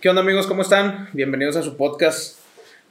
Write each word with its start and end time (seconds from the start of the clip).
¿Qué 0.00 0.08
onda 0.08 0.22
amigos? 0.22 0.46
¿Cómo 0.46 0.62
están? 0.62 1.08
Bienvenidos 1.12 1.56
a 1.56 1.62
su 1.62 1.76
podcast. 1.76 2.38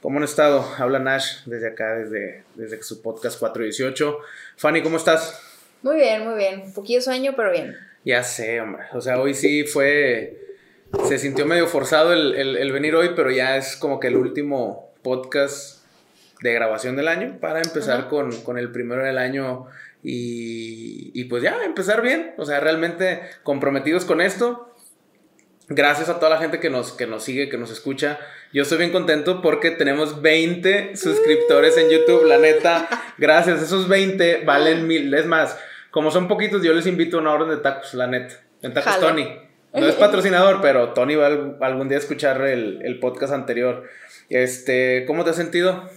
¿Cómo 0.02 0.18
han 0.18 0.24
estado? 0.24 0.64
Habla 0.78 0.98
Nash 0.98 1.44
desde 1.46 1.68
acá, 1.68 1.96
desde, 1.96 2.44
desde 2.54 2.82
su 2.82 3.02
podcast 3.02 3.38
418. 3.38 4.18
Fanny, 4.56 4.82
¿cómo 4.82 4.96
estás? 4.96 5.40
Muy 5.82 5.96
bien, 5.96 6.24
muy 6.24 6.36
bien. 6.36 6.60
Un 6.66 6.72
poquillo 6.72 7.00
sueño, 7.00 7.32
pero 7.36 7.50
bien. 7.50 7.76
Ya 8.04 8.22
sé, 8.22 8.60
hombre. 8.60 8.84
O 8.92 9.00
sea, 9.00 9.20
hoy 9.20 9.34
sí 9.34 9.64
fue... 9.64 10.38
Se 11.08 11.18
sintió 11.18 11.44
medio 11.44 11.66
forzado 11.66 12.12
el, 12.12 12.72
venir 12.72 12.94
hoy, 12.94 13.10
pero 13.16 13.30
ya 13.30 13.56
es 13.56 13.76
como 13.76 13.98
que 13.98 14.06
el 14.06 14.16
último 14.16 14.92
podcast 15.02 15.84
de 16.42 16.52
grabación 16.52 16.94
del 16.94 17.08
año 17.08 17.38
para 17.40 17.60
empezar 17.62 18.08
con, 18.08 18.30
con, 18.42 18.58
el 18.58 18.70
primero 18.70 19.02
del 19.02 19.18
año 19.18 19.66
y, 20.04 21.10
y 21.14 21.24
pues 21.24 21.42
ya, 21.42 21.64
empezar 21.64 22.02
bien. 22.02 22.34
O 22.38 22.44
sea, 22.44 22.60
realmente 22.60 23.22
comprometidos 23.42 24.04
con 24.04 24.20
esto 24.20 24.72
Gracias 25.68 26.08
a 26.08 26.20
toda 26.20 26.30
la 26.30 26.38
gente 26.38 26.60
que 26.60 26.70
nos, 26.70 26.92
que 26.92 27.06
nos 27.06 27.24
sigue, 27.24 27.48
que 27.48 27.58
nos 27.58 27.72
escucha. 27.72 28.20
Yo 28.52 28.62
estoy 28.62 28.78
bien 28.78 28.92
contento 28.92 29.42
porque 29.42 29.72
tenemos 29.72 30.22
20 30.22 30.96
suscriptores 30.96 31.76
en 31.76 31.90
YouTube. 31.90 32.24
La 32.24 32.38
neta, 32.38 32.88
gracias. 33.18 33.62
Esos 33.62 33.88
20 33.88 34.44
valen 34.44 34.86
mil. 34.86 35.12
Es 35.12 35.26
más, 35.26 35.58
como 35.90 36.12
son 36.12 36.28
poquitos, 36.28 36.62
yo 36.62 36.72
les 36.72 36.86
invito 36.86 37.16
a 37.16 37.20
una 37.20 37.32
orden 37.32 37.50
de 37.50 37.56
tacos, 37.56 37.94
la 37.94 38.06
neta. 38.06 38.40
En 38.62 38.74
tacos 38.74 39.00
Tony. 39.00 39.26
No 39.72 39.86
es 39.86 39.96
patrocinador, 39.96 40.60
pero 40.62 40.94
Tony 40.94 41.16
va 41.16 41.26
algún 41.26 41.88
día 41.88 41.98
a 41.98 42.00
escuchar 42.00 42.40
el, 42.46 42.80
el 42.82 43.00
podcast 43.00 43.32
anterior. 43.32 43.84
Este, 44.30 45.04
¿cómo 45.06 45.24
te 45.24 45.30
has 45.30 45.36
sentido? 45.36 45.90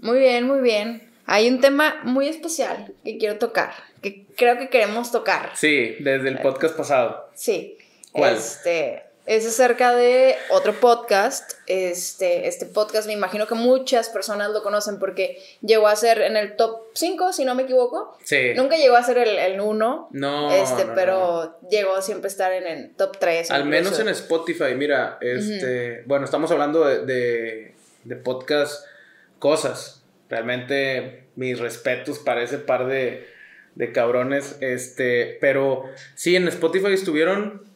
Muy 0.00 0.18
bien, 0.18 0.46
muy 0.46 0.60
bien. 0.60 1.08
Hay 1.26 1.48
un 1.48 1.60
tema 1.60 2.00
muy 2.02 2.28
especial 2.28 2.92
que 3.04 3.16
quiero 3.16 3.38
tocar, 3.38 3.72
que 4.02 4.26
creo 4.36 4.58
que 4.58 4.68
queremos 4.68 5.12
tocar. 5.12 5.52
Sí, 5.54 5.96
desde 6.00 6.28
el 6.28 6.40
podcast 6.40 6.76
pasado. 6.76 7.30
Sí. 7.34 7.78
¿Cuál? 8.10 8.34
Este, 8.34 9.04
es 9.24 9.46
acerca 9.46 9.94
de 9.94 10.34
otro 10.50 10.74
podcast. 10.74 11.52
Este, 11.66 12.48
este 12.48 12.66
podcast 12.66 13.06
me 13.06 13.12
imagino 13.12 13.46
que 13.46 13.54
muchas 13.54 14.08
personas 14.08 14.50
lo 14.50 14.62
conocen 14.62 14.98
porque 14.98 15.38
llegó 15.60 15.86
a 15.86 15.94
ser 15.94 16.22
en 16.22 16.36
el 16.36 16.56
top 16.56 16.88
5, 16.94 17.32
si 17.32 17.44
no 17.44 17.54
me 17.54 17.62
equivoco. 17.62 18.16
Sí. 18.24 18.52
Nunca 18.56 18.76
llegó 18.76 18.96
a 18.96 19.02
ser 19.02 19.18
el 19.18 19.60
1. 19.60 20.08
No. 20.10 20.52
Este, 20.52 20.86
pero 20.94 21.58
llegó 21.70 22.02
siempre 22.02 22.26
a 22.26 22.30
estar 22.30 22.52
en 22.52 22.66
el 22.66 22.90
top 22.94 23.18
3. 23.18 23.50
Al 23.52 23.64
menos 23.64 23.98
en 24.00 24.08
Spotify, 24.08 24.74
mira, 24.76 25.18
este, 25.20 26.02
bueno, 26.06 26.24
estamos 26.24 26.50
hablando 26.50 26.84
de, 26.84 27.74
de, 28.04 28.16
podcast 28.16 28.84
cosas. 29.38 30.02
Realmente 30.28 31.28
mis 31.36 31.60
respetos 31.60 32.18
para 32.18 32.42
ese 32.42 32.58
par 32.58 32.86
de, 32.86 33.28
de 33.76 33.92
cabrones. 33.92 34.56
Este, 34.60 35.38
pero 35.40 35.84
sí, 36.16 36.34
en 36.34 36.48
Spotify 36.48 36.92
estuvieron 36.92 37.71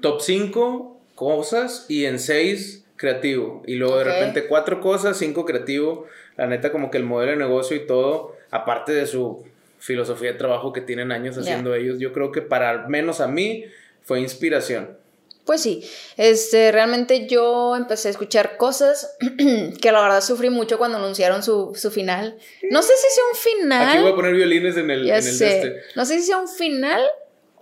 Top 0.00 0.20
5 0.20 1.00
cosas 1.14 1.86
y 1.88 2.04
en 2.04 2.18
6 2.18 2.84
creativo. 2.96 3.62
Y 3.66 3.76
luego 3.76 3.98
de 3.98 4.04
repente 4.04 4.46
4 4.46 4.80
cosas, 4.80 5.16
5 5.18 5.44
creativo. 5.44 6.06
La 6.36 6.46
neta 6.46 6.72
como 6.72 6.90
que 6.90 6.98
el 6.98 7.04
modelo 7.04 7.32
de 7.32 7.38
negocio 7.38 7.76
y 7.76 7.86
todo, 7.86 8.36
aparte 8.50 8.92
de 8.92 9.06
su 9.06 9.44
filosofía 9.78 10.32
de 10.32 10.38
trabajo 10.38 10.72
que 10.72 10.80
tienen 10.80 11.12
años 11.12 11.36
haciendo 11.36 11.74
ellos, 11.74 11.98
yo 11.98 12.12
creo 12.12 12.32
que 12.32 12.40
para 12.40 12.70
al 12.70 12.88
menos 12.88 13.20
a 13.20 13.28
mí 13.28 13.64
fue 14.02 14.20
inspiración. 14.20 14.96
Pues 15.44 15.60
sí, 15.60 15.84
este, 16.16 16.70
realmente 16.70 17.26
yo 17.26 17.74
empecé 17.74 18.06
a 18.06 18.10
escuchar 18.12 18.56
cosas 18.56 19.16
que 19.80 19.92
la 19.92 20.00
verdad 20.00 20.20
sufrí 20.20 20.50
mucho 20.50 20.78
cuando 20.78 20.98
anunciaron 20.98 21.42
su, 21.42 21.74
final. 21.92 22.38
No 22.70 22.80
sé 22.82 22.92
si 22.96 23.14
sea 23.14 23.24
un 23.32 23.38
final. 23.38 23.88
Aquí 23.88 23.98
voy 24.02 24.12
a 24.12 24.14
poner 24.14 24.34
violines 24.34 24.76
en 24.76 24.90
el, 24.90 25.08
en 25.08 25.14
el 25.14 25.18
este. 25.18 25.82
No 25.96 26.04
sé 26.06 26.20
si 26.20 26.26
sea 26.26 26.38
un 26.38 26.48
final 26.48 27.02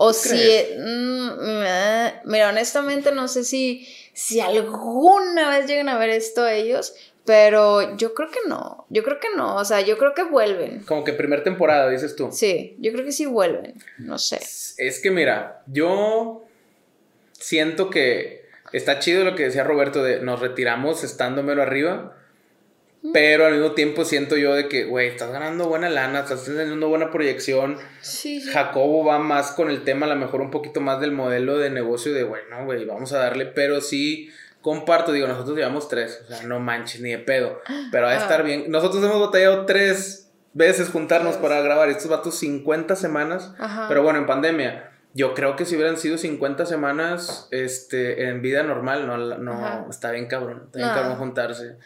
o 0.03 0.13
si, 0.13 0.35
mm, 0.79 1.29
mira, 2.25 2.49
honestamente 2.49 3.13
no 3.13 3.29
sé 3.29 3.45
si, 3.45 3.87
si 4.13 4.41
alguna 4.41 5.51
vez 5.51 5.67
llegan 5.67 5.89
a 5.89 5.99
ver 5.99 6.11
esto 6.11 6.47
ellos, 6.47 6.95
pero 7.25 7.97
yo 7.97 8.15
creo 8.15 8.31
que 8.31 8.41
no, 8.49 8.87
yo 8.89 9.03
creo 9.03 9.21
que 9.21 9.29
no, 9.37 9.57
o 9.57 9.65
sea, 9.65 9.81
yo 9.81 9.99
creo 9.99 10.15
que 10.15 10.25
vuelven. 10.25 10.81
Como 10.81 11.05
que 11.05 11.13
primer 11.13 11.45
temporada, 11.45 11.89
dices 11.89 12.17
tú. 12.17 12.31
Sí, 12.33 12.77
yo 12.79 12.93
creo 12.93 13.05
que 13.05 13.13
sí 13.13 13.27
vuelven, 13.27 13.75
no 13.99 14.19
sé. 14.19 14.41
Es 14.79 15.01
que 15.01 15.11
mira, 15.11 15.63
yo 15.67 16.45
siento 17.33 17.91
que 17.91 18.47
está 18.73 18.99
chido 18.99 19.25
lo 19.25 19.35
que 19.35 19.45
decía 19.45 19.65
Roberto 19.65 20.03
de 20.03 20.21
nos 20.21 20.41
retiramos 20.41 21.05
estando 21.05 21.43
mero 21.43 21.63
arriba, 21.63 22.17
pero 23.13 23.47
al 23.47 23.55
mismo 23.55 23.73
tiempo 23.73 24.05
siento 24.05 24.37
yo 24.37 24.55
de 24.55 24.69
que, 24.69 24.85
güey, 24.85 25.09
estás 25.09 25.33
ganando 25.33 25.69
buena 25.69 25.89
lana, 25.89 26.21
estás 26.21 26.45
teniendo 26.45 26.89
buena 26.89 27.11
proyección. 27.11 27.79
Sí, 28.03 28.43
Jacobo 28.43 29.05
va 29.05 29.19
más 29.19 29.53
con 29.53 29.71
el 29.71 29.85
tema, 29.85 30.07
a 30.07 30.11
lo 30.11 30.17
mejor 30.17 30.43
un 30.43 30.51
poquito 30.51 30.81
más 30.81 31.01
del 31.01 31.13
modelo 31.13 31.59
de 31.59 31.71
negocio 31.71 32.13
de, 32.13 32.25
bueno, 32.25 32.65
güey, 32.65 32.85
vamos 32.85 33.13
a 33.13 33.19
darle, 33.19 33.47
pero 33.47 33.81
sí 33.81 34.31
comparto, 34.61 35.13
digo, 35.13 35.27
nosotros 35.27 35.57
llevamos 35.57 35.89
tres, 35.89 36.21
o 36.25 36.29
sea, 36.29 36.43
no 36.47 36.61
manches 36.61 37.01
ni 37.01 37.11
de 37.11 37.19
pedo, 37.19 37.61
pero 37.91 38.07
va 38.07 38.13
a 38.13 38.19
estar 38.19 38.41
ah. 38.41 38.45
bien. 38.45 38.71
Nosotros 38.71 39.03
hemos 39.03 39.19
batallado 39.19 39.65
tres 39.65 40.31
veces 40.53 40.91
juntarnos 40.91 41.37
para 41.37 41.61
grabar 41.63 41.89
estos 41.89 42.09
vatos 42.09 42.35
50 42.39 42.97
semanas, 42.97 43.55
pero 43.89 44.03
bueno, 44.03 44.19
en 44.19 44.27
pandemia. 44.27 44.87
Yo 45.13 45.35
creo 45.35 45.57
que 45.57 45.65
si 45.65 45.75
hubieran 45.75 45.97
sido 45.97 46.19
50 46.19 46.67
semanas 46.67 47.49
este, 47.51 48.29
en 48.29 48.43
vida 48.43 48.63
normal, 48.63 49.09
no, 49.09 49.17
no 49.17 49.91
está 49.91 50.13
bien 50.13 50.27
cabrón, 50.27 50.63
está 50.67 50.79
bien 50.79 50.91
cabrón 50.91 51.17
juntarse. 51.17 51.79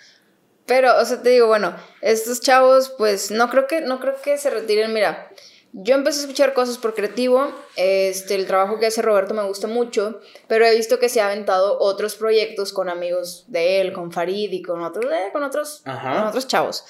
Pero, 0.66 0.98
o 0.98 1.04
sea, 1.04 1.20
te 1.20 1.30
digo, 1.30 1.47
bueno, 1.47 1.76
estos 2.00 2.41
chavos, 2.41 2.91
pues 2.97 3.30
no 3.30 3.50
creo 3.50 3.66
que, 3.66 3.82
no 3.82 4.00
creo 4.00 4.14
que 4.22 4.38
se 4.38 4.48
retiren. 4.48 4.92
Mira, 4.94 5.30
yo 5.72 5.94
empecé 5.94 6.20
a 6.20 6.22
escuchar 6.22 6.54
cosas 6.54 6.78
por 6.78 6.94
creativo. 6.94 7.52
Este, 7.76 8.34
el 8.34 8.47
trabajo 8.47 8.78
que 8.78 8.86
hace 8.86 9.03
Roberto 9.03 9.34
me 9.34 9.42
gusta 9.42 9.66
mucho, 9.66 10.20
pero 10.48 10.64
he 10.64 10.74
visto 10.74 10.98
que 10.98 11.08
se 11.08 11.20
ha 11.20 11.26
aventado 11.26 11.78
otros 11.80 12.14
proyectos 12.14 12.72
con 12.72 12.88
amigos 12.88 13.44
de 13.48 13.80
él, 13.80 13.92
con 13.92 14.10
Farid 14.10 14.53
y 14.53 14.62
con 14.62 14.82
otros, 14.82 15.04
eh, 15.12 15.30
con 15.32 15.42
otros, 15.42 15.82
con 15.84 16.26
otros 16.26 16.47
chavos. 16.47 16.84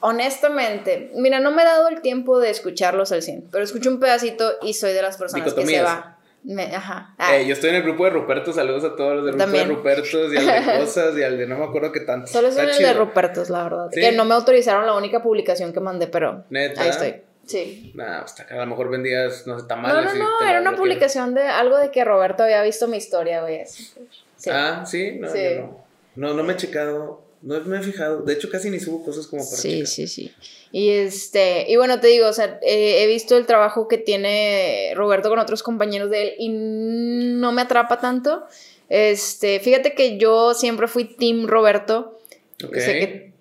Honestamente, 0.00 1.10
mira, 1.14 1.40
no 1.40 1.50
me 1.50 1.62
he 1.62 1.64
dado 1.64 1.88
el 1.88 2.00
tiempo 2.00 2.38
de 2.38 2.50
escucharlos 2.50 3.12
al 3.12 3.22
100, 3.22 3.48
pero 3.50 3.64
escucho 3.64 3.90
un 3.90 4.00
pedacito 4.00 4.54
y 4.62 4.74
soy 4.74 4.92
de 4.92 5.02
las 5.02 5.16
personas 5.16 5.52
que 5.52 5.66
se 5.66 5.82
va 5.82 6.19
ajá. 6.74 7.14
Ah. 7.18 7.36
Eh, 7.36 7.46
yo 7.46 7.54
estoy 7.54 7.70
en 7.70 7.76
el 7.76 7.82
grupo 7.82 8.04
de 8.04 8.10
Rupertos, 8.10 8.54
saludos 8.54 8.84
a 8.84 8.96
todos 8.96 9.16
los 9.16 9.26
del 9.26 9.36
grupo 9.36 9.50
de 9.50 9.64
Rupertos 9.64 10.32
y 10.32 10.36
al 10.36 10.46
de 10.46 10.78
cosas 10.80 11.16
y 11.16 11.22
al 11.22 11.38
de 11.38 11.46
no 11.46 11.58
me 11.58 11.64
acuerdo 11.64 11.92
qué 11.92 12.00
tanto. 12.00 12.26
Solo 12.26 12.50
soy 12.50 12.66
el 12.66 12.78
de 12.78 12.92
Rupertos, 12.94 13.50
la 13.50 13.64
verdad. 13.64 13.90
Que 13.92 14.12
no 14.12 14.24
me 14.24 14.34
autorizaron 14.34 14.86
la 14.86 14.94
única 14.94 15.22
publicación 15.22 15.72
que 15.72 15.80
mandé, 15.80 16.06
pero 16.06 16.44
¿Neta? 16.50 16.82
ahí 16.82 16.88
estoy. 16.88 17.22
Sí. 17.46 17.92
Nah, 17.96 18.20
hasta 18.20 18.44
pues, 18.44 18.48
que 18.48 18.54
a 18.54 18.58
lo 18.58 18.66
mejor 18.66 18.90
vendías, 18.90 19.46
no 19.46 19.58
sé, 19.58 19.66
tamales. 19.66 20.14
No, 20.14 20.14
no, 20.14 20.40
no, 20.40 20.48
era 20.48 20.60
una 20.60 20.76
publicación 20.76 21.34
de 21.34 21.42
algo 21.42 21.78
de 21.78 21.90
que 21.90 22.04
Roberto 22.04 22.44
había 22.44 22.62
visto 22.62 22.86
mi 22.86 22.96
historia, 22.96 23.40
güey. 23.40 23.66
Sí. 23.66 24.50
Ah, 24.50 24.84
sí, 24.86 25.16
no, 25.18 25.28
sí. 25.28 25.38
no. 25.58 25.84
No, 26.14 26.34
no 26.34 26.44
me 26.44 26.52
he 26.52 26.56
checado. 26.56 27.22
No 27.42 27.58
me 27.60 27.78
he 27.78 27.82
fijado. 27.82 28.22
De 28.22 28.34
hecho, 28.34 28.50
casi 28.50 28.68
ni 28.68 28.78
subo 28.80 29.02
cosas 29.02 29.26
como 29.26 29.42
para. 29.44 29.56
Sí, 29.56 29.86
sí, 29.86 30.06
sí. 30.06 30.32
Y 30.72 30.90
este, 30.90 31.64
y 31.68 31.76
bueno, 31.76 31.98
te 31.98 32.08
digo, 32.08 32.28
o 32.28 32.32
sea, 32.32 32.58
he 32.62 33.06
visto 33.06 33.36
el 33.36 33.46
trabajo 33.46 33.88
que 33.88 33.98
tiene 33.98 34.92
Roberto 34.94 35.30
con 35.30 35.38
otros 35.38 35.62
compañeros 35.62 36.10
de 36.10 36.22
él 36.22 36.34
y 36.38 36.48
no 36.50 37.52
me 37.52 37.62
atrapa 37.62 37.98
tanto. 37.98 38.44
Este, 38.90 39.60
fíjate 39.60 39.94
que 39.94 40.18
yo 40.18 40.52
siempre 40.52 40.86
fui 40.86 41.04
Team 41.04 41.46
Roberto. 41.46 42.18
Ok. 42.62 42.76
Sé 42.76 42.98
que 42.98 43.32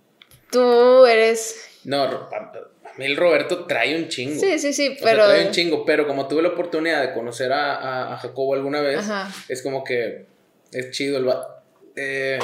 tú 0.51 1.05
eres. 1.05 1.55
No, 1.83 2.03
a 2.03 2.93
mí 2.97 3.05
el 3.05 3.17
Roberto 3.17 3.65
trae 3.65 3.97
un 3.97 4.07
chingo. 4.07 4.39
Sí, 4.39 4.59
sí, 4.59 4.73
sí, 4.73 4.97
pero. 5.01 5.25
trae 5.25 5.47
un 5.47 5.51
chingo, 5.51 5.85
pero 5.85 6.07
como 6.07 6.27
tuve 6.27 6.41
la 6.41 6.49
oportunidad 6.49 7.01
de 7.01 7.13
conocer 7.13 7.51
a, 7.51 8.13
a, 8.13 8.17
Jacobo 8.17 8.53
alguna 8.53 8.81
vez, 8.81 9.05
es 9.49 9.61
como 9.61 9.83
que 9.83 10.25
es 10.71 10.91
chido 10.91 11.17
el 11.17 11.29
eh, 11.95 12.39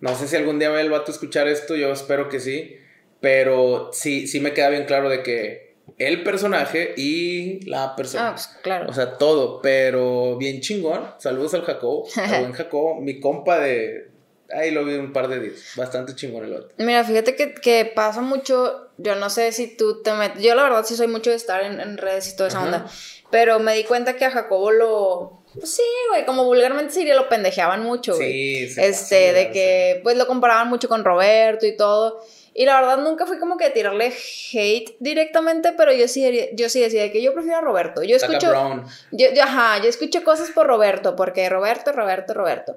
no 0.00 0.14
sé 0.16 0.28
si 0.28 0.36
algún 0.36 0.58
día 0.58 0.70
va 0.70 0.80
el 0.80 0.90
vato 0.90 1.10
a 1.10 1.14
escuchar 1.14 1.48
esto, 1.48 1.76
yo 1.76 1.92
espero 1.92 2.28
que 2.28 2.40
sí. 2.40 2.76
Pero 3.20 3.90
sí, 3.92 4.26
sí 4.26 4.40
me 4.40 4.54
queda 4.54 4.70
bien 4.70 4.86
claro 4.86 5.10
de 5.10 5.22
que 5.22 5.70
el 5.98 6.22
personaje 6.22 6.94
y 6.96 7.60
la 7.68 7.94
persona. 7.96 8.28
Ah, 8.28 8.32
pues 8.32 8.46
claro. 8.62 8.88
O 8.88 8.92
sea, 8.92 9.18
todo, 9.18 9.60
pero 9.60 10.36
bien 10.38 10.60
chingón. 10.60 11.14
Saludos 11.18 11.54
al 11.54 11.62
Jacobo, 11.62 12.06
al 12.16 12.40
buen 12.40 12.52
Jacobo, 12.52 13.00
mi 13.00 13.20
compa 13.20 13.58
de. 13.58 14.08
Ahí 14.52 14.72
lo 14.72 14.84
vi 14.84 14.94
un 14.94 15.12
par 15.12 15.28
de 15.28 15.38
días. 15.38 15.74
Bastante 15.76 16.14
chingón 16.16 16.44
el 16.44 16.52
vato. 16.52 16.68
Mira, 16.78 17.04
fíjate 17.04 17.36
que, 17.36 17.54
que 17.54 17.84
pasa 17.84 18.20
mucho. 18.20 18.88
Yo 18.96 19.14
no 19.14 19.30
sé 19.30 19.52
si 19.52 19.76
tú 19.76 20.02
te 20.02 20.12
metes. 20.12 20.42
Yo 20.42 20.54
la 20.54 20.64
verdad 20.64 20.84
sí 20.84 20.96
soy 20.96 21.06
mucho 21.06 21.30
de 21.30 21.36
estar 21.36 21.62
en, 21.62 21.98
redes 21.98 22.32
y 22.32 22.36
toda 22.36 22.48
esa 22.48 22.62
onda. 22.62 22.86
Pero 23.30 23.60
me 23.60 23.74
di 23.74 23.84
cuenta 23.84 24.16
que 24.16 24.24
a 24.24 24.30
Jacobo 24.30 24.72
lo 24.72 25.39
pues 25.54 25.74
sí, 25.74 25.82
güey, 26.10 26.24
como 26.24 26.44
vulgarmente 26.44 26.92
se 26.92 27.00
diría, 27.00 27.14
lo 27.14 27.28
pendejeaban 27.28 27.82
mucho, 27.82 28.14
güey. 28.14 28.68
Sí, 28.68 28.80
Este, 28.80 29.32
de 29.32 29.50
que, 29.50 30.00
pues 30.02 30.16
lo 30.16 30.26
comparaban 30.26 30.68
mucho 30.68 30.88
con 30.88 31.04
Roberto 31.04 31.66
y 31.66 31.76
todo. 31.76 32.20
Y 32.52 32.64
la 32.66 32.80
verdad 32.80 32.98
nunca 32.98 33.26
fui 33.26 33.38
como 33.38 33.56
que 33.56 33.66
a 33.66 33.72
tirarle 33.72 34.12
hate 34.52 34.96
directamente, 34.98 35.72
pero 35.72 35.92
yo 35.92 36.08
sí, 36.08 36.50
yo 36.54 36.68
sí 36.68 36.80
decía 36.80 37.10
que 37.12 37.22
yo 37.22 37.32
prefiero 37.32 37.58
a 37.58 37.60
Roberto. 37.62 38.02
Yo 38.02 38.16
escucho. 38.16 38.52
Yo, 39.12 39.28
ajá, 39.42 39.82
yo 39.82 39.88
escucho 39.88 40.24
cosas 40.24 40.50
por 40.50 40.66
Roberto, 40.66 41.16
porque 41.16 41.48
Roberto, 41.48 41.92
Roberto, 41.92 42.34
Roberto. 42.34 42.76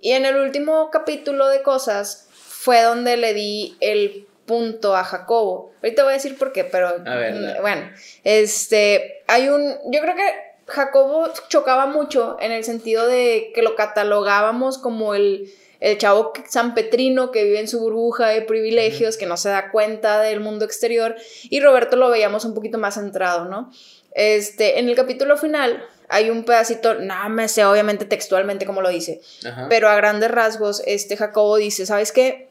Y 0.00 0.12
en 0.12 0.26
el 0.26 0.36
último 0.36 0.90
capítulo 0.90 1.48
de 1.48 1.62
cosas 1.62 2.28
fue 2.32 2.82
donde 2.82 3.16
le 3.16 3.34
di 3.34 3.76
el 3.80 4.26
punto 4.46 4.94
a 4.96 5.04
Jacobo. 5.04 5.72
Ahorita 5.82 6.02
voy 6.02 6.12
a 6.12 6.14
decir 6.14 6.36
por 6.36 6.52
qué, 6.52 6.64
pero. 6.64 6.88
A 6.88 7.14
ver, 7.16 7.60
bueno, 7.60 7.90
este. 8.24 9.22
Hay 9.26 9.48
un. 9.48 9.76
Yo 9.90 10.00
creo 10.00 10.14
que 10.14 10.43
Jacobo 10.66 11.28
chocaba 11.48 11.86
mucho 11.86 12.36
en 12.40 12.52
el 12.52 12.64
sentido 12.64 13.06
de 13.06 13.52
que 13.54 13.62
lo 13.62 13.76
catalogábamos 13.76 14.78
como 14.78 15.14
el, 15.14 15.52
el 15.80 15.98
chavo 15.98 16.32
sanpetrino 16.48 17.30
que 17.30 17.44
vive 17.44 17.60
en 17.60 17.68
su 17.68 17.80
burbuja 17.80 18.28
de 18.28 18.42
privilegios, 18.42 19.16
que 19.16 19.26
no 19.26 19.36
se 19.36 19.50
da 19.50 19.70
cuenta 19.70 20.20
del 20.20 20.40
mundo 20.40 20.64
exterior, 20.64 21.16
y 21.44 21.60
Roberto 21.60 21.96
lo 21.96 22.08
veíamos 22.08 22.44
un 22.44 22.54
poquito 22.54 22.78
más 22.78 22.94
centrado, 22.94 23.44
¿no? 23.44 23.70
Este, 24.12 24.78
en 24.78 24.88
el 24.88 24.94
capítulo 24.94 25.36
final 25.36 25.84
hay 26.08 26.30
un 26.30 26.44
pedacito, 26.44 26.94
no 26.94 27.28
me 27.30 27.48
sé 27.48 27.64
obviamente 27.64 28.04
textualmente 28.04 28.64
cómo 28.64 28.80
lo 28.80 28.88
dice, 28.88 29.20
pero 29.68 29.88
a 29.88 29.96
grandes 29.96 30.30
rasgos, 30.30 30.82
este 30.86 31.16
Jacobo 31.16 31.56
dice, 31.56 31.84
¿sabes 31.84 32.12
qué? 32.12 32.48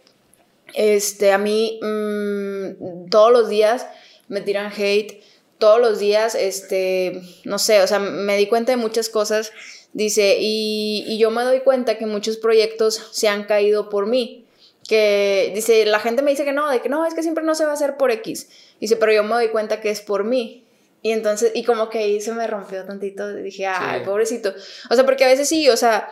Este, 0.74 1.32
a 1.32 1.38
mí 1.38 1.80
mm, 1.82 3.10
todos 3.10 3.32
los 3.32 3.50
días 3.50 3.88
me 4.28 4.42
tiran 4.42 4.72
hate, 4.76 5.24
todos 5.64 5.80
los 5.80 5.98
días, 5.98 6.36
este, 6.36 7.22
no 7.46 7.58
sé, 7.58 7.82
o 7.82 7.88
sea, 7.88 7.98
me 7.98 8.36
di 8.36 8.48
cuenta 8.48 8.74
de 8.74 8.76
muchas 8.76 9.08
cosas, 9.08 9.54
dice, 9.94 10.36
y, 10.38 11.06
y 11.08 11.18
yo 11.18 11.32
me 11.32 11.42
doy 11.46 11.62
cuenta 11.62 11.98
que 11.98 12.06
muchos 12.06 12.36
proyectos 12.36 13.02
se 13.14 13.30
han 13.30 13.46
caído 13.46 13.88
por 13.88 14.06
mí, 14.06 14.46
que 14.90 15.54
dice, 15.56 15.86
la 15.86 16.00
gente 16.00 16.22
me 16.22 16.32
dice 16.32 16.44
que 16.44 16.52
no, 16.52 16.70
de 16.70 16.82
que 16.82 16.90
no, 16.90 17.06
es 17.06 17.14
que 17.14 17.24
siempre 17.24 17.46
no 17.46 17.56
se 17.56 17.64
va 17.64 17.72
a 17.72 17.76
hacer 17.76 17.96
por 17.96 18.12
X, 18.12 18.50
dice, 18.82 18.98
pero 18.98 19.14
yo 19.14 19.24
me 19.24 19.36
doy 19.36 19.48
cuenta 19.48 19.80
que 19.80 19.90
es 19.90 20.02
por 20.02 20.26
mí, 20.26 20.66
y 21.02 21.12
entonces, 21.12 21.54
y 21.56 21.64
como 21.64 21.90
que 21.90 22.00
ahí 22.00 22.20
se 22.20 22.34
me 22.34 22.46
rompió 22.46 22.84
tantito, 22.84 23.34
dije, 23.34 23.66
ay, 23.66 24.04
pobrecito. 24.04 24.54
O 24.90 24.96
sea, 24.96 25.06
porque 25.06 25.24
a 25.24 25.28
veces 25.28 25.48
sí, 25.48 25.70
o 25.70 25.78
sea, 25.78 26.10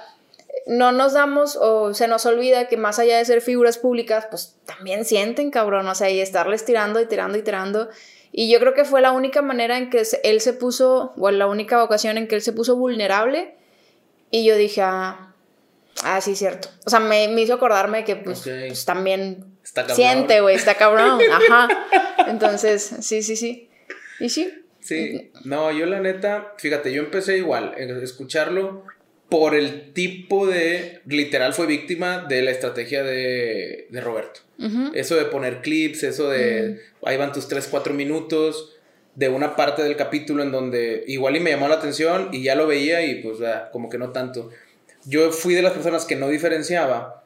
no 0.66 0.94
nos 0.94 1.12
damos 1.12 1.58
o 1.60 1.94
se 1.94 2.08
nos 2.08 2.26
olvida 2.26 2.70
que 2.70 2.78
más 2.78 3.00
allá 3.00 3.18
de 3.18 3.26
ser 3.26 3.42
figuras 3.42 3.78
públicas, 3.78 4.28
pues 4.30 4.56
también 4.66 5.04
sienten, 5.04 5.52
cabrón, 5.52 5.90
o 5.90 5.96
sea, 5.96 6.10
y 6.10 6.22
estarles 6.22 6.64
tirando 6.64 7.02
y 7.02 7.06
tirando 7.06 7.38
y 7.38 7.42
tirando. 7.42 7.90
Y 8.32 8.52
yo 8.52 8.60
creo 8.60 8.74
que 8.74 8.86
fue 8.86 9.02
la 9.02 9.12
única 9.12 9.42
manera 9.42 9.78
en 9.78 9.90
que 9.90 10.04
él 10.24 10.42
se 10.42 10.54
puso, 10.54 11.14
o 11.18 11.32
la 11.32 11.48
única 11.48 11.84
ocasión 11.84 12.18
en 12.18 12.28
que 12.28 12.36
él 12.36 12.42
se 12.42 12.54
puso 12.54 12.76
vulnerable. 12.76 13.56
Y 14.30 14.46
yo 14.46 14.56
dije, 14.56 14.82
ah, 14.82 15.34
ah 16.04 16.22
sí, 16.22 16.36
cierto. 16.36 16.70
O 16.86 16.90
sea, 16.90 17.00
me, 17.00 17.28
me 17.28 17.42
hizo 17.42 17.54
acordarme 17.54 18.06
que 18.06 18.16
pues, 18.16 18.42
pues 18.42 18.86
también 18.86 19.58
siente, 19.94 20.42
güey, 20.42 20.56
está 20.56 20.76
cabrón. 20.76 21.20
Ajá. 21.32 21.68
Entonces, 22.28 22.96
sí, 23.02 23.22
sí, 23.22 23.36
sí. 23.36 23.70
Y 24.20 24.30
sí, 24.30 24.62
Sí, 24.82 25.32
no, 25.46 25.72
yo 25.72 25.86
la 25.86 26.00
neta, 26.00 26.54
fíjate, 26.58 26.92
yo 26.92 27.04
empecé 27.04 27.38
igual, 27.38 27.76
a 27.78 28.04
escucharlo 28.04 28.84
por 29.32 29.56
el 29.56 29.94
tipo 29.94 30.46
de, 30.46 31.00
literal 31.06 31.54
fue 31.54 31.66
víctima 31.66 32.26
de 32.28 32.42
la 32.42 32.52
estrategia 32.52 33.02
de, 33.02 33.88
de 33.90 34.02
Roberto. 34.02 34.42
Eso 34.94 35.16
de 35.16 35.24
poner 35.24 35.62
clips, 35.62 36.04
eso 36.04 36.30
de, 36.30 36.82
ahí 37.04 37.16
van 37.16 37.32
tus 37.32 37.48
3, 37.48 37.66
4 37.72 37.94
minutos 37.94 38.74
de 39.16 39.30
una 39.30 39.56
parte 39.56 39.84
del 39.84 39.96
capítulo 39.96 40.44
en 40.44 40.52
donde 40.52 41.06
igual 41.08 41.38
y 41.38 41.40
me 41.40 41.50
llamó 41.50 41.70
la 41.70 41.76
atención 41.76 42.28
y 42.34 42.44
ya 42.44 42.56
lo 42.56 42.68
veía 42.68 43.04
y 43.06 43.24
pues 43.24 43.38
como 43.72 43.88
que 43.88 43.98
no 43.98 44.10
tanto. 44.10 44.50
Yo 45.06 45.32
fui 45.32 45.54
de 45.56 45.62
las 45.62 45.72
personas 45.72 46.04
que 46.04 46.18
no 46.18 46.28
diferenciaba 46.28 47.24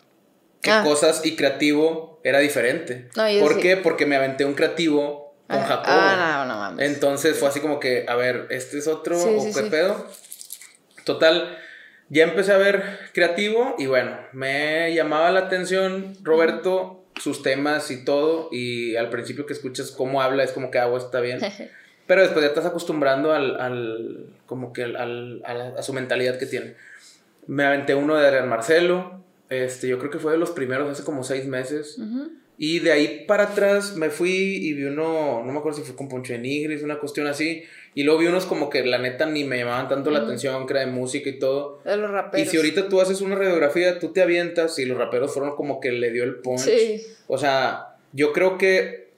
que 0.62 0.70
ah. 0.70 0.84
cosas 0.84 1.26
y 1.26 1.36
creativo 1.36 2.20
era 2.24 2.38
diferente. 2.38 3.10
¿Por 3.40 3.60
qué? 3.60 3.78
Porque 3.78 4.06
me 4.06 4.16
aventé 4.16 4.46
un 4.46 4.54
creativo 4.54 5.36
con 5.48 5.60
Jacobo. 5.60 5.88
Ah, 5.88 6.46
no, 6.46 6.54
no 6.54 6.60
mames. 6.60 6.88
Entonces 6.88 7.36
fue 7.36 7.50
así 7.50 7.62
como 7.62 7.80
que, 7.80 8.06
a 8.08 8.16
ver, 8.16 8.46
¿este 8.52 8.78
es 8.78 8.88
otro 8.88 9.20
o 9.20 9.54
qué 9.54 9.64
pedo? 9.64 10.08
Total, 11.04 11.60
ya 12.10 12.24
empecé 12.24 12.52
a 12.52 12.58
ver 12.58 13.00
creativo 13.14 13.76
y 13.78 13.88
bueno, 13.88 14.18
me 14.32 14.94
llamaba 14.94 15.32
la 15.32 15.42
atención 15.42 16.14
Roberto, 16.22 17.04
sus 17.20 17.42
temas 17.42 17.90
y 17.92 18.04
todo. 18.04 18.50
Y 18.52 18.96
al 18.96 19.10
principio 19.10 19.46
que 19.46 19.54
escuchas 19.54 19.92
cómo 19.92 20.22
habla 20.22 20.44
es 20.44 20.52
como 20.52 20.72
que 20.72 20.80
agua 20.80 21.00
ah, 21.00 21.06
está 21.06 21.22
bien. 21.22 21.40
Pero 22.08 22.22
después 22.22 22.44
ya 22.44 22.50
estás 22.50 22.66
acostumbrando 22.66 23.34
al, 23.34 23.60
al 23.60 24.28
como 24.46 24.74
que 24.74 24.84
al, 24.84 25.42
a, 25.44 25.82
su 25.82 25.94
mentalidad 25.94 26.38
que 26.38 26.46
tiene. 26.46 26.76
Me 27.48 27.64
aventé 27.66 27.96
uno 27.96 28.16
de 28.16 28.28
Adrián 28.28 28.48
Marcelo. 28.48 29.24
Este, 29.50 29.88
yo 29.88 29.98
creo 29.98 30.12
que 30.12 30.20
fue 30.20 30.32
de 30.32 30.38
los 30.38 30.52
primeros 30.52 30.90
hace 30.90 31.04
como 31.04 31.24
seis 31.24 31.48
meses. 31.48 31.98
Y 32.58 32.80
de 32.80 32.92
ahí 32.92 33.26
para 33.28 33.46
atrás 33.46 33.96
me 33.96 34.10
fui 34.10 34.30
y 34.30 34.74
vi 34.74 34.86
uno, 34.86 35.44
no 35.44 35.52
me 35.52 35.58
acuerdo 35.58 35.80
si 35.80 35.84
fue 35.84 35.96
con 35.96 36.08
Poncho 36.08 36.34
de 36.34 36.40
Nigris, 36.40 36.84
una 36.84 37.00
cuestión 37.00 37.26
así. 37.28 37.64
Y 37.98 38.04
luego 38.04 38.20
vi 38.20 38.28
unos 38.28 38.46
como 38.46 38.70
que 38.70 38.86
la 38.86 38.98
neta 38.98 39.26
ni 39.26 39.46
me 39.46 39.58
llamaban 39.58 39.88
tanto 39.88 40.12
la 40.12 40.20
atención, 40.20 40.68
que 40.68 40.74
era 40.74 40.82
de 40.82 40.92
música 40.92 41.30
y 41.30 41.40
todo. 41.40 41.82
De 41.86 41.96
los 41.96 42.12
raperos. 42.12 42.46
Y 42.46 42.50
si 42.52 42.58
ahorita 42.58 42.90
tú 42.90 43.00
haces 43.00 43.22
una 43.22 43.36
radiografía, 43.36 44.00
tú 44.00 44.12
te 44.12 44.22
avientas 44.22 44.78
y 44.80 44.86
los 44.86 44.98
raperos 44.98 45.34
fueron 45.34 45.56
como 45.56 45.80
que 45.80 45.94
le 45.94 46.12
dio 46.12 46.26
el 46.26 46.36
punch. 46.36 46.60
Sí. 46.60 47.02
O 47.28 47.38
sea, 47.38 47.96
yo 48.12 48.34
creo 48.34 48.58
que 48.58 49.12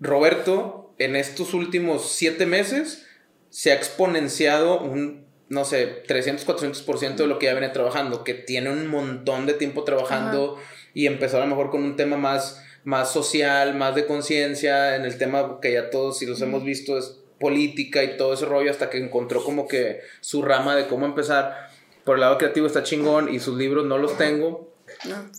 Roberto 0.00 0.94
en 0.98 1.16
estos 1.16 1.52
últimos 1.52 2.12
siete 2.12 2.46
meses 2.46 3.06
se 3.50 3.72
ha 3.72 3.74
exponenciado 3.74 4.80
un, 4.80 5.26
no 5.50 5.66
sé, 5.66 5.86
300, 5.86 6.46
400% 6.46 7.16
de 7.16 7.26
lo 7.26 7.38
que 7.38 7.44
ya 7.46 7.52
viene 7.52 7.68
trabajando, 7.68 8.24
que 8.24 8.32
tiene 8.32 8.70
un 8.70 8.86
montón 8.86 9.44
de 9.44 9.52
tiempo 9.52 9.84
trabajando 9.84 10.58
y 10.94 11.06
empezó 11.06 11.36
a 11.36 11.40
lo 11.40 11.46
mejor 11.46 11.70
con 11.70 11.82
un 11.82 11.96
tema 11.96 12.16
más, 12.16 12.64
más 12.84 13.12
social, 13.12 13.74
más 13.74 13.94
de 13.94 14.06
conciencia, 14.06 14.96
en 14.96 15.04
el 15.04 15.18
tema 15.18 15.58
que 15.60 15.74
ya 15.74 15.90
todos, 15.90 16.18
si 16.18 16.24
los 16.24 16.40
hemos 16.40 16.64
visto, 16.64 16.96
es 16.96 17.20
política 17.38 18.02
y 18.02 18.16
todo 18.16 18.34
ese 18.34 18.46
rollo, 18.46 18.70
hasta 18.70 18.90
que 18.90 18.98
encontró 18.98 19.42
como 19.44 19.68
que 19.68 20.00
su 20.20 20.42
rama 20.42 20.76
de 20.76 20.86
cómo 20.86 21.06
empezar. 21.06 21.68
Por 22.04 22.16
el 22.16 22.20
lado 22.20 22.38
creativo 22.38 22.66
está 22.66 22.82
chingón 22.82 23.32
y 23.32 23.40
sus 23.40 23.56
libros 23.56 23.84
no 23.84 23.98
los 23.98 24.16
tengo. 24.16 24.72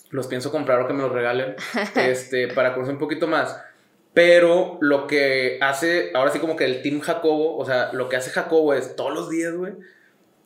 Los 0.09 0.27
pienso 0.27 0.51
comprar 0.51 0.81
o 0.81 0.87
que 0.87 0.93
me 0.93 1.01
los 1.01 1.11
regalen 1.11 1.55
este, 1.95 2.49
para 2.49 2.73
conocer 2.73 2.93
un 2.93 2.99
poquito 2.99 3.27
más. 3.27 3.57
Pero 4.13 4.77
lo 4.81 5.07
que 5.07 5.59
hace, 5.61 6.11
ahora 6.13 6.31
sí 6.31 6.39
como 6.39 6.55
que 6.55 6.65
el 6.65 6.81
Team 6.81 6.99
Jacobo, 7.01 7.57
o 7.57 7.65
sea, 7.65 7.93
lo 7.93 8.09
que 8.09 8.15
hace 8.15 8.31
Jacobo 8.31 8.73
es 8.73 8.95
todos 8.95 9.13
los 9.13 9.29
días, 9.29 9.53
güey, 9.53 9.73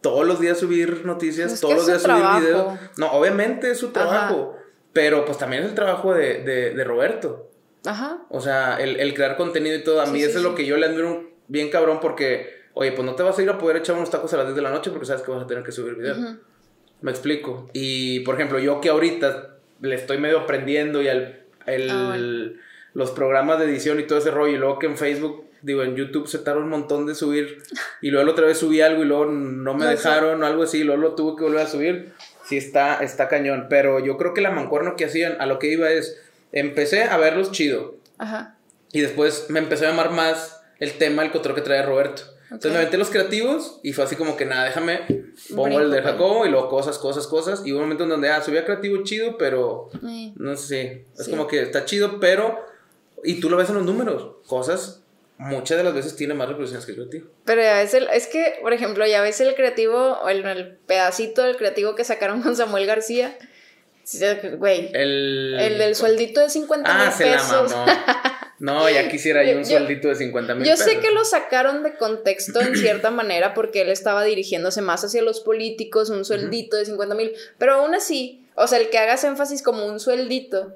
todos 0.01 0.27
los 0.27 0.39
días 0.39 0.59
subir 0.59 1.06
noticias, 1.06 1.59
todos 1.62 1.75
los 1.75 1.88
días 1.88 2.01
subir 2.01 2.24
videos. 2.42 2.77
No, 2.97 3.12
obviamente 3.13 3.71
es 3.71 3.80
su 3.80 3.92
trabajo. 3.92 4.57
Pero 4.94 5.24
pues 5.24 5.38
también 5.38 5.63
es 5.63 5.69
el 5.69 5.75
trabajo 5.75 6.13
de, 6.13 6.44
de, 6.44 6.83
Roberto. 6.83 7.50
Ajá. 7.86 8.19
O 8.30 8.42
sea, 8.42 8.75
el, 8.77 9.00
el, 9.00 9.13
crear 9.13 9.38
contenido 9.38 9.77
y 9.77 9.83
todo. 9.83 10.01
A 10.01 10.06
mí 10.06 10.21
eso 10.21 10.39
es 10.39 10.44
lo 10.44 10.54
que 10.54 10.65
yo 10.65 10.75
le 10.75 10.88
admiro 10.88 11.31
bien 11.51 11.69
cabrón 11.69 12.00
porque, 12.01 12.62
oye, 12.74 12.92
pues 12.92 13.06
no 13.06 13.15
te 13.15 13.24
vas 13.24 13.38
a 13.38 13.42
ir 13.42 13.50
a 13.50 13.57
poder 13.57 13.77
echar 13.77 13.95
unos 13.95 14.09
tacos 14.09 14.33
a 14.33 14.38
las 14.38 14.48
10 14.48 14.56
de 14.56 14.62
la 14.62 14.71
noche 14.71 14.89
porque 14.89 15.06
sabes 15.06 15.21
que 15.21 15.31
vas 15.31 15.44
a 15.44 15.48
tener 15.48 15.63
que 15.63 15.71
subir 15.71 15.95
video. 15.95 16.38
Me 17.01 17.12
explico. 17.12 17.69
Y, 17.74 18.21
por 18.21 18.36
ejemplo, 18.36 18.59
yo 18.59 18.81
que 18.81 18.89
ahorita 18.89 19.56
le 19.81 19.95
estoy 19.95 20.18
medio 20.18 20.39
aprendiendo 20.39 21.01
y 21.01 21.07
al, 21.07 21.42
el, 21.65 21.89
ah, 21.89 22.18
los 22.94 23.12
programas 23.12 23.59
de 23.59 23.65
edición 23.65 24.00
y 24.00 24.03
todo 24.03 24.19
ese 24.19 24.31
rollo 24.31 24.56
y 24.56 24.57
luego 24.57 24.80
que 24.80 24.86
en 24.86 24.98
Facebook 24.98 25.45
digo, 25.63 25.83
en 25.83 25.95
YouTube 25.95 26.27
se 26.27 26.39
tardó 26.39 26.62
un 26.62 26.69
montón 26.69 27.06
de 27.06 27.13
subir 27.13 27.62
y 28.01 28.09
luego 28.09 28.25
la 28.25 28.31
otra 28.31 28.47
vez 28.47 28.57
subí 28.57 28.81
algo 28.81 29.04
y 29.04 29.06
luego 29.06 29.25
no 29.25 29.75
me 29.75 29.86
dejaron 29.86 30.42
o 30.42 30.45
algo 30.45 30.63
así, 30.63 30.80
y 30.80 30.83
luego 30.83 31.01
lo 31.01 31.13
tuve 31.13 31.38
que 31.38 31.44
volver 31.44 31.62
a 31.62 31.68
subir 31.68 32.13
sí 32.51 32.57
está, 32.57 33.01
está 33.01 33.30
cañón. 33.30 33.68
Pero 33.69 33.99
yo 33.99 34.18
creo 34.18 34.33
que 34.33 34.42
la 34.42 34.52
mancuerna 34.52 34.95
que 34.97 35.06
hacían, 35.06 35.40
a 35.40 35.45
lo 35.45 35.57
que 35.57 35.71
iba 35.71 35.90
es, 35.90 36.19
empecé 36.52 37.04
a 37.04 37.18
verlos 37.18 37.52
chido. 37.52 37.95
Ajá. 38.18 38.56
Y 38.92 38.99
después 38.99 39.45
me 39.49 39.59
empezó 39.59 39.85
a 39.85 39.90
llamar 39.90 40.11
más 40.11 40.60
el 40.81 40.97
tema, 40.97 41.23
el 41.23 41.31
control 41.31 41.56
que 41.56 41.61
trae 41.61 41.81
Roberto. 41.81 42.23
Entonces 42.52 42.73
me 42.73 42.83
metí 42.83 42.97
los 42.97 43.09
creativos 43.09 43.80
y 43.81 43.94
fue 43.94 44.04
así 44.04 44.18
como 44.18 44.35
que 44.35 44.45
nada, 44.45 44.66
déjame, 44.66 45.00
pongo 45.56 45.80
el 45.80 45.90
de 45.90 46.02
Jacobo 46.02 46.45
y 46.45 46.50
luego 46.50 46.68
cosas, 46.68 46.97
cosas, 46.97 47.26
cosas. 47.28 47.61
Y 47.66 47.71
hubo 47.71 47.80
un 47.80 47.85
momento 47.85 48.04
en 48.04 48.09
donde, 48.09 48.30
ah, 48.30 48.42
subía 48.42 48.66
creativo 48.66 49.02
chido, 49.06 49.38
pero 49.38 49.90
no 50.35 50.57
sé, 50.57 51.06
es 51.18 51.30
como 51.30 51.47
que 51.47 51.61
está 51.61 51.85
chido, 51.85 52.19
pero. 52.19 52.59
Y 53.23 53.40
tú 53.40 53.50
lo 53.50 53.56
ves 53.56 53.69
en 53.69 53.76
los 53.76 53.85
números, 53.85 54.35
cosas 54.47 55.02
muchas 55.42 55.78
de 55.78 55.83
las 55.83 55.94
veces 55.94 56.16
tiene 56.16 56.35
más 56.35 56.47
reproducciones 56.47 56.85
que 56.85 56.92
el 56.92 56.97
creativo. 56.97 57.28
Pero 57.45 57.61
ya 57.61 57.78
ves 57.78 57.94
el, 57.95 58.07
es 58.14 58.28
que, 58.28 58.59
por 58.61 58.73
ejemplo, 58.73 59.06
ya 59.07 59.21
ves 59.21 59.42
el 59.42 59.56
creativo, 59.56 60.19
o 60.23 60.30
el, 60.30 60.45
el 60.45 60.78
pedacito 60.85 61.42
del 61.42 61.57
creativo 61.57 61.95
que 61.95 62.04
sacaron 62.04 62.42
con 62.42 62.56
Samuel 62.56 62.85
García. 62.85 63.38
Güey. 64.57 64.92
El... 64.94 65.57
el 65.59 65.78
del 65.78 65.95
sueldito 65.95 66.42
de 66.42 66.50
50 66.50 66.90
ah, 66.90 67.06
mil 67.06 67.18
pesos. 67.18 67.76
No, 68.61 68.87
ya 68.89 69.09
quisiera 69.09 69.44
yo 69.44 69.57
un 69.57 69.65
sueldito 69.65 70.07
de 70.07 70.15
50 70.15 70.56
mil 70.56 70.68
Yo 70.68 70.77
sé 70.77 70.99
que 70.99 71.11
lo 71.11 71.25
sacaron 71.25 71.81
de 71.81 71.95
contexto 71.95 72.61
en 72.61 72.75
cierta 72.75 73.09
manera 73.11 73.53
porque 73.53 73.81
él 73.81 73.89
estaba 73.89 74.23
dirigiéndose 74.23 74.81
más 74.81 75.03
hacia 75.03 75.21
los 75.21 75.39
políticos, 75.39 76.09
un 76.09 76.25
sueldito 76.25 76.77
de 76.77 76.85
50 76.85 77.15
mil. 77.15 77.33
Pero 77.57 77.73
aún 77.73 77.95
así, 77.95 78.45
o 78.56 78.68
sea, 78.68 78.77
el 78.80 78.89
que 78.89 78.99
hagas 78.99 79.23
énfasis 79.23 79.63
como 79.63 79.85
un 79.85 79.99
sueldito, 79.99 80.75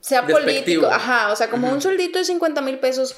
sea 0.00 0.26
político, 0.26 0.86
ajá, 0.86 1.32
o 1.32 1.36
sea, 1.36 1.48
como 1.50 1.70
un 1.70 1.80
sueldito 1.80 2.18
de 2.18 2.24
50 2.24 2.62
mil 2.62 2.78
pesos 2.78 3.16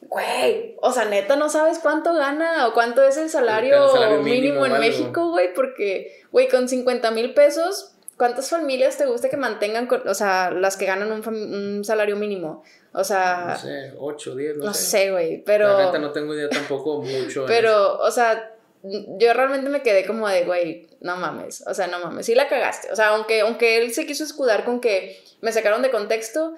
güey, 0.00 0.76
o 0.80 0.92
sea, 0.92 1.04
neta, 1.06 1.36
no 1.36 1.48
sabes 1.48 1.78
cuánto 1.78 2.14
gana 2.14 2.68
o 2.68 2.74
cuánto 2.74 3.02
es 3.02 3.16
el 3.16 3.30
salario, 3.30 4.22
mínimo, 4.22 4.66
en 4.66 4.78
México, 4.78 5.30
güey, 5.30 5.52
porque, 5.54 6.22
güey, 6.30 6.48
con 6.48 6.68
50 6.68 7.10
mil 7.10 7.34
pesos, 7.34 7.96
¿cuántas 8.16 8.50
familias 8.50 8.96
te 8.98 9.06
gusta 9.06 9.28
que 9.28 9.36
mantengan, 9.36 9.88
o 10.06 10.14
sea, 10.14 10.50
las 10.50 10.76
que 10.76 10.86
ganan 10.86 11.12
un, 11.12 11.84
salario 11.84 12.16
mínimo? 12.16 12.62
O 12.96 13.04
sea... 13.04 13.48
No 13.48 13.58
sé, 13.58 13.92
8, 13.98 14.34
10, 14.34 14.56
no, 14.56 14.64
no 14.64 14.74
sé. 14.74 15.10
güey, 15.10 15.42
pero... 15.44 15.68
La 15.78 15.86
neta 15.86 15.98
no 15.98 16.12
tengo 16.12 16.34
idea 16.34 16.48
tampoco 16.48 17.02
mucho. 17.02 17.44
pero, 17.46 17.98
o 17.98 18.10
sea, 18.10 18.54
yo 18.82 19.34
realmente 19.34 19.68
me 19.68 19.82
quedé 19.82 20.06
como 20.06 20.26
de, 20.28 20.44
güey, 20.44 20.88
no 21.00 21.16
mames, 21.16 21.62
o 21.66 21.74
sea, 21.74 21.88
no 21.88 21.98
mames, 22.00 22.24
sí 22.24 22.34
la 22.34 22.48
cagaste. 22.48 22.90
O 22.90 22.96
sea, 22.96 23.08
aunque, 23.08 23.40
aunque 23.40 23.76
él 23.82 23.92
se 23.92 24.06
quiso 24.06 24.24
escudar 24.24 24.64
con 24.64 24.80
que 24.80 25.22
me 25.42 25.52
sacaron 25.52 25.82
de 25.82 25.90
contexto, 25.90 26.54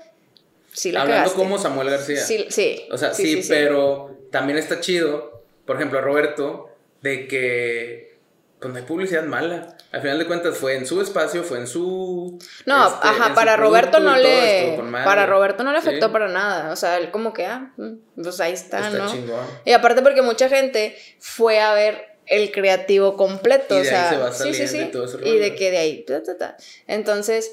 Hablando 0.96 1.34
como 1.34 1.58
Samuel 1.58 1.90
García. 1.90 2.20
Sí, 2.20 2.46
sí. 2.50 2.86
O 2.92 2.98
sea, 2.98 3.12
sí, 3.12 3.42
pero 3.48 4.16
también 4.30 4.58
está 4.58 4.78
chido. 4.80 5.42
Por 5.66 5.76
ejemplo, 5.76 6.00
Roberto 6.00 6.70
de 7.02 7.26
que 7.26 8.17
pues 8.60 8.72
no 8.72 8.78
hay 8.78 8.84
publicidad 8.84 9.22
mala. 9.24 9.76
Al 9.92 10.00
final 10.02 10.18
de 10.18 10.26
cuentas 10.26 10.56
fue 10.56 10.76
en 10.76 10.86
su 10.86 11.00
espacio, 11.00 11.42
fue 11.44 11.58
en 11.58 11.66
su 11.66 12.38
No, 12.66 12.88
este, 12.88 13.08
ajá, 13.08 13.34
para 13.34 13.56
Roberto 13.56 14.00
no 14.00 14.16
le 14.16 14.78
para 15.04 15.26
Roberto 15.26 15.64
no 15.64 15.72
le 15.72 15.78
afectó 15.78 16.06
Sí, 16.06 16.12
para 16.12 16.28
nada, 16.28 16.72
o 16.72 16.76
sea, 16.76 16.98
él 16.98 17.10
como 17.10 17.32
que 17.32 17.46
ah, 17.46 17.72
mm, 17.76 18.22
pues 18.22 18.40
ahí 18.40 18.52
está, 18.52 18.86
Está 18.88 18.98
¿no? 18.98 19.10
chingón. 19.12 19.46
Y 19.64 19.72
aparte 19.72 20.02
porque 20.02 20.22
mucha 20.22 20.48
gente 20.48 20.96
fue 21.18 21.60
a 21.60 21.72
ver 21.72 22.04
el 22.26 22.50
creativo 22.52 23.16
completo, 23.16 23.76
Y 23.76 23.80
o 23.80 23.82
de 23.82 23.88
ahí 23.90 23.94
sea, 23.94 24.10
se 24.10 24.16
va 24.18 24.32
sí, 24.32 24.52
sí, 24.54 24.68
sí. 24.68 24.80
y 24.80 24.90
todo 24.90 25.04
ese 25.06 25.26
Y 25.26 25.38
de 25.38 25.54
que 25.54 25.70
de 25.70 25.78
ahí, 25.78 26.04
ta, 26.04 26.22
ta, 26.22 26.36
ta. 26.36 26.56
Entonces, 26.86 27.50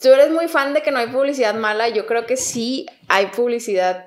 tú 0.00 0.12
eres 0.12 0.30
muy 0.30 0.48
fan 0.48 0.74
de 0.74 0.82
que 0.82 0.90
no 0.90 0.98
hay 0.98 1.08
publicidad 1.08 1.54
mala, 1.54 1.88
yo 1.88 2.06
creo 2.06 2.26
que 2.26 2.36
sí 2.36 2.86
hay 3.08 3.26
publicidad 3.26 4.06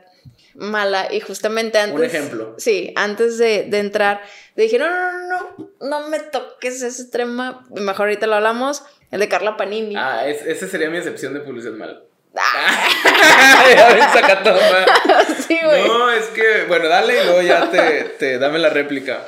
mala 0.57 1.07
y 1.13 1.19
justamente 1.19 1.77
antes... 1.77 1.95
Un 1.97 2.03
ejemplo. 2.03 2.55
Sí, 2.57 2.91
antes 2.95 3.37
de, 3.37 3.63
de 3.69 3.79
entrar, 3.79 4.21
le 4.55 4.63
dije, 4.63 4.77
no, 4.79 4.89
no, 4.89 5.11
no, 5.11 5.27
no, 5.29 5.69
no 6.01 6.09
me 6.09 6.19
toques 6.19 6.81
ese 6.81 7.05
tema, 7.09 7.65
mejor 7.71 8.07
ahorita 8.07 8.27
lo 8.27 8.35
hablamos, 8.35 8.83
el 9.11 9.19
de 9.19 9.29
Carla 9.29 9.55
Panini. 9.55 9.95
Ah, 9.95 10.27
es- 10.27 10.41
esa 10.45 10.67
sería 10.67 10.89
mi 10.89 10.97
excepción 10.97 11.33
de 11.33 11.39
publicidad 11.41 11.73
mala. 11.73 12.01
Ah, 12.39 12.87
sí, 15.47 15.59
güey. 15.63 15.87
No, 15.87 16.11
es 16.11 16.25
que, 16.27 16.63
bueno, 16.67 16.87
dale 16.87 17.21
y 17.21 17.25
luego 17.25 17.41
ya 17.41 17.69
te, 17.71 18.03
te 18.19 18.37
dame 18.37 18.59
la 18.59 18.69
réplica. 18.69 19.23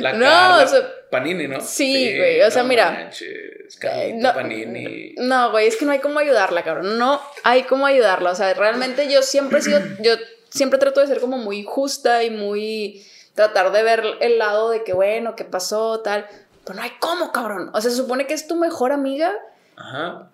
La 0.00 0.12
No, 0.12 0.24
Carla 0.26 0.64
o 0.64 0.68
sea, 0.68 0.80
Panini, 1.10 1.46
¿no? 1.48 1.60
sí, 1.60 2.16
güey, 2.16 2.42
o 2.42 2.50
sea, 2.50 2.62
no 2.62 2.68
mira. 2.68 2.90
manches, 2.90 3.76
Carlita 3.78 4.16
No, 4.28 4.34
Panini. 4.34 5.14
No, 5.18 5.50
güey, 5.52 5.68
es 5.68 5.76
que 5.76 5.84
no 5.84 5.92
hay 5.92 6.00
cómo 6.00 6.18
ayudarla, 6.18 6.62
cabrón. 6.64 6.98
No 6.98 7.20
hay 7.44 7.62
cómo 7.64 7.86
ayudarla. 7.86 8.30
O 8.30 8.34
sea, 8.34 8.52
realmente 8.54 9.10
yo 9.10 9.22
siempre 9.22 9.58
he 9.60 9.62
sido, 9.62 9.80
yo 10.00 10.16
siempre 10.54 10.78
trato 10.78 11.00
de 11.00 11.06
ser 11.06 11.20
como 11.20 11.36
muy 11.36 11.64
justa 11.64 12.22
y 12.22 12.30
muy 12.30 13.04
tratar 13.34 13.72
de 13.72 13.82
ver 13.82 14.04
el 14.20 14.38
lado 14.38 14.70
de 14.70 14.84
que, 14.84 14.92
bueno, 14.92 15.34
qué 15.34 15.44
pasó, 15.44 16.00
tal. 16.00 16.26
Pero 16.64 16.76
no 16.76 16.82
hay 16.82 16.92
cómo, 17.00 17.32
cabrón. 17.32 17.70
O 17.74 17.80
sea, 17.80 17.90
se 17.90 17.96
supone 17.96 18.26
que 18.26 18.34
es 18.34 18.46
tu 18.46 18.54
mejor 18.54 18.92
amiga. 18.92 19.34
Ajá. 19.76 20.30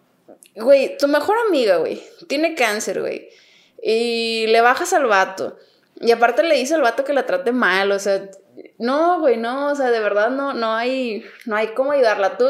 Güey, 0.55 0.97
tu 0.99 1.09
mejor 1.09 1.37
amiga, 1.49 1.79
güey. 1.79 2.03
Tiene 2.29 2.55
cáncer, 2.55 3.01
güey. 3.01 3.31
Y 3.83 4.47
le 4.49 4.61
bajas 4.61 4.93
al 4.93 5.07
vato. 5.07 5.57
Y 6.01 6.11
aparte 6.13 6.43
le 6.43 6.55
dice 6.57 6.75
al 6.75 6.83
vato 6.83 7.05
que 7.05 7.15
la 7.15 7.27
trate 7.27 7.53
mal. 7.53 7.91
O 7.91 7.99
sea, 7.99 8.29
no, 8.79 9.21
güey, 9.21 9.39
no. 9.39 9.73
O 9.73 9.75
sea, 9.75 9.91
de 9.91 10.01
verdad 10.01 10.31
no, 10.31 10.53
no 10.53 10.75
hay, 10.75 11.25
no 11.47 11.57
hay 11.57 11.69
cómo 11.69 11.93
ayudarla. 11.93 12.37
Tú, 12.37 12.47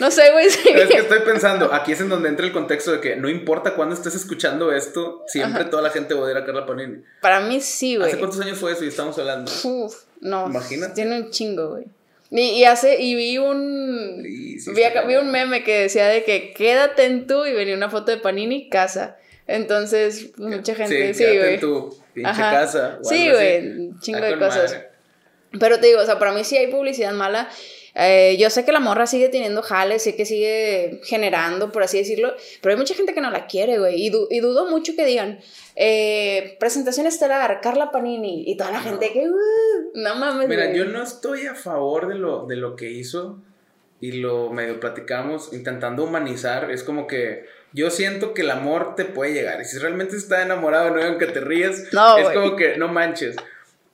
no 0.00 0.10
sé, 0.10 0.30
güey. 0.32 0.48
sí. 0.50 0.68
Es 0.68 0.88
que 0.88 0.98
estoy 0.98 1.20
pensando, 1.20 1.72
aquí 1.72 1.92
es 1.92 2.00
en 2.00 2.08
donde 2.08 2.28
entra 2.28 2.46
el 2.46 2.52
contexto 2.52 2.92
de 2.92 3.00
que 3.00 3.16
no 3.16 3.28
importa 3.28 3.74
cuándo 3.74 3.94
estés 3.94 4.14
escuchando 4.14 4.72
esto, 4.72 5.24
siempre 5.26 5.64
toda 5.64 5.82
la 5.82 5.90
gente 5.90 6.14
va 6.14 6.20
a 6.20 6.24
odiar 6.24 6.38
a 6.38 6.44
Carla 6.44 6.66
Panini. 6.66 7.02
Para 7.20 7.40
mí 7.40 7.60
sí, 7.60 7.96
güey. 7.96 8.08
¿Hace 8.08 8.18
cuántos 8.18 8.40
años 8.40 8.58
fue 8.58 8.72
eso 8.72 8.84
y 8.84 8.88
estamos 8.88 9.18
hablando? 9.18 9.50
Uf, 9.64 9.94
no. 10.20 10.46
Imagínate. 10.46 10.94
Tiene 10.94 11.16
un 11.20 11.30
chingo, 11.30 11.70
güey. 11.70 11.84
Y, 12.30 12.40
y 12.40 12.64
hace, 12.64 13.00
y 13.00 13.14
vi 13.14 13.38
un. 13.38 14.20
Sí, 14.22 14.60
sí, 14.60 14.72
vi, 14.74 14.82
acá- 14.84 15.02
vi 15.06 15.16
un 15.16 15.30
meme 15.30 15.64
que 15.64 15.80
decía 15.80 16.06
de 16.08 16.24
que 16.24 16.52
quédate 16.52 17.04
en 17.06 17.26
tú 17.26 17.46
y 17.46 17.52
venía 17.54 17.74
una 17.74 17.88
foto 17.88 18.10
de 18.10 18.18
Panini 18.18 18.68
casa. 18.68 19.16
Entonces, 19.46 20.36
mucha 20.36 20.74
gente, 20.74 21.14
sí, 21.14 21.24
quédate 21.24 21.38
güey. 21.38 21.54
en 21.54 21.60
tu 21.60 21.96
pinche 22.12 22.30
Ajá. 22.30 22.50
casa. 22.50 22.98
o 23.00 23.04
Sí, 23.08 23.30
güey, 23.30 23.90
chingo 24.00 24.20
de 24.20 24.38
cosas. 24.38 24.72
madre. 24.74 24.88
Pero 25.58 25.80
te 25.80 25.86
digo, 25.86 26.00
o 26.02 26.04
sea, 26.04 26.18
para 26.18 26.32
mí 26.32 26.44
sí 26.44 26.58
hay 26.58 26.66
publicidad 26.66 27.12
mala. 27.14 27.48
Eh, 28.00 28.36
yo 28.38 28.48
sé 28.48 28.64
que 28.64 28.70
la 28.70 28.78
morra 28.80 29.06
sigue 29.08 29.28
teniendo 29.28 29.60
jales, 29.62 30.02
sé 30.04 30.14
que 30.14 30.24
sigue 30.24 31.00
generando, 31.04 31.72
por 31.72 31.82
así 31.82 31.98
decirlo, 31.98 32.32
pero 32.62 32.72
hay 32.74 32.78
mucha 32.78 32.94
gente 32.94 33.12
que 33.12 33.20
no 33.20 33.30
la 33.30 33.46
quiere, 33.46 33.78
güey. 33.78 34.00
Y, 34.06 34.10
du- 34.10 34.28
y 34.30 34.38
dudo 34.40 34.70
mucho 34.70 34.94
que 34.94 35.04
digan, 35.04 35.40
eh, 35.74 36.56
presentación 36.60 37.06
estelar, 37.06 37.60
Carla 37.60 37.90
Panini, 37.90 38.44
y 38.46 38.56
toda 38.56 38.70
la 38.70 38.80
gente 38.80 39.12
que, 39.12 39.28
"Uh", 39.28 39.90
no 39.94 40.14
mames, 40.16 40.48
Mira, 40.48 40.66
güey. 40.66 40.76
yo 40.78 40.84
no 40.84 41.02
estoy 41.02 41.46
a 41.46 41.54
favor 41.54 42.08
de 42.08 42.14
lo, 42.14 42.46
de 42.46 42.56
lo 42.56 42.76
que 42.76 42.90
hizo 42.90 43.40
y 44.00 44.12
lo 44.12 44.50
medio 44.50 44.78
platicamos 44.80 45.52
intentando 45.52 46.04
humanizar. 46.04 46.70
Es 46.70 46.84
como 46.84 47.06
que 47.08 47.46
yo 47.72 47.90
siento 47.90 48.32
que 48.32 48.42
el 48.42 48.50
amor 48.50 48.94
te 48.94 49.04
puede 49.06 49.32
llegar. 49.34 49.60
Y 49.60 49.64
si 49.64 49.78
realmente 49.78 50.16
estás 50.16 50.44
enamorado, 50.44 50.90
no 50.94 51.02
aunque 51.02 51.26
te 51.26 51.40
ríes, 51.40 51.92
No, 51.92 52.16
es 52.16 52.24
güey. 52.24 52.34
como 52.36 52.56
que 52.56 52.76
no 52.76 52.88
manches. 52.88 53.34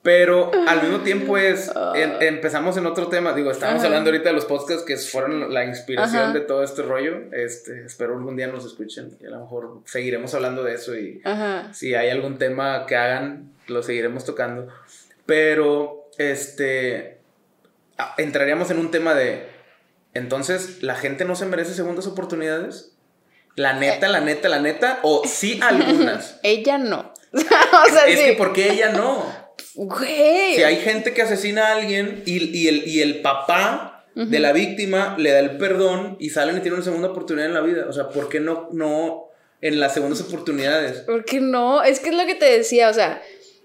Pero 0.04 0.50
al 0.68 0.82
mismo 0.82 1.00
tiempo 1.00 1.38
es, 1.38 1.72
en- 1.94 2.20
empezamos 2.20 2.76
en 2.76 2.84
otro 2.84 3.06
tema, 3.08 3.32
digo, 3.32 3.50
estamos 3.50 3.76
Ajá. 3.76 3.86
hablando 3.86 4.10
ahorita 4.10 4.28
de 4.28 4.34
los 4.34 4.44
podcasts 4.44 4.82
que 4.84 4.98
fueron 4.98 5.52
la 5.54 5.64
inspiración 5.64 6.24
Ajá. 6.24 6.32
de 6.34 6.40
todo 6.40 6.62
este 6.62 6.82
rollo, 6.82 7.22
este, 7.32 7.86
espero 7.86 8.14
algún 8.14 8.36
día 8.36 8.46
nos 8.48 8.66
escuchen 8.66 9.16
y 9.18 9.24
a 9.24 9.30
lo 9.30 9.40
mejor 9.40 9.80
seguiremos 9.86 10.34
hablando 10.34 10.62
de 10.62 10.74
eso 10.74 10.94
y, 10.94 11.22
Ajá. 11.24 11.72
si 11.72 11.94
hay 11.94 12.10
algún 12.10 12.36
tema 12.36 12.84
que 12.84 12.96
hagan, 12.96 13.50
lo 13.66 13.82
seguiremos 13.82 14.26
tocando. 14.26 14.68
Pero, 15.24 16.10
este, 16.18 17.16
ah, 17.96 18.14
entraríamos 18.18 18.70
en 18.70 18.80
un 18.80 18.90
tema 18.90 19.14
de, 19.14 19.48
entonces, 20.12 20.82
¿la 20.82 20.96
gente 20.96 21.24
no 21.24 21.34
se 21.34 21.46
merece 21.46 21.72
segundas 21.72 22.06
oportunidades? 22.06 22.92
¿La 23.56 23.72
neta, 23.72 24.08
la 24.08 24.20
neta, 24.20 24.50
la 24.50 24.60
neta? 24.60 24.98
¿O 25.02 25.22
sí 25.26 25.60
algunas? 25.62 26.40
Ella 26.42 26.76
no. 26.76 27.14
o 27.32 27.38
sea, 27.40 28.06
es 28.06 28.18
sí. 28.18 28.24
que, 28.26 28.32
¿por 28.34 28.52
qué 28.52 28.70
ella 28.70 28.90
no? 28.92 29.43
Güey. 29.74 30.54
Si 30.54 30.62
hay 30.62 30.76
gente 30.76 31.12
que 31.12 31.22
asesina 31.22 31.68
a 31.68 31.76
alguien 31.76 32.22
y, 32.26 32.56
y 32.56 32.68
el, 32.68 32.88
y 32.88 33.02
el 33.02 33.22
papá 33.22 34.06
de 34.14 34.38
la 34.38 34.52
víctima 34.52 35.16
le 35.18 35.32
da 35.32 35.40
el 35.40 35.56
perdón 35.56 36.16
y 36.20 36.30
salen 36.30 36.56
y 36.56 36.60
tienen 36.60 36.74
una 36.74 36.84
segunda 36.84 37.08
oportunidad 37.08 37.48
en 37.48 37.54
la 37.54 37.60
vida. 37.60 37.86
O 37.88 37.92
sea, 37.92 38.10
¿por 38.10 38.28
qué 38.28 38.38
no, 38.38 38.68
no 38.72 39.30
en 39.60 39.80
las 39.80 39.94
segundas 39.94 40.20
oportunidades? 40.20 41.00
¿Por 41.00 41.24
qué 41.24 41.40
no? 41.40 41.82
Es 41.82 41.98
que 41.98 42.10
es 42.10 42.14
lo 42.14 42.24
que 42.24 42.36
te 42.36 42.44
decía, 42.44 42.90
o 42.90 42.94
sea, 42.94 43.20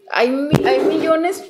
hay, 0.10 0.28
hay 0.66 0.80
millones. 0.80 1.44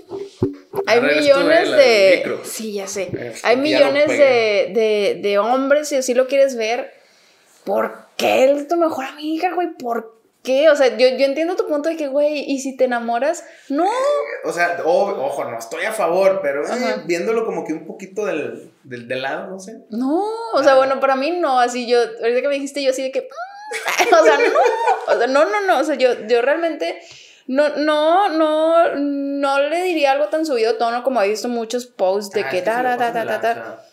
Hay 0.86 1.02
millones 1.02 1.72
de. 1.72 2.38
Sí, 2.44 2.74
ya 2.74 2.88
sé. 2.88 3.34
Hay 3.44 3.58
millones 3.58 4.10
de, 4.10 4.72
de, 4.74 5.20
de 5.22 5.38
hombres, 5.40 5.88
si 5.88 5.96
así 5.96 6.14
lo 6.14 6.28
quieres 6.28 6.56
ver. 6.56 6.92
¿Por 7.64 7.94
qué 8.18 8.52
es 8.52 8.68
tu 8.68 8.76
mejor 8.76 9.06
amiga, 9.06 9.54
güey? 9.54 9.70
¿Por 9.78 10.19
qué? 10.50 10.70
O 10.70 10.76
sea, 10.76 10.88
yo, 10.98 11.08
yo 11.10 11.26
entiendo 11.26 11.56
tu 11.56 11.68
punto 11.68 11.90
de 11.90 11.96
que, 11.96 12.08
güey, 12.08 12.40
¿y 12.52 12.60
si 12.60 12.76
te 12.76 12.86
enamoras? 12.86 13.44
No. 13.70 13.88
O 14.44 14.52
sea, 14.52 14.82
ojo, 14.84 15.46
no 15.46 15.58
estoy 15.60 15.86
a 15.86 15.92
favor, 15.94 16.40
pero 16.42 16.66
eh, 16.68 17.02
viéndolo 17.06 17.46
como 17.46 17.64
que 17.66 17.74
un 17.74 17.86
poquito 17.86 18.26
del, 18.26 18.72
del, 18.84 19.08
del 19.08 19.22
lado, 19.22 19.48
no 19.48 19.60
sé. 19.60 19.78
No. 19.90 20.24
O 20.54 20.64
sea, 20.64 20.76
bueno, 20.76 21.00
para 21.00 21.16
mí 21.16 21.32
no. 21.32 21.60
Así 21.60 21.88
yo, 21.88 22.00
ahorita 22.00 22.42
que 22.42 22.48
me 22.48 22.56
dijiste, 22.56 22.82
yo 22.82 22.90
así 22.90 23.04
de 23.04 23.12
que. 23.12 23.22
mm, 23.22 24.14
O 24.20 24.24
sea, 24.24 24.38
no. 24.38 25.14
O 25.14 25.18
sea, 25.18 25.28
no, 25.28 25.46
no, 25.46 25.62
no. 25.68 25.80
O 25.80 25.84
sea, 25.84 25.96
yo, 25.96 26.14
yo 26.28 26.42
realmente. 26.42 27.00
No, 27.48 27.70
no, 27.78 28.30
no, 28.30 28.96
no 28.96 29.60
le 29.70 29.84
diría 29.84 30.12
algo 30.12 30.28
tan 30.30 30.46
subido 30.46 30.76
tono 30.76 31.04
como 31.04 31.22
he 31.22 31.30
visto 31.30 31.48
muchos 31.48 31.88
posts 31.88 32.34
de 32.34 32.42
Ah, 32.42 32.50
que 32.50 32.62
ta, 32.62 32.84
ta, 32.84 32.96
ta, 32.98 33.12
ta, 33.12 33.26
ta, 33.26 33.42
ta. 33.42 33.86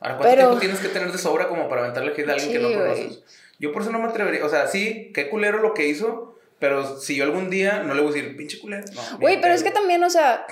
Ahora, 0.00 0.16
¿cuánto 0.16 0.22
Pero- 0.22 0.36
tiempo 0.42 0.58
tienes 0.60 0.78
que 0.80 0.88
tener 0.88 1.10
de 1.10 1.18
sobra 1.18 1.48
como 1.48 1.68
para 1.68 1.80
aventarle 1.80 2.12
hate 2.12 2.28
a 2.28 2.32
alguien 2.34 2.52
que 2.52 2.58
no 2.60 2.68
güey. 2.68 3.18
Yo 3.58 3.72
por 3.72 3.82
eso 3.82 3.90
no 3.90 3.98
me 3.98 4.08
atrevería. 4.08 4.44
O 4.44 4.48
sea, 4.48 4.66
sí, 4.68 5.10
qué 5.14 5.28
culero 5.28 5.58
lo 5.58 5.74
que 5.74 5.86
hizo, 5.88 6.36
pero 6.58 6.98
si 7.00 7.16
yo 7.16 7.24
algún 7.24 7.50
día 7.50 7.82
no 7.82 7.94
le 7.94 8.02
voy 8.02 8.10
a 8.12 8.14
decir, 8.14 8.36
pinche 8.36 8.58
culero. 8.60 8.84
No, 8.94 9.18
Güey, 9.18 9.40
pero 9.40 9.54
es 9.54 9.62
que 9.62 9.70
también, 9.70 10.02
o 10.04 10.10
sea. 10.10 10.46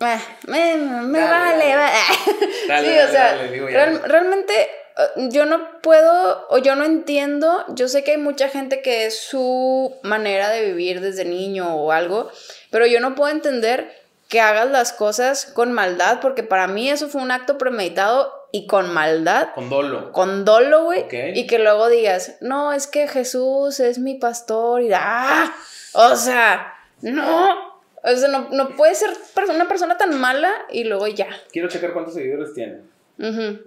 ah, 0.00 0.20
Me, 0.48 0.76
me 0.76 1.18
Dale, 1.20 1.30
vale, 1.30 1.68
dale. 1.74 1.92
Dale, 2.68 2.88
sí, 2.88 2.98
o 3.08 3.10
sea, 3.10 3.36
real- 3.36 4.02
realmente 4.04 4.52
eh, 4.62 5.28
yo 5.30 5.46
no 5.46 5.80
puedo 5.80 6.46
o 6.48 6.58
yo 6.58 6.74
no 6.76 6.84
entiendo. 6.84 7.64
Yo 7.70 7.88
sé 7.88 8.04
que 8.04 8.12
hay 8.12 8.16
mucha 8.18 8.48
gente 8.48 8.82
que 8.82 9.06
es 9.06 9.18
su 9.18 9.94
manera 10.02 10.48
de 10.50 10.64
vivir 10.66 11.00
desde 11.00 11.24
niño 11.24 11.74
o 11.76 11.92
algo, 11.92 12.30
pero 12.70 12.86
yo 12.86 13.00
no 13.00 13.14
puedo 13.14 13.30
entender 13.30 13.92
que 14.28 14.40
hagas 14.40 14.70
las 14.70 14.92
cosas 14.94 15.44
con 15.46 15.72
maldad, 15.72 16.20
porque 16.20 16.42
para 16.42 16.66
mí 16.66 16.88
eso 16.88 17.08
fue 17.08 17.20
un 17.20 17.30
acto 17.30 17.58
premeditado 17.58 18.32
y 18.52 18.66
con 18.66 18.92
maldad 18.92 19.48
Con 19.54 19.68
dolo. 19.70 20.12
con 20.12 20.44
dolo, 20.44 20.84
güey, 20.84 21.06
y 21.34 21.46
que 21.46 21.58
luego 21.58 21.88
digas, 21.88 22.36
no, 22.40 22.72
es 22.72 22.86
que 22.86 23.08
Jesús 23.08 23.80
es 23.80 23.98
mi 23.98 24.14
pastor, 24.14 24.82
y 24.82 24.90
¡ah! 24.94 25.52
O 25.94 26.14
sea, 26.14 26.74
no, 27.00 27.80
o 28.02 28.16
sea, 28.16 28.28
no, 28.28 28.48
no 28.50 28.70
puede 28.76 28.94
ser 28.94 29.10
una 29.48 29.66
persona 29.66 29.96
tan 29.96 30.20
mala 30.20 30.52
y 30.70 30.84
luego 30.84 31.06
ya. 31.08 31.28
Quiero 31.50 31.68
checar 31.68 31.92
cuántos 31.92 32.14
seguidores 32.14 32.54
tiene. 32.54 32.80
Ujú. 33.18 33.60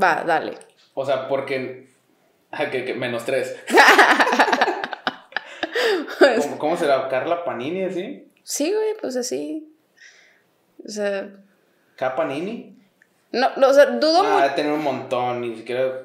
Va, 0.00 0.22
dale. 0.26 0.58
O 0.94 1.04
sea, 1.04 1.28
porque. 1.28 1.88
ah, 2.52 2.70
que, 2.70 2.84
que 2.84 2.94
menos 2.94 3.24
tres. 3.24 3.56
¿Cómo, 6.42 6.58
cómo 6.58 6.76
será? 6.76 7.08
¿Carla 7.08 7.44
Panini 7.44 7.84
así? 7.84 8.26
Sí, 8.42 8.72
güey, 8.72 8.94
pues 9.00 9.16
así. 9.16 9.68
O 10.84 10.88
sea, 10.88 11.28
¿K 11.96 12.14
Panini? 12.16 12.76
No, 13.32 13.48
o 13.68 13.72
sea, 13.72 13.86
dudo 13.86 14.22
Ah, 14.24 14.40
mucho. 14.42 14.54
tener 14.54 14.72
un 14.72 14.82
montón, 14.82 15.40
ni 15.42 15.56
siquiera. 15.56 16.02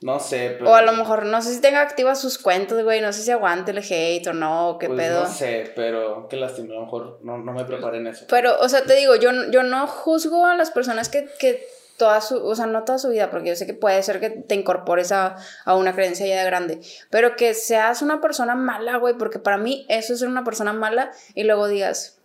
No 0.00 0.20
sé, 0.20 0.56
pero. 0.58 0.70
O 0.70 0.74
a 0.74 0.82
lo 0.82 0.92
mejor, 0.92 1.24
no 1.24 1.40
sé 1.40 1.54
si 1.54 1.60
tenga 1.60 1.80
activas 1.80 2.20
sus 2.20 2.36
cuentas, 2.38 2.82
güey, 2.82 3.00
no 3.00 3.12
sé 3.12 3.22
si 3.22 3.30
aguante 3.30 3.70
el 3.70 3.78
hate 3.78 4.26
o 4.26 4.32
no, 4.34 4.70
o 4.70 4.78
qué 4.78 4.88
pues, 4.88 4.98
pedo. 4.98 5.22
No 5.22 5.28
sé, 5.30 5.72
pero 5.74 6.28
qué 6.28 6.36
lástima, 6.36 6.72
a 6.74 6.76
lo 6.76 6.82
mejor 6.82 7.20
no, 7.22 7.38
no 7.38 7.52
me 7.52 7.64
preparé 7.64 7.98
en 7.98 8.08
eso. 8.08 8.26
Pero, 8.28 8.58
o 8.60 8.68
sea, 8.68 8.82
te 8.84 8.94
digo, 8.96 9.16
yo, 9.16 9.30
yo 9.50 9.62
no 9.62 9.86
juzgo 9.86 10.44
a 10.46 10.56
las 10.56 10.70
personas 10.70 11.08
que, 11.08 11.26
que 11.38 11.66
toda 11.96 12.20
su, 12.20 12.44
o 12.44 12.54
sea, 12.54 12.66
no 12.66 12.84
toda 12.84 12.98
su 12.98 13.08
vida, 13.08 13.30
porque 13.30 13.48
yo 13.50 13.56
sé 13.56 13.64
que 13.66 13.72
puede 13.72 14.02
ser 14.02 14.20
que 14.20 14.28
te 14.28 14.54
incorpores 14.54 15.10
a, 15.10 15.36
a 15.64 15.74
una 15.74 15.94
creencia 15.94 16.26
ya 16.26 16.38
de 16.38 16.44
grande, 16.44 16.80
pero 17.08 17.36
que 17.36 17.54
seas 17.54 18.02
una 18.02 18.20
persona 18.20 18.54
mala, 18.54 18.98
güey, 18.98 19.14
porque 19.16 19.38
para 19.38 19.56
mí 19.56 19.86
eso 19.88 20.12
es 20.12 20.18
ser 20.18 20.28
una 20.28 20.44
persona 20.44 20.74
mala 20.74 21.12
y 21.34 21.44
luego 21.44 21.66
digas, 21.66 22.18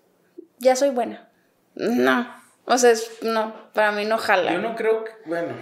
ya 0.58 0.76
soy 0.76 0.90
buena. 0.90 1.30
No. 1.76 2.39
O 2.70 2.78
sea, 2.78 2.92
es, 2.92 3.10
no, 3.24 3.52
para 3.74 3.92
mí 3.92 4.06
no 4.06 4.20
jala. 4.20 4.54
Yo 4.54 4.60
no 4.60 4.76
creo 4.76 5.04
que, 5.04 5.12
bueno, 5.26 5.56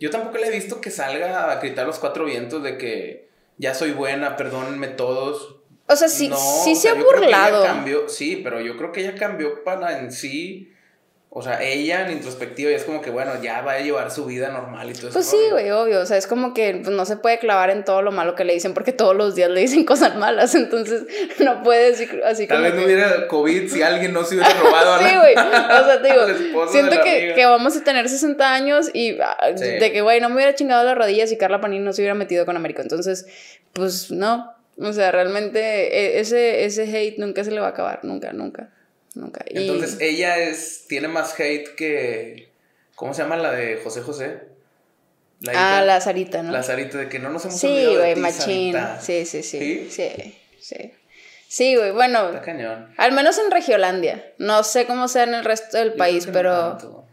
yo 0.00 0.10
tampoco 0.10 0.38
le 0.38 0.48
he 0.48 0.50
visto 0.50 0.80
que 0.80 0.90
salga 0.90 1.52
a 1.52 1.60
gritar 1.60 1.86
los 1.86 2.00
cuatro 2.00 2.24
vientos 2.24 2.60
de 2.64 2.76
que 2.76 3.28
ya 3.56 3.72
soy 3.72 3.92
buena, 3.92 4.36
perdónenme 4.36 4.88
todos. 4.88 5.60
O 5.86 5.94
sea, 5.94 6.08
sí, 6.08 6.28
sí 6.64 6.74
se 6.74 6.88
ha 6.88 6.94
burlado. 6.94 7.62
Cambió, 7.62 8.08
sí, 8.08 8.40
pero 8.42 8.60
yo 8.60 8.76
creo 8.76 8.90
que 8.90 9.02
ella 9.02 9.14
cambió 9.14 9.62
para 9.62 10.00
en 10.00 10.10
sí 10.10 10.74
o 11.38 11.42
sea, 11.42 11.62
ella 11.62 12.06
en 12.06 12.12
introspectiva 12.12 12.70
ya 12.70 12.78
es 12.78 12.84
como 12.84 13.02
que, 13.02 13.10
bueno, 13.10 13.32
ya 13.42 13.60
va 13.60 13.72
a 13.72 13.80
llevar 13.80 14.10
su 14.10 14.24
vida 14.24 14.48
normal 14.48 14.88
y 14.88 14.94
todo 14.94 15.08
eso. 15.08 15.12
Pues 15.12 15.26
sí, 15.26 15.36
güey, 15.50 15.70
obvio. 15.70 16.00
O 16.00 16.06
sea, 16.06 16.16
es 16.16 16.26
como 16.26 16.54
que 16.54 16.80
pues, 16.82 16.96
no 16.96 17.04
se 17.04 17.18
puede 17.18 17.38
clavar 17.38 17.68
en 17.68 17.84
todo 17.84 18.00
lo 18.00 18.10
malo 18.10 18.34
que 18.34 18.46
le 18.46 18.54
dicen 18.54 18.72
porque 18.72 18.92
todos 18.92 19.14
los 19.14 19.34
días 19.34 19.50
le 19.50 19.60
dicen 19.60 19.84
cosas 19.84 20.16
malas. 20.16 20.54
Entonces, 20.54 21.02
no 21.40 21.62
puede 21.62 21.90
decir 21.90 22.22
así 22.24 22.46
Tal 22.46 22.62
vez 22.62 22.74
no 22.74 22.84
hubiera 22.86 23.28
COVID 23.28 23.68
si 23.68 23.82
alguien 23.82 24.14
no 24.14 24.24
se 24.24 24.36
hubiera 24.36 24.50
robado 24.54 24.94
a 24.94 24.96
la... 25.02 25.10
Sí, 25.10 25.14
güey. 25.14 25.34
O 25.34 25.84
sea, 25.84 26.00
te 26.00 26.10
digo, 26.10 26.68
siento 26.68 27.02
que, 27.02 27.34
que, 27.34 27.44
vamos 27.44 27.76
a 27.76 27.84
tener 27.84 28.08
60 28.08 28.54
años 28.54 28.88
y 28.94 29.18
ah, 29.20 29.36
de 29.52 29.92
que, 29.92 30.00
güey, 30.00 30.22
no 30.22 30.30
me 30.30 30.36
hubiera 30.36 30.54
chingado 30.54 30.84
las 30.84 30.96
rodillas 30.96 31.30
y 31.32 31.36
Carla 31.36 31.60
Panini 31.60 31.84
no 31.84 31.92
se 31.92 32.00
hubiera 32.00 32.14
metido 32.14 32.46
con 32.46 32.56
Américo. 32.56 32.80
Entonces, 32.80 33.26
pues 33.74 34.10
no. 34.10 34.54
O 34.78 34.92
sea, 34.94 35.12
realmente 35.12 35.58
e, 35.60 36.18
ese, 36.18 36.64
ese 36.64 36.84
hate 36.84 37.18
nunca 37.18 37.44
se 37.44 37.50
le 37.50 37.60
va 37.60 37.66
a 37.66 37.70
acabar. 37.72 38.00
Nunca, 38.04 38.32
nunca. 38.32 38.70
Nunca. 39.16 39.42
Entonces 39.48 39.96
ella 40.00 40.38
es, 40.38 40.84
tiene 40.88 41.08
más 41.08 41.38
hate 41.40 41.74
que, 41.74 42.50
¿cómo 42.94 43.14
se 43.14 43.22
llama 43.22 43.38
la 43.38 43.50
de 43.50 43.80
José 43.82 44.02
José? 44.02 44.40
La 45.40 45.78
ah, 45.78 45.82
la 45.82 46.00
Sarita, 46.02 46.42
¿no? 46.42 46.52
La 46.52 46.62
Sarita, 46.62 46.98
de 46.98 47.08
que 47.08 47.18
no 47.18 47.30
nos 47.30 47.44
hemos 47.46 47.58
Sí, 47.58 47.96
güey, 47.96 48.14
machín. 48.16 48.76
Sí, 49.00 49.24
sí, 49.24 49.42
sí. 49.42 49.88
Sí, 49.90 50.34
sí. 50.60 50.92
Sí, 51.48 51.76
güey, 51.76 51.92
bueno. 51.92 52.28
Está 52.28 52.42
cañón. 52.42 52.92
Al 52.98 53.12
menos 53.12 53.38
en 53.38 53.50
Regiolandia. 53.50 54.32
No 54.36 54.62
sé 54.62 54.84
cómo 54.84 55.08
sea 55.08 55.22
en 55.22 55.34
el 55.34 55.44
resto 55.44 55.78
del 55.78 55.94
país, 55.94 56.28
pero... 56.30 57.06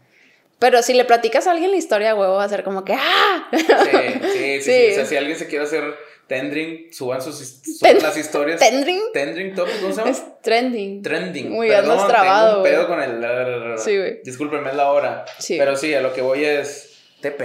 pero 0.58 0.82
si 0.82 0.92
le 0.92 1.06
platicas 1.06 1.46
a 1.46 1.52
alguien 1.52 1.70
la 1.70 1.78
historia, 1.78 2.12
güey, 2.12 2.28
va 2.28 2.44
a 2.44 2.48
ser 2.50 2.64
como 2.64 2.84
que 2.84 2.94
¡ah! 2.94 3.48
Sí, 3.50 3.58
sí, 3.58 3.66
sí, 3.70 4.62
sí. 4.62 4.88
O 4.92 4.94
sea, 4.94 5.06
si 5.06 5.16
alguien 5.16 5.38
se 5.38 5.46
quiere 5.46 5.64
hacer 5.64 5.94
Tendring, 6.26 6.90
suban 6.90 7.20
sus 7.20 7.60
suban 7.62 8.02
las 8.02 8.16
historias. 8.16 8.58
¿Tendring? 8.58 9.00
Tendring 9.12 9.54
Topic, 9.54 9.80
¿cómo 9.80 9.92
se 9.92 9.98
llama? 9.98 10.10
Es 10.10 10.22
trending. 10.40 11.02
Trending. 11.02 11.50
Muy 11.50 11.68
Perdón, 11.68 12.08
trabado, 12.08 12.62
tengo 12.62 12.80
un 12.80 12.86
pedo 12.86 12.86
con 12.88 13.02
el. 13.02 13.78
Sí, 13.78 13.96
güey. 13.98 14.22
Discúlpenme, 14.24 14.70
es 14.70 14.76
la 14.76 14.90
hora. 14.90 15.26
Sí. 15.38 15.56
Pero 15.58 15.76
sí, 15.76 15.92
a 15.92 16.00
lo 16.00 16.14
que 16.14 16.22
voy 16.22 16.44
es 16.44 16.96
TP. 17.20 17.40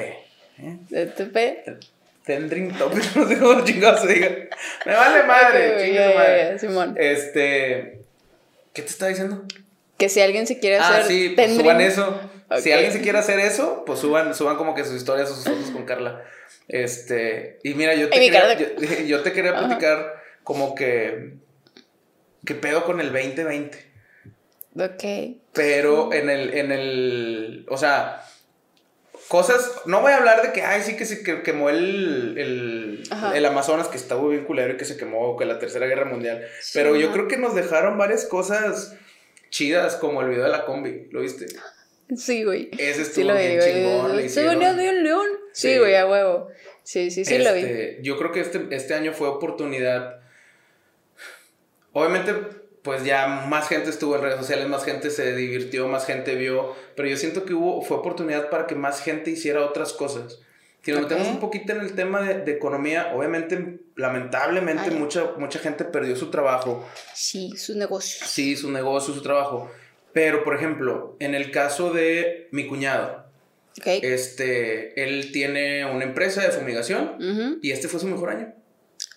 ¿eh? 0.59 0.77
¿TP? 0.89 1.77
Tendring 2.23 2.71
Topic, 2.77 3.03
no 3.15 3.27
sé 3.27 3.37
cómo 3.37 3.65
chingados 3.65 4.01
se 4.01 4.13
diga. 4.13 4.29
Me 4.85 4.93
vale 4.93 5.23
madre, 5.23 5.73
okay, 5.73 5.91
yeah, 5.91 6.15
madre. 6.15 6.59
Simón. 6.59 6.95
Este. 6.97 7.99
¿Qué 8.71 8.81
te 8.81 8.87
está 8.87 9.07
diciendo? 9.07 9.43
Que 9.97 10.07
si 10.07 10.21
alguien 10.21 10.47
se 10.47 10.59
quiere 10.59 10.77
ah, 10.77 10.87
hacer. 10.87 11.01
Ah, 11.01 11.05
sí, 11.05 11.33
pues 11.35 11.55
suban 11.55 11.81
eso. 11.81 12.17
Si 12.57 12.71
alguien 12.71 12.91
se 12.91 13.01
quiere 13.01 13.19
hacer 13.19 13.39
eso, 13.39 13.83
pues 13.85 13.99
suban, 13.99 14.33
suban 14.33 14.57
como 14.57 14.73
que 14.73 14.83
sus 14.83 14.95
historias 14.95 15.29
o 15.29 15.35
sus 15.35 15.43
fotos 15.43 15.71
con 15.71 15.85
Carla. 15.85 16.23
Este, 16.67 17.59
y 17.63 17.75
mira, 17.75 17.93
yo 17.93 18.09
te, 18.09 18.19
quería, 18.19 18.57
yo, 19.07 19.21
te 19.21 19.33
quería 19.33 19.55
platicar 19.57 20.23
como 20.43 20.73
que, 20.73 21.33
¿qué 22.45 22.55
pedo 22.55 22.85
con 22.85 22.99
el 22.99 23.11
2020? 23.11 23.91
Ok. 24.79 25.37
Pero 25.53 26.11
en 26.13 26.29
el, 26.29 26.53
en 26.55 26.71
el, 26.71 27.65
o 27.69 27.77
sea, 27.77 28.23
cosas, 29.27 29.81
no 29.85 30.01
voy 30.01 30.11
a 30.11 30.17
hablar 30.17 30.41
de 30.41 30.51
que, 30.51 30.63
ay, 30.63 30.81
sí 30.81 30.95
que 30.95 31.05
se 31.05 31.23
quemó 31.43 31.69
el, 31.69 32.35
el, 32.37 33.03
el 33.33 33.45
Amazonas, 33.45 33.87
que 33.87 33.97
estaba 33.97 34.27
bien 34.27 34.45
culero 34.45 34.73
y 34.73 34.77
que 34.77 34.85
se 34.85 34.97
quemó, 34.97 35.37
que 35.37 35.45
la 35.45 35.59
Tercera 35.59 35.85
Guerra 35.85 36.05
Mundial, 36.05 36.47
pero 36.73 36.95
yo 36.95 37.11
creo 37.11 37.27
que 37.27 37.37
nos 37.37 37.53
dejaron 37.53 37.97
varias 37.97 38.25
cosas 38.25 38.95
chidas, 39.49 39.95
como 39.95 40.21
el 40.21 40.29
video 40.29 40.43
de 40.43 40.49
la 40.49 40.65
combi, 40.65 41.07
¿lo 41.11 41.21
viste? 41.21 41.45
Sí, 42.15 42.43
güey. 42.43 42.69
Ese 42.77 43.03
estuvo 43.03 43.15
sí, 43.15 43.23
lo 43.23 43.35
bien 43.35 43.59
chingón. 43.59 44.29
Se 44.29 44.41
de 44.41 44.89
un 44.89 45.03
león. 45.03 45.27
Sí, 45.53 45.77
güey, 45.77 45.95
a 45.95 46.07
huevo. 46.07 46.47
Sí, 46.83 47.11
sí, 47.11 47.23
sí, 47.23 47.37
lo 47.37 47.53
vi. 47.53 47.61
Este, 47.61 47.99
yo 48.01 48.17
creo 48.17 48.31
que 48.31 48.39
este, 48.41 48.67
este 48.71 48.93
año 48.93 49.13
fue 49.13 49.27
oportunidad. 49.27 50.21
Obviamente, 51.91 52.33
pues 52.81 53.03
ya 53.03 53.45
más 53.47 53.67
gente 53.67 53.89
estuvo 53.89 54.15
en 54.15 54.21
redes 54.21 54.39
sociales, 54.39 54.67
más 54.67 54.83
gente 54.85 55.09
se 55.09 55.35
divirtió, 55.35 55.87
más 55.87 56.05
gente 56.05 56.35
vio, 56.35 56.75
pero 56.95 57.07
yo 57.07 57.17
siento 57.17 57.45
que 57.45 57.53
hubo, 57.53 57.81
fue 57.81 57.97
oportunidad 57.97 58.49
para 58.49 58.67
que 58.67 58.75
más 58.75 59.01
gente 59.01 59.31
hiciera 59.31 59.63
otras 59.65 59.93
cosas. 59.93 60.39
Si 60.81 60.91
nos 60.93 61.01
metemos 61.01 61.27
un 61.27 61.39
poquito 61.39 61.73
en 61.73 61.81
el 61.81 61.93
tema 61.93 62.21
de, 62.21 62.51
economía, 62.51 63.11
obviamente, 63.13 63.81
lamentablemente, 63.95 64.91
mucha, 64.91 65.33
mucha 65.37 65.59
gente 65.59 65.83
perdió 65.83 66.15
su 66.15 66.31
trabajo. 66.31 66.87
Sí, 67.13 67.51
su 67.57 67.77
negocio. 67.77 68.25
Sí, 68.25 68.55
su 68.55 68.71
negocio, 68.71 69.13
su 69.13 69.21
trabajo. 69.21 69.69
Pero, 70.19 70.43
por 70.43 70.53
ejemplo, 70.53 71.15
en 71.19 71.33
el 71.33 71.49
caso 71.49 71.93
de 71.93 72.49
mi 72.51 72.67
cuñado, 72.67 73.23
este, 73.85 75.01
él 75.01 75.31
tiene 75.31 75.85
una 75.85 76.03
empresa 76.03 76.41
de 76.41 76.49
fumigación 76.49 77.57
y 77.61 77.71
este 77.71 77.87
fue 77.87 78.01
su 78.01 78.07
mejor 78.07 78.31
año. 78.31 78.53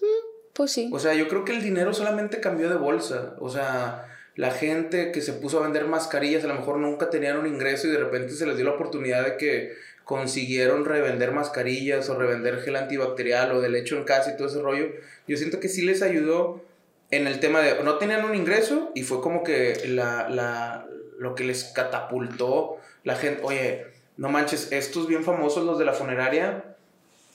Mm, 0.00 0.52
pues 0.52 0.70
sí. 0.70 0.90
O 0.92 1.00
sea, 1.00 1.14
yo 1.14 1.26
creo 1.26 1.44
que 1.44 1.56
el 1.56 1.60
dinero 1.60 1.92
solamente 1.92 2.38
cambió 2.38 2.68
de 2.68 2.76
bolsa. 2.76 3.34
O 3.40 3.50
sea, 3.50 4.06
la 4.36 4.52
gente 4.52 5.10
que 5.10 5.20
se 5.22 5.32
puso 5.32 5.58
a 5.58 5.62
vender 5.64 5.86
mascarillas 5.86 6.44
a 6.44 6.46
lo 6.46 6.54
mejor 6.54 6.78
nunca 6.78 7.10
tenían 7.10 7.36
un 7.36 7.48
ingreso 7.48 7.88
y 7.88 7.90
de 7.90 7.98
repente 7.98 8.34
se 8.34 8.46
les 8.46 8.54
dio 8.54 8.64
la 8.64 8.74
oportunidad 8.74 9.24
de 9.24 9.36
que 9.38 9.72
consiguieron 10.04 10.84
revender 10.84 11.32
mascarillas 11.32 12.08
o 12.10 12.16
revender 12.16 12.60
gel 12.60 12.76
antibacterial 12.76 13.50
o 13.50 13.60
del 13.60 13.74
hecho 13.74 13.96
en 13.96 14.04
casa 14.04 14.30
y 14.30 14.36
todo 14.36 14.46
ese 14.46 14.62
rollo. 14.62 14.86
Yo 15.26 15.36
siento 15.36 15.58
que 15.58 15.68
sí 15.68 15.82
les 15.82 16.00
ayudó 16.00 16.64
en 17.12 17.28
el 17.28 17.38
tema 17.38 17.60
de 17.60 17.84
no 17.84 17.98
tenían 17.98 18.24
un 18.24 18.34
ingreso 18.34 18.90
y 18.94 19.04
fue 19.04 19.20
como 19.20 19.44
que 19.44 19.80
la, 19.86 20.28
la, 20.28 20.86
lo 21.18 21.34
que 21.36 21.44
les 21.44 21.64
catapultó 21.64 22.78
la 23.04 23.16
gente, 23.16 23.42
oye, 23.44 23.86
no 24.16 24.28
manches, 24.28 24.72
estos 24.72 25.06
bien 25.06 25.22
famosos, 25.22 25.64
los 25.64 25.78
de 25.78 25.84
la 25.84 25.92
funeraria, 25.92 26.64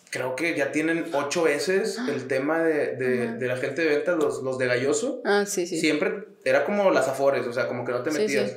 creo 0.09 0.35
que 0.35 0.55
ya 0.55 0.71
tienen 0.71 1.05
ocho 1.13 1.43
veces 1.43 1.97
ah. 1.99 2.07
el 2.09 2.27
tema 2.27 2.59
de, 2.63 2.95
de, 3.37 3.47
la 3.47 3.57
gente 3.57 3.83
de 3.83 3.89
venta, 3.89 4.15
los, 4.15 4.41
los, 4.41 4.57
de 4.57 4.67
Galloso. 4.67 5.21
Ah, 5.25 5.45
sí, 5.45 5.67
sí. 5.67 5.79
Siempre 5.79 6.25
era 6.43 6.65
como 6.65 6.89
las 6.91 7.07
afores, 7.07 7.45
o 7.45 7.53
sea, 7.53 7.67
como 7.67 7.85
que 7.85 7.91
no 7.91 8.03
te 8.03 8.11
metías. 8.11 8.55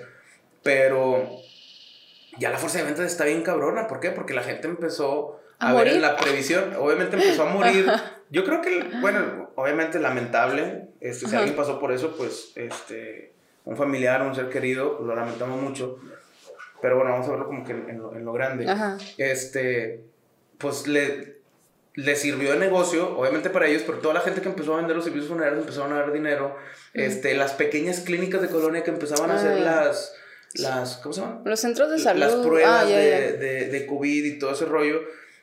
Pero 0.63 1.29
ya 2.39 2.51
la 2.51 2.59
fuerza 2.59 2.79
de 2.79 2.85
ventas 2.85 3.07
está 3.07 3.25
bien 3.25 3.43
cabrona. 3.43 3.87
¿Por 3.87 4.01
qué? 4.01 4.11
Porque 4.11 4.35
la 4.35 4.43
gente 4.43 4.69
empezó 4.69 5.41
a, 5.59 5.73
ver 5.75 5.89
en 5.89 6.01
la 6.01 6.17
previsión, 6.17 6.75
obviamente 6.79 7.17
empezó 7.17 7.43
a 7.43 7.47
morir. 7.47 7.87
Yo 8.31 8.45
creo 8.45 8.61
que, 8.61 8.85
bueno, 9.01 9.40
obviamente 9.57 9.99
lamentable, 9.99 10.89
este, 11.01 11.29
si 11.29 11.37
alguien 11.37 11.57
pasó 11.57 11.79
por 11.79 11.93
eso, 11.93 12.17
pues, 12.17 12.53
este, 12.57 13.33
un 13.65 13.77
familiar, 13.77 14.23
un 14.23 14.35
ser 14.35 14.49
querido, 14.49 14.97
pues 14.97 15.07
lo 15.07 15.15
lamentamos 15.15 15.61
mucho. 15.61 15.99
Pero 16.81 16.97
bueno, 16.97 17.13
vamos 17.13 17.27
a 17.29 17.31
verlo 17.31 17.47
como 17.47 17.65
que 17.65 17.73
en, 17.73 17.99
lo, 17.99 18.17
en 18.17 18.25
lo, 18.25 18.33
grande. 18.33 18.67
Este, 19.19 20.03
pues 20.59 20.87
le, 20.87 21.41
le 21.95 22.17
sirvió 22.17 22.53
de 22.53 22.59
negocio, 22.59 23.17
obviamente 23.19 23.51
para 23.51 23.67
ellos, 23.67 23.83
pero 23.85 23.99
toda 23.99 24.15
la 24.15 24.21
gente 24.21 24.41
que 24.41 24.49
empezó 24.49 24.75
a 24.75 24.77
vender 24.79 24.97
los 24.97 25.05
servicios 25.05 25.31
funerarios 25.31 25.61
empezaron 25.61 25.93
a 25.93 25.97
dar 25.97 26.13
dinero. 26.13 26.57
Este, 26.95 27.35
las 27.35 27.53
pequeñas 27.53 28.01
clínicas 28.01 28.41
de 28.41 28.49
colonia 28.49 28.83
que 28.83 28.91
empezaban 28.91 29.31
a 29.31 29.37
hacer 29.37 29.53
ah, 29.53 29.85
las, 29.85 30.15
las, 30.55 30.97
¿cómo 30.99 31.13
se 31.13 31.21
llaman? 31.21 31.43
Los 31.45 31.61
centros 31.61 31.91
de 31.91 31.99
salud. 31.99 32.21
Las 32.21 32.35
pruebas 32.35 32.85
ah, 32.85 32.87
de, 32.87 33.33
de, 33.37 33.67
de, 33.67 33.87
COVID 33.87 34.25
y 34.25 34.39
todo 34.39 34.53
ese 34.53 34.65
rollo. 34.65 35.01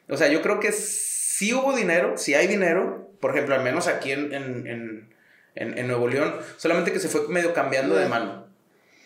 O 0.09 0.17
sea, 0.17 0.27
yo 0.27 0.41
creo 0.41 0.59
que 0.59 0.71
sí 0.71 1.53
hubo 1.53 1.75
dinero, 1.75 2.17
sí 2.17 2.33
hay 2.33 2.47
dinero, 2.47 3.06
por 3.19 3.31
ejemplo, 3.31 3.55
al 3.55 3.63
menos 3.63 3.87
aquí 3.87 4.11
en, 4.11 4.33
en, 4.33 5.09
en, 5.55 5.77
en 5.77 5.87
Nuevo 5.87 6.07
León, 6.07 6.35
solamente 6.57 6.91
que 6.91 6.99
se 6.99 7.07
fue 7.07 7.27
medio 7.27 7.53
cambiando 7.53 7.95
de 7.95 8.07
mano. 8.07 8.47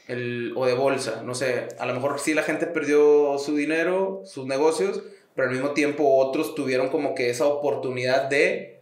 El, 0.08 0.54
o 0.58 0.66
de 0.66 0.74
bolsa, 0.74 1.22
no 1.24 1.36
sé, 1.36 1.70
a 1.80 1.86
lo 1.86 1.94
mejor 1.94 2.20
sí 2.20 2.34
la 2.34 2.44
gente 2.44 2.66
perdió 2.68 3.38
su 3.38 3.56
dinero, 3.56 4.24
sus 4.26 4.46
negocios, 4.46 5.02
pero 5.36 5.48
al 5.48 5.54
mismo 5.54 5.72
tiempo 5.72 6.18
otros 6.18 6.54
tuvieron 6.54 6.90
como 6.90 7.16
que 7.16 7.30
esa 7.30 7.46
oportunidad 7.46 8.24
de 8.24 8.82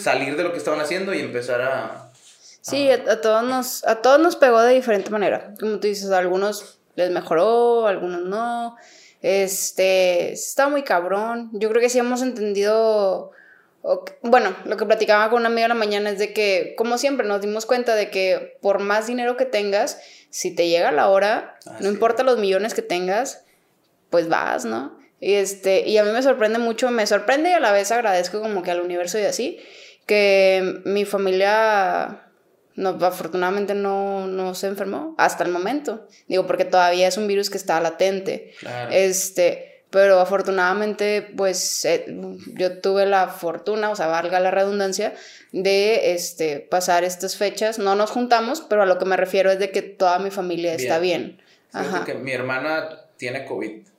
salir 0.00 0.36
de 0.36 0.44
lo 0.44 0.52
que 0.52 0.58
estaban 0.58 0.80
haciendo 0.80 1.12
y 1.12 1.20
empezar 1.20 1.60
a... 1.60 2.12
Sí, 2.62 2.88
a, 2.88 3.20
todos 3.20 3.44
nos, 3.44 3.84
a 3.84 4.00
todos 4.00 4.18
nos 4.20 4.36
pegó 4.36 4.62
de 4.62 4.72
diferente 4.72 5.10
manera. 5.10 5.52
Como 5.60 5.80
tú 5.80 5.86
dices, 5.86 6.10
a 6.10 6.18
algunos 6.18 6.78
les 6.94 7.10
mejoró, 7.10 7.86
a 7.86 7.90
algunos 7.90 8.22
no. 8.22 8.76
Este, 9.20 10.32
está 10.32 10.68
muy 10.68 10.82
cabrón. 10.82 11.50
Yo 11.52 11.68
creo 11.68 11.82
que 11.82 11.90
sí 11.90 11.98
hemos 11.98 12.22
entendido 12.22 13.32
bueno, 14.22 14.56
lo 14.64 14.76
que 14.76 14.86
platicaba 14.86 15.28
con 15.28 15.40
un 15.40 15.46
amigo 15.46 15.66
en 15.66 15.68
la 15.68 15.74
mañana 15.74 16.10
es 16.10 16.18
de 16.18 16.32
que, 16.32 16.74
como 16.76 16.96
siempre, 16.96 17.26
nos 17.26 17.42
dimos 17.42 17.66
cuenta 17.66 17.94
de 17.94 18.10
que 18.10 18.56
por 18.62 18.78
más 18.78 19.06
dinero 19.06 19.36
que 19.36 19.44
tengas, 19.44 20.00
si 20.30 20.54
te 20.54 20.68
llega 20.68 20.90
la 20.90 21.08
hora, 21.08 21.58
ah, 21.66 21.76
no 21.80 21.88
importa 21.88 22.22
los 22.22 22.38
millones 22.38 22.72
que 22.72 22.82
tengas, 22.82 23.44
pues 24.08 24.28
vas, 24.28 24.64
¿no? 24.64 24.98
Y, 25.20 25.34
este, 25.34 25.86
y 25.86 25.98
a 25.98 26.04
mí 26.04 26.10
me 26.12 26.22
sorprende 26.22 26.58
mucho, 26.58 26.90
me 26.90 27.06
sorprende 27.06 27.50
y 27.50 27.52
a 27.52 27.60
la 27.60 27.72
vez 27.72 27.92
agradezco 27.92 28.40
como 28.40 28.62
que 28.62 28.70
al 28.70 28.80
universo 28.80 29.18
y 29.18 29.22
así, 29.22 29.60
que 30.06 30.80
mi 30.84 31.04
familia 31.04 32.24
no, 32.76 32.90
afortunadamente 33.02 33.74
no, 33.74 34.26
no 34.26 34.54
se 34.54 34.66
enfermó 34.66 35.14
hasta 35.18 35.44
el 35.44 35.50
momento. 35.50 36.08
Digo, 36.26 36.46
porque 36.46 36.64
todavía 36.64 37.06
es 37.06 37.16
un 37.16 37.26
virus 37.26 37.50
que 37.50 37.58
está 37.58 37.80
latente. 37.80 38.54
Este, 38.90 39.73
pero 39.94 40.18
afortunadamente, 40.18 41.24
pues 41.36 41.84
eh, 41.84 42.04
yo 42.48 42.80
tuve 42.80 43.06
la 43.06 43.28
fortuna, 43.28 43.90
o 43.90 43.94
sea, 43.94 44.08
valga 44.08 44.40
la 44.40 44.50
redundancia, 44.50 45.14
de 45.52 46.14
este, 46.14 46.58
pasar 46.58 47.04
estas 47.04 47.36
fechas. 47.36 47.78
No 47.78 47.94
nos 47.94 48.10
juntamos, 48.10 48.60
pero 48.60 48.82
a 48.82 48.86
lo 48.86 48.98
que 48.98 49.04
me 49.04 49.16
refiero 49.16 49.52
es 49.52 49.60
de 49.60 49.70
que 49.70 49.82
toda 49.82 50.18
mi 50.18 50.32
familia 50.32 50.74
está 50.74 50.98
bien. 50.98 51.40
Ajá. 51.72 52.04
que 52.04 52.14
mi 52.14 52.32
hermana 52.32 53.02
tiene 53.16 53.44
COVID. 53.44 53.70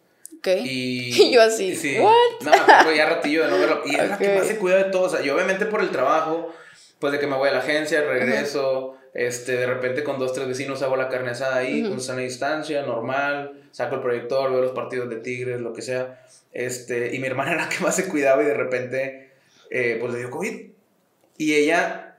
Y, 0.45 1.31
yo 1.31 1.41
así, 1.41 1.75
sí, 1.75 1.97
No, 1.97 2.91
ya 2.91 3.05
ratillo 3.09 3.45
de 3.45 3.49
no 3.49 3.57
verlo. 3.57 3.81
Y 3.85 3.95
es 3.95 4.09
la 4.09 4.17
que 4.17 4.35
más 4.35 4.45
se 4.45 4.57
cuida 4.57 4.75
de 4.75 4.91
todo. 4.91 5.03
O 5.03 5.09
sea, 5.09 5.21
yo 5.21 5.33
obviamente 5.33 5.65
por 5.65 5.81
el 5.81 5.91
trabajo, 5.91 6.53
pues 6.99 7.13
de 7.13 7.19
que 7.19 7.25
me 7.25 7.37
voy 7.37 7.49
a 7.49 7.53
la 7.53 7.59
agencia, 7.59 8.01
regreso, 8.01 8.95
este, 9.15 9.53
de 9.53 9.65
repente 9.65 10.03
con 10.03 10.19
dos, 10.19 10.33
tres 10.33 10.45
vecinos 10.45 10.81
hago 10.81 10.97
la 10.97 11.07
carne 11.07 11.31
asada 11.31 11.55
ahí, 11.55 11.83
con 11.83 12.01
sana 12.01 12.19
distancia, 12.19 12.81
normal, 12.81 13.63
saco 13.71 13.95
el 13.95 14.01
proyector, 14.01 14.51
veo 14.51 14.61
los 14.61 14.73
partidos 14.73 15.09
de 15.09 15.15
Tigres, 15.15 15.61
lo 15.61 15.71
que 15.71 15.81
sea. 15.81 16.21
Este, 16.51 17.15
y 17.15 17.19
mi 17.19 17.27
hermana 17.27 17.53
era 17.53 17.61
la 17.63 17.69
que 17.69 17.81
más 17.81 17.95
se 17.95 18.09
cuidaba 18.09 18.43
y 18.43 18.45
de 18.45 18.53
repente, 18.53 19.31
eh, 19.69 19.97
pues 20.01 20.11
le 20.11 20.19
dio 20.19 20.29
COVID. 20.29 20.67
Y 21.37 21.53
ella 21.53 22.17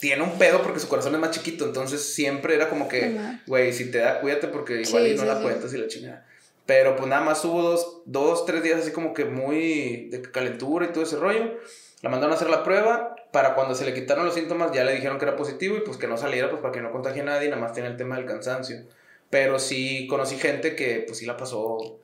tiene 0.00 0.22
un 0.22 0.36
pedo 0.36 0.62
porque 0.62 0.80
su 0.80 0.88
corazón 0.88 1.14
es 1.14 1.20
más 1.20 1.30
chiquito, 1.30 1.64
entonces 1.64 2.14
siempre 2.14 2.54
era 2.54 2.68
como 2.68 2.88
que, 2.88 3.18
güey, 3.46 3.72
si 3.72 3.90
te 3.90 3.98
da, 3.98 4.20
cuídate 4.20 4.48
porque 4.48 4.82
igual 4.82 5.06
y 5.06 5.14
no 5.14 5.24
la 5.24 5.40
cuentas 5.40 5.72
y 5.72 5.78
la 5.78 5.88
chingada. 5.88 6.26
Pero 6.66 6.94
pues 6.94 7.08
nada 7.08 7.22
más 7.22 7.42
hubo 7.46 7.62
dos, 7.62 8.02
dos, 8.04 8.44
tres 8.44 8.62
días 8.62 8.80
así 8.80 8.90
como 8.90 9.14
que 9.14 9.24
muy 9.24 10.08
de 10.10 10.20
calentura 10.22 10.86
y 10.86 10.92
todo 10.92 11.04
ese 11.04 11.16
rollo. 11.16 11.58
La 12.02 12.10
mandaron 12.10 12.32
a 12.32 12.36
hacer 12.36 12.50
la 12.50 12.62
prueba. 12.62 13.16
Para 13.34 13.56
cuando 13.56 13.74
se 13.74 13.84
le 13.84 13.92
quitaron 13.92 14.24
los 14.24 14.34
síntomas 14.34 14.70
ya 14.70 14.84
le 14.84 14.92
dijeron 14.92 15.18
que 15.18 15.24
era 15.24 15.34
positivo 15.34 15.76
y 15.76 15.80
pues 15.80 15.96
que 15.96 16.06
no 16.06 16.16
saliera 16.16 16.48
pues 16.50 16.62
para 16.62 16.70
que 16.70 16.80
no 16.80 16.92
contagie 16.92 17.22
a 17.22 17.24
nadie. 17.24 17.48
Nada 17.48 17.60
más 17.60 17.72
tiene 17.72 17.88
el 17.88 17.96
tema 17.96 18.14
del 18.14 18.26
cansancio. 18.26 18.84
Pero 19.28 19.58
sí 19.58 20.06
conocí 20.06 20.38
gente 20.38 20.76
que 20.76 21.02
pues 21.04 21.18
sí 21.18 21.26
la 21.26 21.36
pasó... 21.36 21.98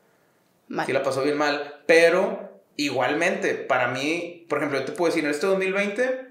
Mal. 0.66 0.86
Sí 0.86 0.92
la 0.92 1.04
pasó 1.04 1.22
bien 1.22 1.38
mal. 1.38 1.82
Pero 1.86 2.50
igualmente, 2.74 3.54
para 3.54 3.86
mí, 3.86 4.44
por 4.48 4.58
ejemplo, 4.58 4.80
yo 4.80 4.84
te 4.84 4.90
puedo 4.90 5.12
decir, 5.12 5.24
en 5.24 5.30
este 5.30 5.46
2020 5.46 6.30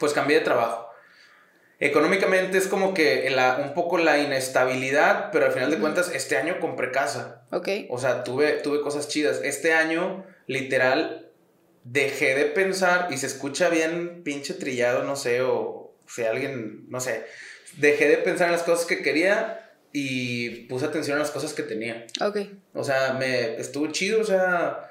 pues 0.00 0.12
cambié 0.12 0.40
de 0.40 0.44
trabajo. 0.44 0.88
Económicamente 1.78 2.58
es 2.58 2.66
como 2.66 2.92
que 2.92 3.30
la, 3.30 3.60
un 3.64 3.74
poco 3.74 3.96
la 3.96 4.18
inestabilidad, 4.18 5.30
pero 5.30 5.46
al 5.46 5.52
final 5.52 5.70
de 5.70 5.78
cuentas 5.78 6.10
este 6.12 6.36
año 6.36 6.58
compré 6.58 6.90
casa. 6.90 7.44
Ok. 7.52 7.68
O 7.90 7.98
sea, 7.98 8.24
tuve, 8.24 8.54
tuve 8.54 8.80
cosas 8.80 9.06
chidas. 9.06 9.40
Este 9.44 9.72
año, 9.72 10.24
literal, 10.48 11.29
dejé 11.90 12.34
de 12.34 12.46
pensar 12.46 13.08
y 13.10 13.16
se 13.16 13.26
escucha 13.26 13.68
bien 13.68 14.22
pinche 14.22 14.54
trillado, 14.54 15.04
no 15.04 15.16
sé, 15.16 15.42
o 15.42 15.94
si 16.06 16.22
alguien, 16.22 16.86
no 16.88 17.00
sé, 17.00 17.24
dejé 17.78 18.08
de 18.08 18.18
pensar 18.18 18.46
en 18.46 18.52
las 18.52 18.62
cosas 18.62 18.86
que 18.86 19.02
quería 19.02 19.70
y 19.92 20.66
puse 20.66 20.86
atención 20.86 21.16
a 21.16 21.20
las 21.20 21.30
cosas 21.30 21.52
que 21.52 21.62
tenía. 21.62 22.06
Ok. 22.20 22.38
O 22.74 22.84
sea, 22.84 23.14
me 23.14 23.56
estuvo 23.56 23.88
chido, 23.88 24.20
o 24.20 24.24
sea, 24.24 24.90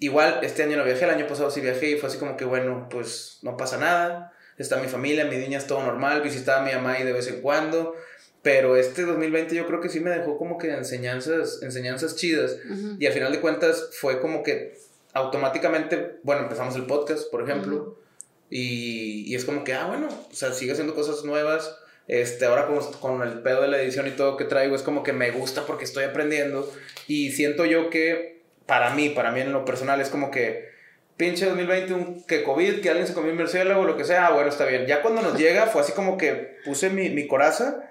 igual 0.00 0.40
este 0.42 0.62
año 0.62 0.76
no 0.76 0.84
viajé, 0.84 1.04
el 1.04 1.10
año 1.10 1.26
pasado 1.26 1.50
sí 1.50 1.60
viajé 1.60 1.90
y 1.90 1.98
fue 1.98 2.08
así 2.08 2.18
como 2.18 2.36
que, 2.36 2.44
bueno, 2.44 2.88
pues 2.90 3.38
no 3.42 3.56
pasa 3.56 3.78
nada 3.78 4.32
está 4.58 4.80
mi 4.80 4.88
familia, 4.88 5.24
mi 5.24 5.36
niña 5.36 5.58
es 5.58 5.66
todo 5.66 5.82
normal, 5.82 6.22
visitaba 6.22 6.62
a 6.62 6.64
mi 6.64 6.72
mamá 6.72 6.92
ahí 6.92 7.04
de 7.04 7.12
vez 7.12 7.28
en 7.28 7.40
cuando, 7.40 7.94
pero 8.42 8.76
este 8.76 9.02
2020 9.02 9.54
yo 9.54 9.66
creo 9.66 9.80
que 9.80 9.88
sí 9.88 10.00
me 10.00 10.10
dejó 10.10 10.38
como 10.38 10.58
que 10.58 10.72
enseñanzas, 10.72 11.60
enseñanzas 11.62 12.16
chidas 12.16 12.56
y 12.98 13.06
al 13.06 13.12
final 13.12 13.32
de 13.32 13.40
cuentas 13.40 13.90
fue 14.00 14.20
como 14.20 14.42
que 14.42 14.78
automáticamente, 15.16 16.18
bueno, 16.22 16.42
empezamos 16.42 16.76
el 16.76 16.84
podcast, 16.84 17.30
por 17.30 17.42
ejemplo, 17.42 17.98
y, 18.50 19.24
y, 19.26 19.34
es 19.34 19.44
como 19.44 19.64
que, 19.64 19.72
ah, 19.72 19.86
bueno, 19.86 20.08
o 20.08 20.34
sea, 20.34 20.52
sigue 20.52 20.72
haciendo 20.72 20.94
cosas 20.94 21.24
nuevas. 21.24 21.78
Este, 22.06 22.44
ahora 22.44 22.68
con, 22.68 22.78
con 23.00 23.26
el 23.26 23.40
pedo 23.40 23.62
de 23.62 23.68
la 23.68 23.82
edición 23.82 24.06
y 24.06 24.12
todo 24.12 24.36
que 24.36 24.44
traigo, 24.44 24.76
es 24.76 24.82
como 24.82 25.02
que 25.02 25.12
me 25.12 25.32
gusta 25.32 25.66
porque 25.66 25.84
estoy 25.84 26.04
aprendiendo. 26.04 26.70
Y 27.08 27.32
siento 27.32 27.64
yo 27.64 27.90
que, 27.90 28.42
para 28.66 28.90
mí, 28.90 29.08
para 29.08 29.32
mí 29.32 29.40
en 29.40 29.52
lo 29.52 29.64
personal, 29.64 30.00
es 30.00 30.10
como 30.10 30.30
que 30.30 30.68
pinche 31.16 31.46
2021, 31.46 32.26
que 32.28 32.44
COVID, 32.44 32.80
que 32.80 32.90
alguien 32.90 33.06
se 33.06 33.14
comió 33.14 33.32
un 33.32 33.38
murciélago, 33.38 33.84
lo 33.84 33.96
que 33.96 34.04
sea, 34.04 34.26
ah, 34.26 34.32
bueno, 34.32 34.50
está 34.50 34.66
bien. 34.66 34.86
Ya 34.86 35.02
cuando 35.02 35.22
nos 35.22 35.38
llega 35.38 35.66
fue 35.66 35.80
así 35.80 35.92
como 35.92 36.18
que 36.18 36.58
puse 36.64 36.90
mi, 36.90 37.08
mi 37.08 37.26
coraza 37.26 37.90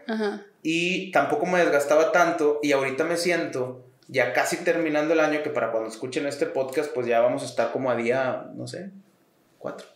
y 0.62 1.12
tampoco 1.12 1.48
me 1.48 1.60
desgastaba 1.60 2.12
tanto 2.12 2.60
y 2.62 2.72
ahorita 2.72 3.04
me 3.04 3.18
siento 3.18 3.85
ya 4.08 4.34
casi 4.34 4.58
terminando 4.58 5.14
el 5.14 5.20
año 5.20 5.42
que 5.44 5.50
para 5.50 5.72
cuando 5.72 5.90
escuchen 5.90 6.28
este 6.28 6.46
podcast 6.46 6.92
pues 6.92 7.08
ya 7.08 7.22
vamos 7.22 7.44
a 7.44 7.46
estar 7.46 7.72
como 7.72 7.90
a 7.90 7.96
día, 7.96 8.48
no 8.56 8.68
sé, 8.68 8.90
cuatro. 9.58 9.88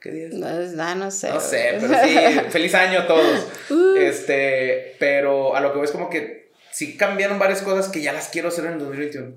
¿Qué 0.00 0.12
día 0.12 0.26
es? 0.26 0.72
No, 0.72 0.94
no 0.94 1.10
sé. 1.10 1.28
No 1.30 1.40
sé, 1.40 1.78
pero 1.80 1.94
sí, 2.04 2.16
feliz 2.50 2.74
año 2.74 3.00
a 3.00 3.06
todos. 3.06 3.46
Uh. 3.70 3.96
Este, 3.96 4.96
pero 4.98 5.56
a 5.56 5.60
lo 5.60 5.72
que 5.72 5.76
veo 5.76 5.84
es 5.84 5.90
como 5.90 6.08
que 6.08 6.50
sí 6.70 6.96
cambiaron 6.96 7.38
varias 7.38 7.62
cosas 7.62 7.88
que 7.88 8.00
ya 8.00 8.12
las 8.12 8.28
quiero 8.28 8.48
hacer 8.48 8.66
en 8.66 8.74
el 8.74 8.78
2021. 8.78 9.32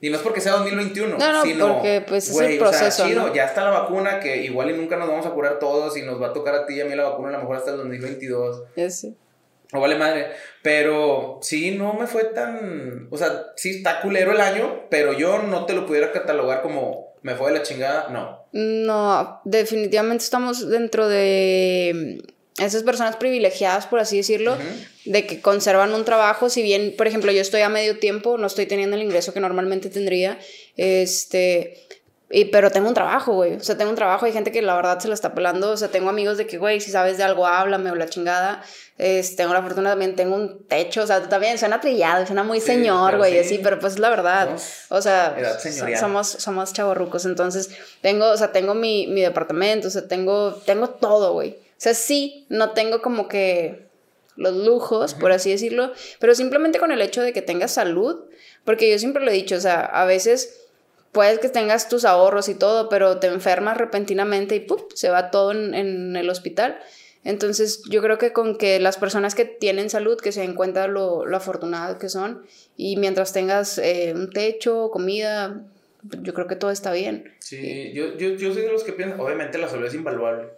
Y 0.00 0.10
no 0.10 0.16
es 0.16 0.22
porque 0.22 0.40
sea 0.40 0.52
2021, 0.54 1.16
no, 1.16 1.32
no, 1.32 1.42
sino, 1.44 1.74
porque 1.74 2.04
pues 2.06 2.28
es 2.28 2.36
el 2.40 2.58
proceso, 2.58 3.04
o 3.04 3.32
ya 3.32 3.44
está 3.44 3.62
la 3.62 3.70
vacuna 3.70 4.18
que 4.18 4.42
igual 4.42 4.68
y 4.70 4.72
nunca 4.72 4.96
nos 4.96 5.08
vamos 5.08 5.24
a 5.26 5.30
curar 5.30 5.60
todos 5.60 5.96
y 5.96 6.02
nos 6.02 6.20
va 6.20 6.28
a 6.28 6.32
tocar 6.32 6.56
a 6.56 6.66
ti 6.66 6.74
y 6.74 6.80
a 6.80 6.86
mí 6.86 6.96
la 6.96 7.04
vacuna 7.04 7.28
a 7.28 7.32
lo 7.32 7.38
mejor 7.38 7.58
hasta 7.58 7.70
el 7.70 7.76
2022. 7.76 8.64
Ya 8.74 8.90
sí. 8.90 9.14
No 9.72 9.80
vale 9.80 9.96
madre. 9.96 10.28
Pero 10.62 11.40
sí, 11.42 11.72
no 11.72 11.94
me 11.94 12.06
fue 12.06 12.24
tan. 12.24 13.08
O 13.10 13.16
sea, 13.16 13.46
sí 13.56 13.70
está 13.70 14.00
culero 14.00 14.32
el 14.32 14.40
año, 14.40 14.86
pero 14.90 15.12
yo 15.12 15.38
no 15.42 15.66
te 15.66 15.72
lo 15.72 15.86
pudiera 15.86 16.12
catalogar 16.12 16.62
como 16.62 17.12
me 17.22 17.34
fue 17.34 17.52
de 17.52 17.58
la 17.58 17.64
chingada, 17.64 18.08
no. 18.10 18.46
No, 18.52 19.40
definitivamente 19.44 20.24
estamos 20.24 20.68
dentro 20.68 21.08
de 21.08 22.20
esas 22.58 22.82
personas 22.82 23.16
privilegiadas, 23.16 23.86
por 23.86 24.00
así 24.00 24.16
decirlo, 24.16 24.56
de 25.04 25.26
que 25.26 25.40
conservan 25.40 25.94
un 25.94 26.04
trabajo, 26.04 26.50
si 26.50 26.62
bien, 26.62 26.94
por 26.96 27.06
ejemplo, 27.06 27.32
yo 27.32 27.40
estoy 27.40 27.62
a 27.62 27.68
medio 27.68 27.98
tiempo, 27.98 28.36
no 28.38 28.46
estoy 28.46 28.66
teniendo 28.66 28.96
el 28.96 29.02
ingreso 29.02 29.32
que 29.32 29.40
normalmente 29.40 29.88
tendría, 29.88 30.38
este, 30.76 31.86
y, 32.34 32.46
pero 32.46 32.70
tengo 32.70 32.88
un 32.88 32.94
trabajo, 32.94 33.34
güey, 33.34 33.56
o 33.56 33.60
sea, 33.60 33.76
tengo 33.76 33.90
un 33.90 33.96
trabajo, 33.96 34.24
hay 34.24 34.32
gente 34.32 34.50
que 34.50 34.62
la 34.62 34.74
verdad 34.74 34.98
se 34.98 35.06
lo 35.06 35.12
está 35.12 35.34
pelando, 35.34 35.70
o 35.70 35.76
sea, 35.76 35.88
tengo 35.88 36.08
amigos 36.08 36.38
de 36.38 36.46
que, 36.46 36.56
güey, 36.56 36.80
si 36.80 36.90
sabes 36.90 37.18
de 37.18 37.24
algo, 37.24 37.46
háblame 37.46 37.90
o 37.90 37.94
la 37.94 38.08
chingada, 38.08 38.62
este, 38.96 39.36
tengo 39.36 39.52
la 39.52 39.60
fortuna 39.60 39.90
también, 39.90 40.16
tengo 40.16 40.34
un 40.34 40.66
techo, 40.66 41.02
o 41.02 41.06
sea, 41.06 41.28
también 41.28 41.58
suena 41.58 41.78
trillado, 41.82 42.24
suena 42.24 42.42
muy 42.42 42.60
señor, 42.60 43.18
güey, 43.18 43.38
así, 43.38 43.60
pero 43.62 43.78
pues 43.78 43.92
es 43.92 43.98
la 43.98 44.08
verdad, 44.08 44.48
o 44.88 45.02
sea, 45.02 45.36
somos, 46.00 46.26
somos 46.26 46.72
chavorrucos, 46.72 47.26
entonces, 47.26 47.68
tengo, 48.00 48.30
o 48.30 48.36
sea, 48.38 48.50
tengo 48.50 48.74
mi, 48.74 49.06
mi 49.08 49.20
departamento, 49.20 49.88
o 49.88 49.90
sea, 49.90 50.08
tengo, 50.08 50.54
tengo 50.64 50.88
todo, 50.88 51.34
güey, 51.34 51.50
o 51.50 51.82
sea, 51.82 51.92
sí, 51.92 52.46
no 52.48 52.70
tengo 52.70 53.02
como 53.02 53.28
que 53.28 53.86
los 54.36 54.54
lujos, 54.54 55.12
por 55.12 55.32
así 55.32 55.50
decirlo, 55.50 55.92
pero 56.18 56.34
simplemente 56.34 56.78
con 56.78 56.92
el 56.92 57.02
hecho 57.02 57.20
de 57.20 57.34
que 57.34 57.42
tengas 57.42 57.72
salud, 57.72 58.24
porque 58.64 58.90
yo 58.90 58.98
siempre 58.98 59.22
lo 59.22 59.30
he 59.30 59.34
dicho, 59.34 59.56
o 59.56 59.60
sea, 59.60 59.80
a 59.80 60.06
veces 60.06 60.61
puedes 61.12 61.38
que 61.38 61.48
tengas 61.48 61.88
tus 61.88 62.04
ahorros 62.04 62.48
y 62.48 62.54
todo, 62.54 62.88
pero 62.88 63.18
te 63.18 63.28
enfermas 63.28 63.76
repentinamente 63.76 64.56
y 64.56 64.60
¡pum! 64.60 64.80
se 64.94 65.10
va 65.10 65.30
todo 65.30 65.52
en, 65.52 66.16
el 66.16 66.30
hospital. 66.30 66.78
Entonces 67.24 67.82
yo 67.88 68.02
creo 68.02 68.18
que 68.18 68.32
con 68.32 68.58
que 68.58 68.80
las 68.80 68.96
personas 68.96 69.36
que 69.36 69.44
tienen 69.44 69.90
salud, 69.90 70.18
que 70.18 70.32
se 70.32 70.40
den 70.40 70.54
cuenta 70.54 70.88
lo, 70.88 71.24
lo 71.24 71.36
afortunadas 71.36 71.98
que 71.98 72.08
son, 72.08 72.44
y 72.76 72.96
mientras 72.96 73.32
tengas 73.32 73.78
eh, 73.78 74.12
un 74.16 74.30
techo, 74.30 74.90
comida, 74.90 75.62
yo 76.02 76.34
creo 76.34 76.48
que 76.48 76.56
todo 76.56 76.72
está 76.72 76.92
bien. 76.92 77.32
Sí, 77.38 77.92
yo, 77.92 78.16
yo, 78.16 78.30
yo 78.30 78.52
soy 78.52 78.62
de 78.62 78.72
los 78.72 78.82
que 78.82 78.92
piensan, 78.92 79.20
obviamente 79.20 79.58
la 79.58 79.68
salud 79.68 79.86
es 79.86 79.94
invaluable. 79.94 80.48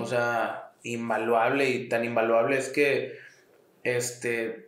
O 0.00 0.06
sea, 0.06 0.72
invaluable 0.82 1.70
y 1.70 1.88
tan 1.88 2.04
invaluable 2.04 2.58
es 2.58 2.68
que, 2.70 3.18
este, 3.84 4.66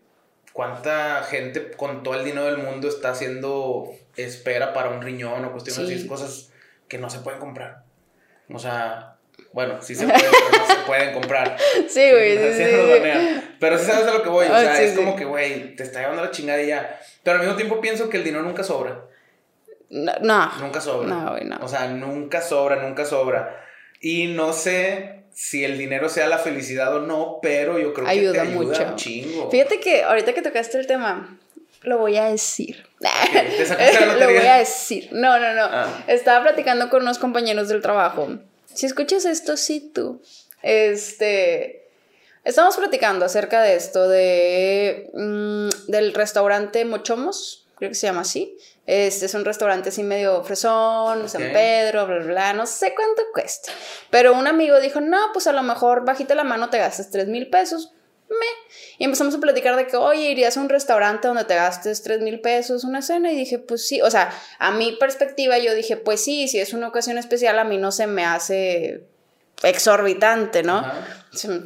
cuánta 0.53 1.23
gente 1.25 1.73
con 1.73 2.03
todo 2.03 2.15
el 2.15 2.25
dinero 2.25 2.47
del 2.47 2.59
mundo 2.59 2.89
está 2.89 3.11
haciendo 3.11 3.91
espera 4.17 4.73
para 4.73 4.91
un 4.91 5.03
riñón 5.03 5.45
o 5.45 5.53
cuestiones 5.53 5.91
así, 5.91 6.07
cosas 6.07 6.53
que 6.89 6.99
no 6.99 7.09
se 7.11 7.21
pueden 7.21 7.41
comprar. 7.41 7.85
O 8.53 8.59
sea, 8.59 9.17
bueno, 9.53 9.81
sí 9.81 9.95
se 9.95 10.07
pueden, 10.07 10.21
pero 10.31 10.63
no 10.63 10.67
se 10.67 10.81
pueden 10.87 11.13
comprar. 11.15 11.57
Sí, 11.89 12.11
güey. 12.11 12.39
Sí, 12.39 12.65
sí, 12.65 13.43
Pero 13.59 13.79
sí 13.79 13.87
sabes 13.87 14.07
a 14.07 14.15
lo 14.15 14.23
que 14.23 14.29
voy. 14.29 14.47
O 14.47 14.55
ah, 14.55 14.61
sea, 14.61 14.83
es 14.83 14.97
como 14.97 15.17
que, 15.17 15.25
güey, 15.25 15.77
te 15.77 15.83
está 15.83 16.01
llevando 16.01 16.23
la 16.23 16.31
chingada 16.31 16.63
y 16.63 16.69
ya. 16.69 17.01
Pero 17.23 17.37
al 17.37 17.43
mismo 17.43 17.57
tiempo 17.57 17.81
pienso 17.81 18.09
que 18.09 18.19
el 18.19 18.25
dinero 18.25 18.43
nunca 18.43 18.63
sobra. 18.63 19.07
No. 19.91 20.13
no. 20.21 20.59
Nunca 20.59 20.81
sobra. 20.81 21.09
No, 21.09 21.31
güey, 21.33 21.45
no. 21.45 21.59
O 21.61 21.69
sea, 21.69 21.89
nunca 21.89 22.41
sobra, 22.41 22.77
nunca 22.77 23.05
sobra. 23.05 23.59
Y 24.01 24.29
no 24.29 24.53
sé 24.53 25.23
si 25.33 25.65
el 25.65 25.79
dinero 25.79 26.09
sea 26.09 26.29
la 26.29 26.39
felicidad 26.39 26.95
o 26.95 27.01
no, 27.01 27.39
pero 27.41 27.79
yo 27.79 27.93
creo 27.93 28.07
que 28.07 28.13
te 28.13 28.19
ayuda 28.19 28.45
mucho. 28.45 28.83
un 28.83 28.97
chingo. 28.97 29.51
Fíjate 29.51 29.81
que 29.81 30.03
ahorita 30.03 30.35
que 30.35 30.43
tocaste 30.43 30.79
el 30.79 30.87
tema, 30.87 31.39
lo 31.83 31.99
voy 31.99 32.17
a 32.17 32.27
decir. 32.27 32.87
¿Te 33.01 34.07
lo 34.07 34.27
voy 34.27 34.47
a 34.47 34.59
decir. 34.59 35.09
No, 35.13 35.39
no, 35.39 35.55
no. 35.55 35.65
Ah. 35.65 36.05
Estaba 36.07 36.45
platicando 36.45 36.89
con 36.91 37.03
unos 37.03 37.19
compañeros 37.19 37.69
del 37.69 37.83
trabajo. 37.83 38.29
Si 38.73 38.87
escuchas 38.87 39.25
esto, 39.25 39.57
sí 39.57 39.91
tú. 39.95 40.23
Este. 40.63 41.89
Estamos 42.45 42.77
platicando 42.77 43.25
acerca 43.25 43.63
de 43.63 43.77
esto, 43.77 44.09
de. 44.09 45.11
Mm, 45.15 45.91
del 45.91 46.15
restaurante 46.15 46.85
Mochomos, 46.85 47.69
creo 47.77 47.91
que 47.91 47.95
se 47.95 48.07
llama 48.07 48.23
así. 48.23 48.57
Este 48.87 49.27
es 49.27 49.35
un 49.35 49.45
restaurante 49.45 49.91
así 49.91 50.03
medio 50.03 50.43
fresón, 50.43 51.29
San 51.29 51.53
Pedro, 51.53 52.07
bla, 52.07 52.19
bla, 52.19 52.53
no 52.53 52.67
sé 52.67 52.95
cuánto 52.97 53.23
cuesta. 53.33 53.73
Pero 54.11 54.35
un 54.35 54.49
amigo 54.49 54.81
dijo, 54.81 55.01
no, 55.01 55.19
pues 55.33 55.47
a 55.47 55.53
lo 55.53 55.63
mejor 55.63 56.05
bajita 56.05 56.35
la 56.35 56.43
mano 56.43 56.69
te 56.69 56.79
gastas 56.79 57.11
3 57.11 57.29
mil 57.29 57.49
pesos. 57.49 57.93
Me. 58.33 58.75
Y 58.99 59.05
empezamos 59.05 59.35
a 59.35 59.41
platicar 59.41 59.77
de 59.77 59.87
que, 59.87 59.97
oye, 59.97 60.31
irías 60.31 60.57
a 60.57 60.61
un 60.61 60.69
restaurante 60.69 61.29
donde 61.29 61.45
te 61.45 61.55
gastes 61.55 62.03
tres 62.03 62.21
mil 62.21 62.41
pesos 62.41 62.85
una 62.85 63.03
cena. 63.03 63.33
Y 63.33 63.37
dije, 63.37 63.59
pues 63.59 63.87
sí. 63.87 64.01
O 64.03 64.11
sea, 64.11 64.33
a 64.59 64.71
mi 64.73 64.93
perspectiva, 64.93 65.59
yo 65.59 65.75
dije, 65.75 65.97
pues 65.97 66.23
sí, 66.23 66.49
si 66.49 66.59
es 66.59 66.73
una 66.73 66.89
ocasión 66.89 67.19
especial, 67.19 67.59
a 67.59 67.65
mí 67.65 67.79
no 67.79 67.93
se 67.93 68.07
me 68.07 68.25
hace 68.25 69.05
exorbitante, 69.63 70.63
¿no? 70.63 70.85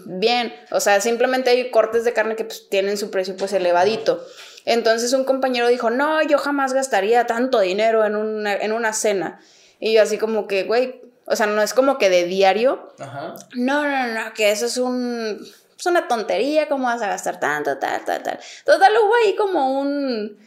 Bien, 0.06 0.54
o 0.70 0.80
sea, 0.80 1.00
simplemente 1.00 1.50
hay 1.50 1.70
cortes 1.70 2.04
de 2.04 2.12
carne 2.12 2.36
que 2.36 2.44
pues, 2.44 2.68
tienen 2.68 2.96
su 2.96 3.10
precio 3.10 3.36
pues 3.36 3.52
elevadito. 3.52 4.24
Entonces 4.64 5.12
un 5.12 5.24
compañero 5.24 5.68
dijo, 5.68 5.90
no, 5.90 6.22
yo 6.22 6.38
jamás 6.38 6.72
gastaría 6.72 7.26
tanto 7.26 7.60
dinero 7.60 8.04
en 8.04 8.16
una, 8.16 8.54
en 8.54 8.72
una 8.72 8.92
cena. 8.92 9.40
Y 9.78 9.94
yo 9.94 10.02
así 10.02 10.18
como 10.18 10.46
que, 10.46 10.64
güey, 10.64 11.00
o 11.26 11.36
sea, 11.36 11.46
no 11.46 11.62
es 11.62 11.74
como 11.74 11.98
que 11.98 12.10
de 12.10 12.24
diario. 12.24 12.92
Ajá. 12.98 13.34
No, 13.54 13.84
no, 13.84 14.06
no, 14.08 14.34
que 14.34 14.50
eso 14.50 14.66
es 14.66 14.76
un... 14.76 15.46
Es 15.78 15.86
una 15.86 16.08
tontería, 16.08 16.68
¿cómo 16.68 16.84
vas 16.84 17.02
a 17.02 17.08
gastar 17.08 17.38
tanto, 17.38 17.78
tal, 17.78 18.04
tal, 18.04 18.22
tal? 18.22 18.38
Total, 18.64 18.92
hubo 19.02 19.14
ahí 19.14 19.34
como 19.36 19.80
un... 19.80 20.38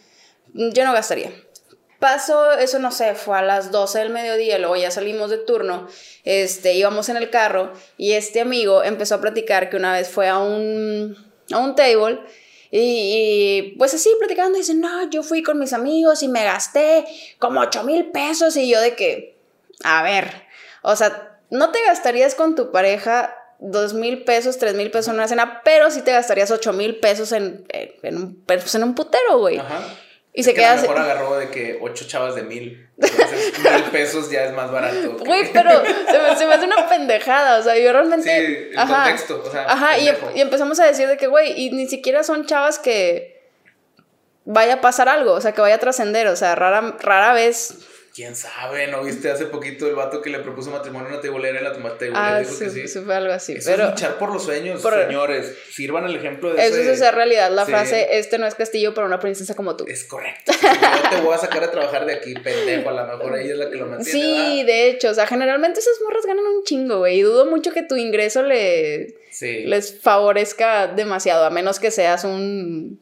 Yo 0.54 0.86
no 0.86 0.94
gastaría. 0.94 1.32
Pasó, 2.00 2.54
eso 2.54 2.80
no 2.80 2.92
sé, 2.92 3.14
fue 3.14 3.38
a 3.38 3.42
las 3.42 3.72
12 3.72 4.00
del 4.00 4.10
mediodía, 4.10 4.58
luego 4.58 4.78
ya 4.78 4.90
salimos 4.90 5.30
de 5.30 5.38
turno, 5.38 5.90
este, 6.24 6.74
íbamos 6.74 7.10
en 7.10 7.18
el 7.18 7.30
carro 7.30 7.74
y 7.98 8.14
este 8.14 8.40
amigo 8.40 8.84
empezó 8.84 9.16
a 9.16 9.22
platicar 9.22 9.70
que 9.70 9.76
una 9.76 9.92
vez 9.92 10.08
fue 10.08 10.30
a 10.30 10.40
un, 10.40 11.18
a 11.52 11.58
un 11.58 11.76
table 11.76 12.22
y, 12.72 13.76
pues 13.78 13.94
así 13.94 14.10
platicando, 14.20 14.58
dice, 14.58 14.76
no, 14.76 15.10
yo 15.10 15.24
fui 15.24 15.42
con 15.42 15.58
mis 15.60 15.74
amigos 15.74 16.22
y 16.22 16.28
me 16.28 16.44
gasté 16.44 17.06
como 17.40 17.62
8 17.62 17.84
mil 17.84 18.12
pesos 18.12 18.56
y 18.58 18.70
yo 18.70 18.80
de 18.80 18.96
que, 18.96 19.38
a 19.84 20.04
ver, 20.04 20.44
o 20.84 20.96
sea, 20.96 21.42
no 21.50 21.72
te 21.72 21.84
gastarías 21.84 22.36
con 22.36 22.56
tu 22.56 22.72
pareja 22.72 23.36
dos 23.60 23.94
mil 23.94 24.24
pesos, 24.24 24.58
tres 24.58 24.74
mil 24.74 24.90
pesos 24.90 25.10
en 25.10 25.16
una 25.16 25.28
cena, 25.28 25.62
pero 25.64 25.92
sí 25.92 26.02
te 26.02 26.12
gastarías 26.12 26.50
ocho 26.52 26.74
mil 26.74 26.98
pesos 26.98 27.32
en, 27.32 27.66
en, 27.70 28.16
un, 28.16 28.44
pues, 28.46 28.74
en 28.76 28.84
un 28.84 28.96
putero, 28.96 29.40
güey. 29.40 29.58
Ajá. 29.58 29.82
Y 30.32 30.44
se 30.44 30.54
queda. 30.54 30.74
A 30.74 30.76
lo 30.76 30.82
mejor 30.84 30.98
agarró 31.00 31.38
de 31.38 31.50
que 31.50 31.80
ocho 31.82 32.06
chavas 32.08 32.36
de 32.36 32.44
mil. 32.44 32.88
Entonces, 32.98 33.60
mil 33.64 33.84
pesos 33.92 34.30
ya 34.30 34.46
es 34.46 34.54
más 34.54 34.72
barato. 34.72 35.18
Güey, 35.26 35.52
pero 35.52 35.72
se 35.72 36.20
me, 36.20 36.36
se 36.38 36.46
me, 36.46 36.54
hace 36.54 36.66
una 36.66 36.88
pendejada. 36.88 37.60
O 37.60 37.64
sea, 37.64 37.78
yo 37.78 37.92
realmente. 37.92 38.24
Sí, 38.24 38.70
el 38.72 38.78
ajá, 38.78 39.04
contexto. 39.04 39.44
O 39.46 39.52
sea, 39.52 39.66
ajá, 39.66 39.98
y, 39.98 40.10
y, 40.36 40.42
empezamos 40.42 40.80
a 40.80 40.86
decir 40.86 41.08
de 41.08 41.18
que, 41.18 41.28
güey, 41.28 41.60
y 41.60 41.72
ni 41.72 41.88
siquiera 41.88 42.24
son 42.24 42.46
chavas 42.46 42.80
que 42.80 43.50
vaya 44.46 44.76
a 44.76 44.82
pasar 44.82 45.10
algo, 45.10 45.34
o 45.34 45.42
sea, 45.42 45.52
que 45.52 45.62
vaya 45.62 45.76
a 45.76 45.80
trascender. 45.80 46.28
O 46.28 46.36
sea, 46.36 46.56
rara, 46.56 46.96
rara 47.00 47.34
vez 47.34 47.80
quién 48.20 48.36
sabe, 48.36 48.88
¿no 48.88 49.02
viste 49.02 49.32
hace 49.32 49.46
poquito 49.46 49.88
el 49.88 49.96
vato 49.96 50.22
que 50.22 50.30
le 50.30 50.40
propuso 50.40 50.72
matrimonio 50.72 51.08
a 51.08 51.12
una 51.14 51.22
tebolera 51.22 51.62
y 51.62 51.64
la 51.64 51.72
tebolera 51.72 52.36
ah, 52.36 52.40
dijo 52.40 52.60
que 52.60 52.70
sí? 52.70 52.82
Eso 52.82 53.04
fue 53.04 53.16
algo 53.16 53.32
así. 53.32 53.54
Eso 53.54 53.72
pero, 53.72 53.86
es 53.86 53.90
luchar 53.92 54.18
por 54.18 54.34
los 54.34 54.44
sueños, 54.44 54.82
señores. 54.82 55.56
Sirvan 55.72 56.04
el 56.04 56.18
ejemplo 56.18 56.54
de 56.54 56.68
Eso 56.68 56.76
es 56.82 56.90
hacer 56.90 57.16
realidad. 57.16 57.50
La 57.50 57.66
frase, 57.66 58.20
este 58.20 58.38
no 58.38 58.46
es 58.46 58.56
castillo 58.56 58.94
para 58.94 59.08
una 59.08 59.22
princesa 59.22 59.56
como 59.56 59.78
tú. 59.78 59.86
Es 59.88 60.04
correcto. 60.04 60.52
Yo 60.52 61.10
te 61.10 61.22
voy 61.22 61.34
a 61.34 61.38
sacar 61.38 61.64
a 61.64 61.72
trabajar 61.72 62.06
de 62.06 62.16
aquí, 62.16 62.34
pendejo. 62.34 62.90
A 62.90 62.92
lo 62.92 63.08
mejor 63.08 63.40
ella 63.40 63.54
es 63.54 63.58
la 63.58 63.70
que 63.70 63.78
lo 63.78 63.86
mantiene. 63.86 64.12
Sí, 64.12 64.64
de 64.66 64.90
hecho. 64.90 65.12
O 65.12 65.14
sea, 65.14 65.26
generalmente 65.26 65.80
esas 65.80 66.02
morras 66.04 66.26
ganan 66.26 66.46
un 66.46 66.66
chingo, 66.66 66.98
güey. 66.98 67.20
Y 67.20 67.22
dudo 67.22 67.46
mucho 67.46 67.72
que 67.72 67.84
tu 67.84 67.96
ingreso 67.96 68.44
le, 68.44 69.16
les 69.40 70.02
favorezca 70.02 70.88
demasiado. 70.88 71.46
A 71.46 71.50
menos 71.52 71.80
que 71.80 71.90
seas 71.90 72.26
un 72.26 73.00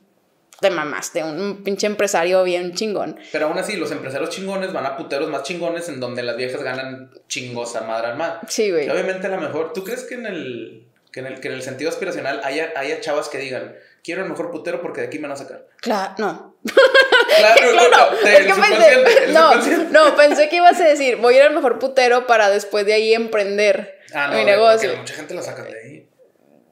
te 0.59 0.71
mamaste, 0.71 1.23
un 1.23 1.63
pinche 1.63 1.85
empresario 1.85 2.43
bien 2.43 2.73
chingón. 2.73 3.19
Pero 3.31 3.47
aún 3.47 3.57
así, 3.57 3.75
los 3.75 3.91
empresarios 3.91 4.29
chingones 4.29 4.73
van 4.73 4.85
a 4.85 4.97
puteros 4.97 5.29
más 5.29 5.43
chingones 5.43 5.87
en 5.89 5.99
donde 5.99 6.23
las 6.23 6.35
viejas 6.35 6.63
ganan 6.63 7.11
chingosa 7.27 7.81
madre 7.81 8.07
al 8.07 8.17
mar. 8.17 8.41
Sí, 8.47 8.71
güey. 8.71 8.89
Obviamente 8.89 9.27
a 9.27 9.29
lo 9.29 9.41
mejor, 9.41 9.73
¿tú 9.73 9.83
crees 9.83 10.03
que 10.03 10.15
en 10.15 10.25
el, 10.25 10.87
que 11.11 11.19
en 11.19 11.27
el, 11.27 11.39
que 11.39 11.49
en 11.49 11.53
el 11.53 11.61
sentido 11.61 11.89
aspiracional 11.89 12.41
haya, 12.43 12.73
haya 12.75 12.99
chavas 13.01 13.29
que 13.29 13.37
digan, 13.37 13.75
quiero 14.03 14.23
el 14.23 14.29
mejor 14.29 14.49
putero 14.49 14.81
porque 14.81 15.01
de 15.01 15.07
aquí 15.07 15.19
me 15.19 15.27
van 15.27 15.33
a 15.33 15.35
sacar? 15.37 15.67
Claro, 15.79 16.15
no. 16.17 16.55
Claro, 16.63 17.61
claro. 17.71 18.11
No, 18.11 18.27
es 18.27 18.45
que 18.45 18.53
pensé, 18.53 19.27
no, 19.33 19.55
no, 19.91 20.15
pensé 20.15 20.49
que 20.49 20.55
ibas 20.55 20.79
a 20.81 20.85
decir, 20.85 21.17
voy 21.17 21.35
a 21.35 21.37
ir 21.37 21.43
al 21.43 21.53
mejor 21.53 21.77
putero 21.77 22.25
para 22.25 22.49
después 22.49 22.83
de 22.85 22.93
ahí 22.93 23.13
emprender 23.13 23.99
ah, 24.13 24.29
no, 24.29 24.37
mi 24.37 24.43
negocio. 24.43 24.95
Mucha 24.97 25.13
gente 25.13 25.35
la 25.35 25.43
saca 25.43 25.63
de 25.63 25.79
ahí. 25.79 26.06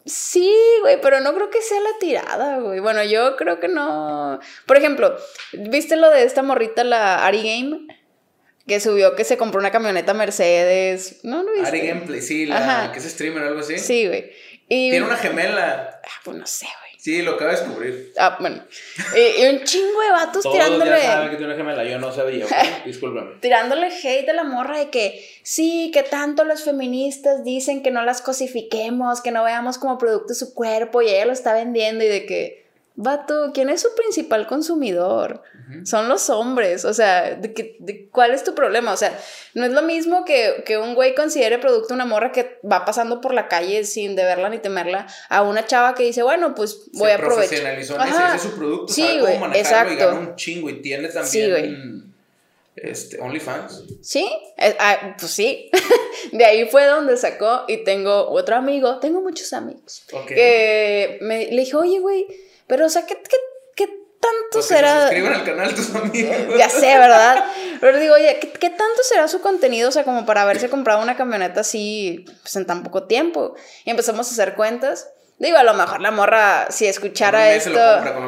Sí, 0.06 0.54
güey, 0.82 1.02
pero 1.02 1.20
no 1.20 1.34
creo 1.34 1.50
que 1.50 1.62
sea 1.62 1.80
la 1.82 1.98
tirada, 2.00 2.60
güey. 2.60 2.80
Bueno, 2.80 3.04
yo 3.04 3.36
creo 3.38 3.60
que 3.60 3.68
no. 3.68 4.40
Por 4.68 4.78
ejemplo, 4.78 5.18
¿viste 5.54 5.96
lo 5.96 6.12
de 6.12 6.24
esta 6.24 6.44
morrita, 6.44 6.84
la 6.84 7.26
Ari 7.26 7.40
Game? 7.40 7.88
Que 8.68 8.80
subió 8.80 9.16
que 9.16 9.24
se 9.24 9.38
compró 9.38 9.60
una 9.60 9.72
camioneta 9.72 10.14
Mercedes. 10.14 11.22
No, 11.24 11.42
no 11.44 11.52
viste. 11.54 11.68
Ari 11.68 11.88
Gameplay, 11.88 12.22
sí, 12.22 12.46
la 12.46 12.92
que 12.92 13.00
es 13.00 13.06
streamer 13.06 13.44
o 13.44 13.48
algo 13.48 13.60
así. 13.62 13.80
Sí, 13.80 14.08
güey. 14.08 14.32
Tiene 14.68 15.04
una 15.04 15.18
gemela. 15.18 16.02
Ah, 16.04 16.22
pues 16.24 16.38
no 16.38 16.46
sé, 16.46 16.66
güey. 16.66 16.85
Sí, 17.06 17.22
lo 17.22 17.34
acabo 17.34 17.52
de 17.52 17.58
descubrir. 17.58 18.14
Ah, 18.18 18.36
bueno. 18.40 18.64
Y, 19.16 19.46
un 19.46 19.64
chingo 19.64 20.02
de 20.02 20.10
vatos 20.10 20.42
Todos 20.42 20.56
tirándole. 20.56 20.90
Ya 20.90 21.04
saben 21.04 21.30
que 21.30 21.38
tiene 21.38 21.54
una 21.54 21.64
gemela, 21.64 21.84
yo 21.84 22.00
no 22.00 22.12
sabía. 22.12 22.48
Discúlpame. 22.86 23.36
tirándole 23.42 23.90
hate 23.90 24.28
a 24.28 24.34
la 24.34 24.44
morra 24.44 24.80
de 24.80 24.90
que 24.90 25.24
sí, 25.44 25.92
que 25.94 26.02
tanto 26.02 26.46
los 26.46 26.64
feministas 26.64 27.44
dicen 27.44 27.84
que 27.84 27.92
no 27.92 28.04
las 28.04 28.24
cosifiquemos, 28.24 29.22
que 29.22 29.30
no 29.30 29.44
veamos 29.44 29.78
como 29.78 30.00
producto 30.00 30.34
su 30.34 30.56
cuerpo 30.56 31.04
y 31.04 31.10
ella 31.10 31.28
lo 31.28 31.34
está 31.34 31.54
vendiendo 31.54 32.04
y 32.04 32.08
de 32.08 32.26
que 32.26 32.65
Vato, 32.98 33.52
¿quién 33.54 33.70
es 33.70 33.82
su 33.82 33.94
principal 33.94 34.48
consumidor? 34.48 35.42
Son 35.84 36.08
los 36.08 36.30
hombres. 36.30 36.86
O 36.86 36.94
sea, 36.94 37.36
¿de, 37.36 38.08
cuál 38.12 38.32
es 38.32 38.44
tu 38.44 38.56
problema? 38.56 38.94
O 38.94 38.98
sea, 38.98 39.20
no 39.54 39.66
es 39.66 39.72
lo 39.72 39.82
mismo 39.82 40.24
que, 40.24 40.64
que, 40.66 40.78
un 40.78 40.96
güey 40.96 41.14
considere 41.14 41.58
producto 41.58 41.94
una 41.94 42.06
morra 42.06 42.32
que 42.32 42.60
va 42.64 42.86
pasando 42.86 43.20
por 43.20 43.34
la 43.34 43.48
calle 43.48 43.84
sin 43.84 44.16
deberla 44.16 44.50
ni 44.50 44.60
temerla 44.60 45.08
a 45.28 45.42
una 45.42 45.66
chava 45.66 45.94
que 45.96 46.04
dice, 46.04 46.24
bueno, 46.24 46.56
pues 46.56 46.84
voy 46.94 47.12
a 47.12 47.16
aprovechar. 47.16 47.60
profesionalizó, 47.60 48.00
ese 48.02 48.36
es 48.36 48.42
su 48.42 48.56
producto, 48.56 48.94
sí, 48.94 49.02
sabe 49.02 49.20
cómo 49.20 49.40
manejarlo 49.40 49.58
exacto. 49.58 49.94
y 49.94 49.98
gana 49.98 50.20
un 50.20 50.36
chingo 50.36 50.70
y 50.70 50.82
tiene 50.82 51.10
también... 51.10 52.16
Este, 52.76 53.22
OnlyFans. 53.22 53.84
Sí, 54.02 54.30
eh, 54.58 54.76
ah, 54.80 55.16
pues 55.18 55.32
sí. 55.32 55.72
de 56.34 56.44
ahí 56.44 56.68
fue 56.68 56.86
donde 56.86 57.16
sacó 57.16 57.64
y 57.70 57.86
tengo 57.86 58.30
otro 58.30 58.58
amigo, 58.58 59.00
tengo 59.00 59.22
muchos 59.22 59.54
amigos. 59.54 60.04
Que 60.28 61.18
me, 61.22 61.46
le 61.46 61.62
dije, 61.62 61.76
oye, 61.78 62.00
güey, 62.00 62.28
pero, 62.68 62.86
o 62.86 62.90
sea, 62.90 63.06
¿qué, 63.06 63.16
qué, 63.16 63.38
qué 63.76 63.88
tanto 64.20 64.62
será? 64.62 65.10
Se 65.10 65.28
al 65.28 65.44
canal 65.44 65.76
tus 65.76 65.94
amigos. 65.94 66.36
Ya 66.58 66.70
sé, 66.70 66.98
¿verdad? 66.98 67.46
Pero 67.80 68.00
digo, 68.00 68.16
oye, 68.16 68.40
¿qué, 68.40 68.52
¿qué, 68.52 68.70
tanto 68.70 69.04
será 69.04 69.28
su 69.28 69.42
contenido? 69.42 69.90
O 69.90 69.92
sea, 69.92 70.04
como 70.04 70.26
para 70.26 70.42
haberse 70.42 70.70
comprado 70.70 71.02
una 71.02 71.16
camioneta 71.16 71.62
así, 71.62 72.26
pues 72.42 72.56
en 72.56 72.66
tan 72.66 72.84
poco 72.84 73.04
tiempo. 73.04 73.56
Y 73.84 73.90
empezamos 73.92 74.28
a 74.28 74.32
hacer 74.32 74.56
cuentas. 74.56 75.10
Digo, 75.38 75.58
a 75.58 75.64
lo 75.64 75.74
mejor 75.74 76.00
la 76.02 76.12
morra, 76.12 76.68
si 76.72 76.86
escuchara 76.86 77.54
esto. 77.54 77.80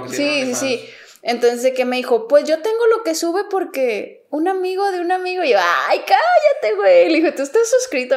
sí, 0.09 0.45
sí, 0.45 0.55
sí. 0.55 0.89
Entonces, 1.27 1.73
¿qué 1.75 1.83
me 1.83 1.97
dijo? 1.97 2.29
Pues 2.29 2.45
yo 2.45 2.61
tengo 2.61 2.87
lo 2.87 3.03
que 3.03 3.13
sube 3.13 3.43
porque 3.49 4.25
un 4.29 4.47
amigo 4.47 4.89
de 4.91 5.01
un 5.01 5.11
amigo. 5.11 5.43
Y 5.43 5.49
yo, 5.49 5.57
ay, 5.59 5.99
cállate, 5.99 6.75
güey. 6.77 7.09
Le 7.09 7.17
dije, 7.17 7.33
¿tú 7.33 7.43
estás 7.43 7.69
suscrito? 7.69 8.15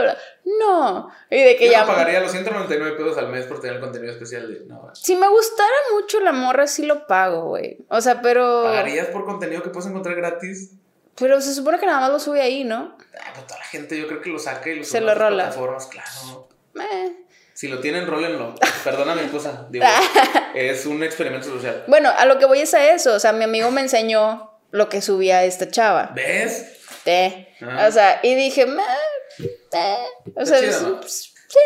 No. 0.61 1.11
Y 1.29 1.43
de 1.43 1.57
que 1.57 1.67
yo 1.67 1.73
ya. 1.73 1.87
pagaría 1.87 2.21
los 2.21 2.31
199 2.31 2.97
pesos 2.97 3.19
al 3.19 3.29
mes 3.29 3.47
por 3.47 3.61
tener 3.61 3.77
el 3.77 3.83
contenido 3.83 4.13
especial 4.13 4.49
de. 4.49 4.65
No, 4.67 4.95
si 4.95 5.17
me 5.17 5.29
gustara 5.29 5.75
mucho 5.93 6.21
la 6.21 6.31
morra, 6.31 6.69
sí 6.69 6.87
lo 6.87 7.09
pago, 7.09 7.49
güey. 7.49 7.79
O 7.89 8.01
sea, 8.01 8.23
pero. 8.23 8.63
¿Pagarías 8.63 9.09
por 9.09 9.25
contenido 9.25 9.65
que 9.65 9.71
puedes 9.71 9.91
encontrar 9.91 10.15
gratis? 10.15 10.71
Pero 11.17 11.41
se 11.41 11.53
supone 11.53 11.81
que 11.81 11.87
nada 11.87 12.01
más 12.03 12.11
lo 12.11 12.21
sube 12.21 12.41
ahí, 12.41 12.63
¿no? 12.63 12.97
Ah, 13.21 13.33
pues 13.35 13.45
toda 13.49 13.59
la 13.59 13.67
gente 13.67 13.99
yo 13.99 14.07
creo 14.07 14.21
que 14.23 14.31
lo 14.31 14.39
saca 14.39 14.71
y 14.71 14.77
lo 14.77 14.85
sube 14.85 14.93
Se 14.93 15.01
lo 15.01 15.17
rola. 15.17 15.45
plataformas, 15.47 15.87
claro. 15.89 16.49
Eh. 16.77 17.13
Si 17.55 17.67
lo 17.67 17.81
tienen, 17.81 18.07
rólenlo. 18.07 18.55
Perdona 18.85 19.17
mi 19.17 19.23
esposa. 19.23 19.67
Digo, 19.69 19.85
es 20.55 20.87
un 20.87 21.03
experimento 21.03 21.49
social. 21.49 21.85
Bueno, 21.87 22.11
a 22.17 22.25
lo 22.27 22.39
que 22.39 22.47
voy 22.47 22.61
es 22.61 22.75
a 22.75 22.93
eso. 22.93 23.15
O 23.15 23.21
sea, 23.21 23.33
mi 23.33 23.45
amigo 23.45 23.71
me 23.71 23.81
enseñó 23.81 24.51
lo 24.71 24.89
que 24.89 25.03
subía 25.03 25.45
esta 25.45 25.71
chava. 25.71 26.13
¿Ves? 26.15 26.67
Te. 27.05 27.55
Ah. 27.63 27.87
O 27.89 27.93
sea, 27.93 28.21
y 28.23 28.35
dije, 28.35 28.63
eh. 28.63 29.97
O 30.35 30.47
sea, 30.47 30.59
pues, 30.99 31.33
sí. 31.49 31.59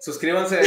Suscríbanse 0.00 0.60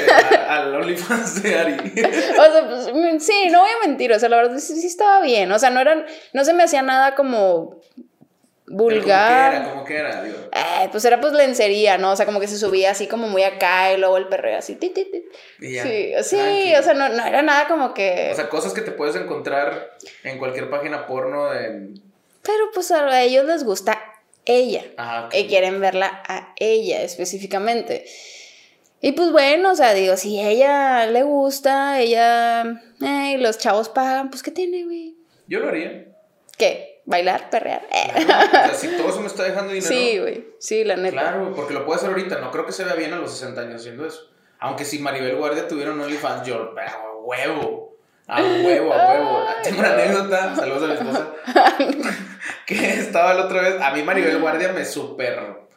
al 0.48 0.76
OnlyFans 0.82 1.44
de 1.44 1.60
Ari. 1.60 1.74
o 1.74 2.52
sea, 2.52 2.68
pues, 2.68 2.94
mm, 2.94 3.20
sí, 3.20 3.50
no 3.52 3.62
voy 3.62 3.70
a 3.70 3.88
mentir. 3.88 4.12
O 4.12 4.20
sea, 4.20 4.30
la 4.30 4.38
verdad 4.38 4.58
sí, 4.58 4.80
sí 4.80 4.88
estaba 4.88 5.22
bien. 5.22 5.52
O 5.52 5.60
sea, 5.60 5.70
no 5.70 5.80
eran, 5.80 6.06
no 6.34 6.44
se 6.44 6.54
me 6.54 6.64
hacía 6.64 6.82
nada 6.82 7.16
como 7.16 7.82
vulgar. 8.68 9.70
¿Cómo 9.70 9.86
que 9.86 9.98
era? 9.98 10.24
Digo. 10.24 10.38
Eh, 10.52 10.90
pues 10.92 11.04
era 11.06 11.20
pues 11.20 11.34
lencería, 11.34 11.98
¿no? 11.98 12.12
O 12.12 12.16
sea, 12.16 12.26
como 12.26 12.40
que 12.40 12.48
se 12.48 12.58
subía 12.58 12.92
así 12.92 13.08
como 13.08 13.28
muy 13.28 13.44
acá 13.44 13.94
y 13.94 13.98
luego 13.98 14.18
el 14.18 14.28
perreo 14.28 14.58
así. 14.58 14.76
Ti, 14.76 14.90
ti, 14.90 15.08
sí, 15.60 16.14
sí 16.24 16.76
o 16.76 16.84
sea, 16.84 16.94
no, 16.94 17.10
no, 17.10 17.26
era 17.26 17.42
nada 17.42 17.68
como 17.68 17.94
que... 17.94 18.30
O 18.32 18.36
sea, 18.36 18.50
cosas 18.50 18.74
que 18.74 18.82
te 18.82 18.92
puedes 18.92 19.16
encontrar 19.16 19.98
en 20.24 20.38
cualquier 20.38 20.70
página 20.70 21.08
porno 21.08 21.50
de... 21.50 21.94
Pero 22.44 22.72
pues 22.74 22.92
a 22.92 23.22
ellos 23.22 23.46
les 23.46 23.64
gusta 23.64 24.02
ella. 24.46 24.84
Ah, 24.98 25.30
Y 25.34 25.48
quieren 25.48 25.80
verla 25.80 26.24
a 26.28 26.54
ella 26.58 27.02
específicamente. 27.02 28.06
Y 29.00 29.12
pues 29.12 29.32
bueno, 29.32 29.72
o 29.72 29.76
sea, 29.76 29.94
digo, 29.94 30.18
si 30.18 30.40
ella 30.40 31.06
le 31.06 31.24
gusta, 31.24 32.00
ella... 32.00 32.82
Eh, 33.02 33.38
los 33.38 33.58
chavos 33.58 33.90
pagan, 33.90 34.30
pues 34.30 34.44
¿qué 34.44 34.52
tiene, 34.52 34.86
güey? 34.86 35.16
Yo 35.48 35.60
lo 35.60 35.70
haría. 35.70 36.06
¿Qué? 36.58 36.97
Bailar, 37.08 37.50
perrear. 37.50 37.82
o 37.90 38.22
sea, 38.22 38.74
si 38.74 38.90
todo 38.90 39.10
eso 39.10 39.22
me 39.22 39.28
está 39.28 39.44
dejando 39.44 39.74
dinero. 39.74 39.88
Sí, 39.88 40.20
güey. 40.20 40.46
Sí, 40.60 40.84
la 40.84 40.98
neta. 40.98 41.14
Claro, 41.14 41.54
porque 41.56 41.74
lo 41.74 41.86
puede 41.86 41.98
hacer 41.98 42.10
ahorita. 42.10 42.40
No 42.40 42.52
creo 42.52 42.66
que 42.66 42.72
se 42.72 42.84
vea 42.84 42.94
bien 42.94 43.14
a 43.14 43.18
los 43.18 43.32
60 43.32 43.62
años 43.62 43.82
haciendo 43.82 44.06
eso. 44.06 44.30
Aunque 44.60 44.86
si 44.86 45.00
Maribel 45.00 45.36
Guardia 45.38 45.68
tuviera 45.68 45.92
un 45.92 46.02
OnlyFans, 46.02 46.46
yo, 46.46 46.74
pero 46.76 46.90
a 46.90 47.16
huevo. 47.24 47.98
A 48.28 48.42
huevo, 48.42 48.94
a 48.94 49.14
huevo. 49.14 49.46
Tengo 49.64 49.80
una 49.80 49.94
anécdota, 49.94 50.56
saludos 50.56 50.84
a 50.84 50.88
mi 50.88 50.94
esposa. 50.94 51.34
que 52.66 52.94
estaba 52.94 53.34
la 53.34 53.46
otra 53.46 53.62
vez. 53.62 53.82
A 53.82 53.92
mí 53.92 54.04
Maribel 54.04 54.40
Guardia 54.40 54.74
me 54.74 54.84
super. 54.84 55.68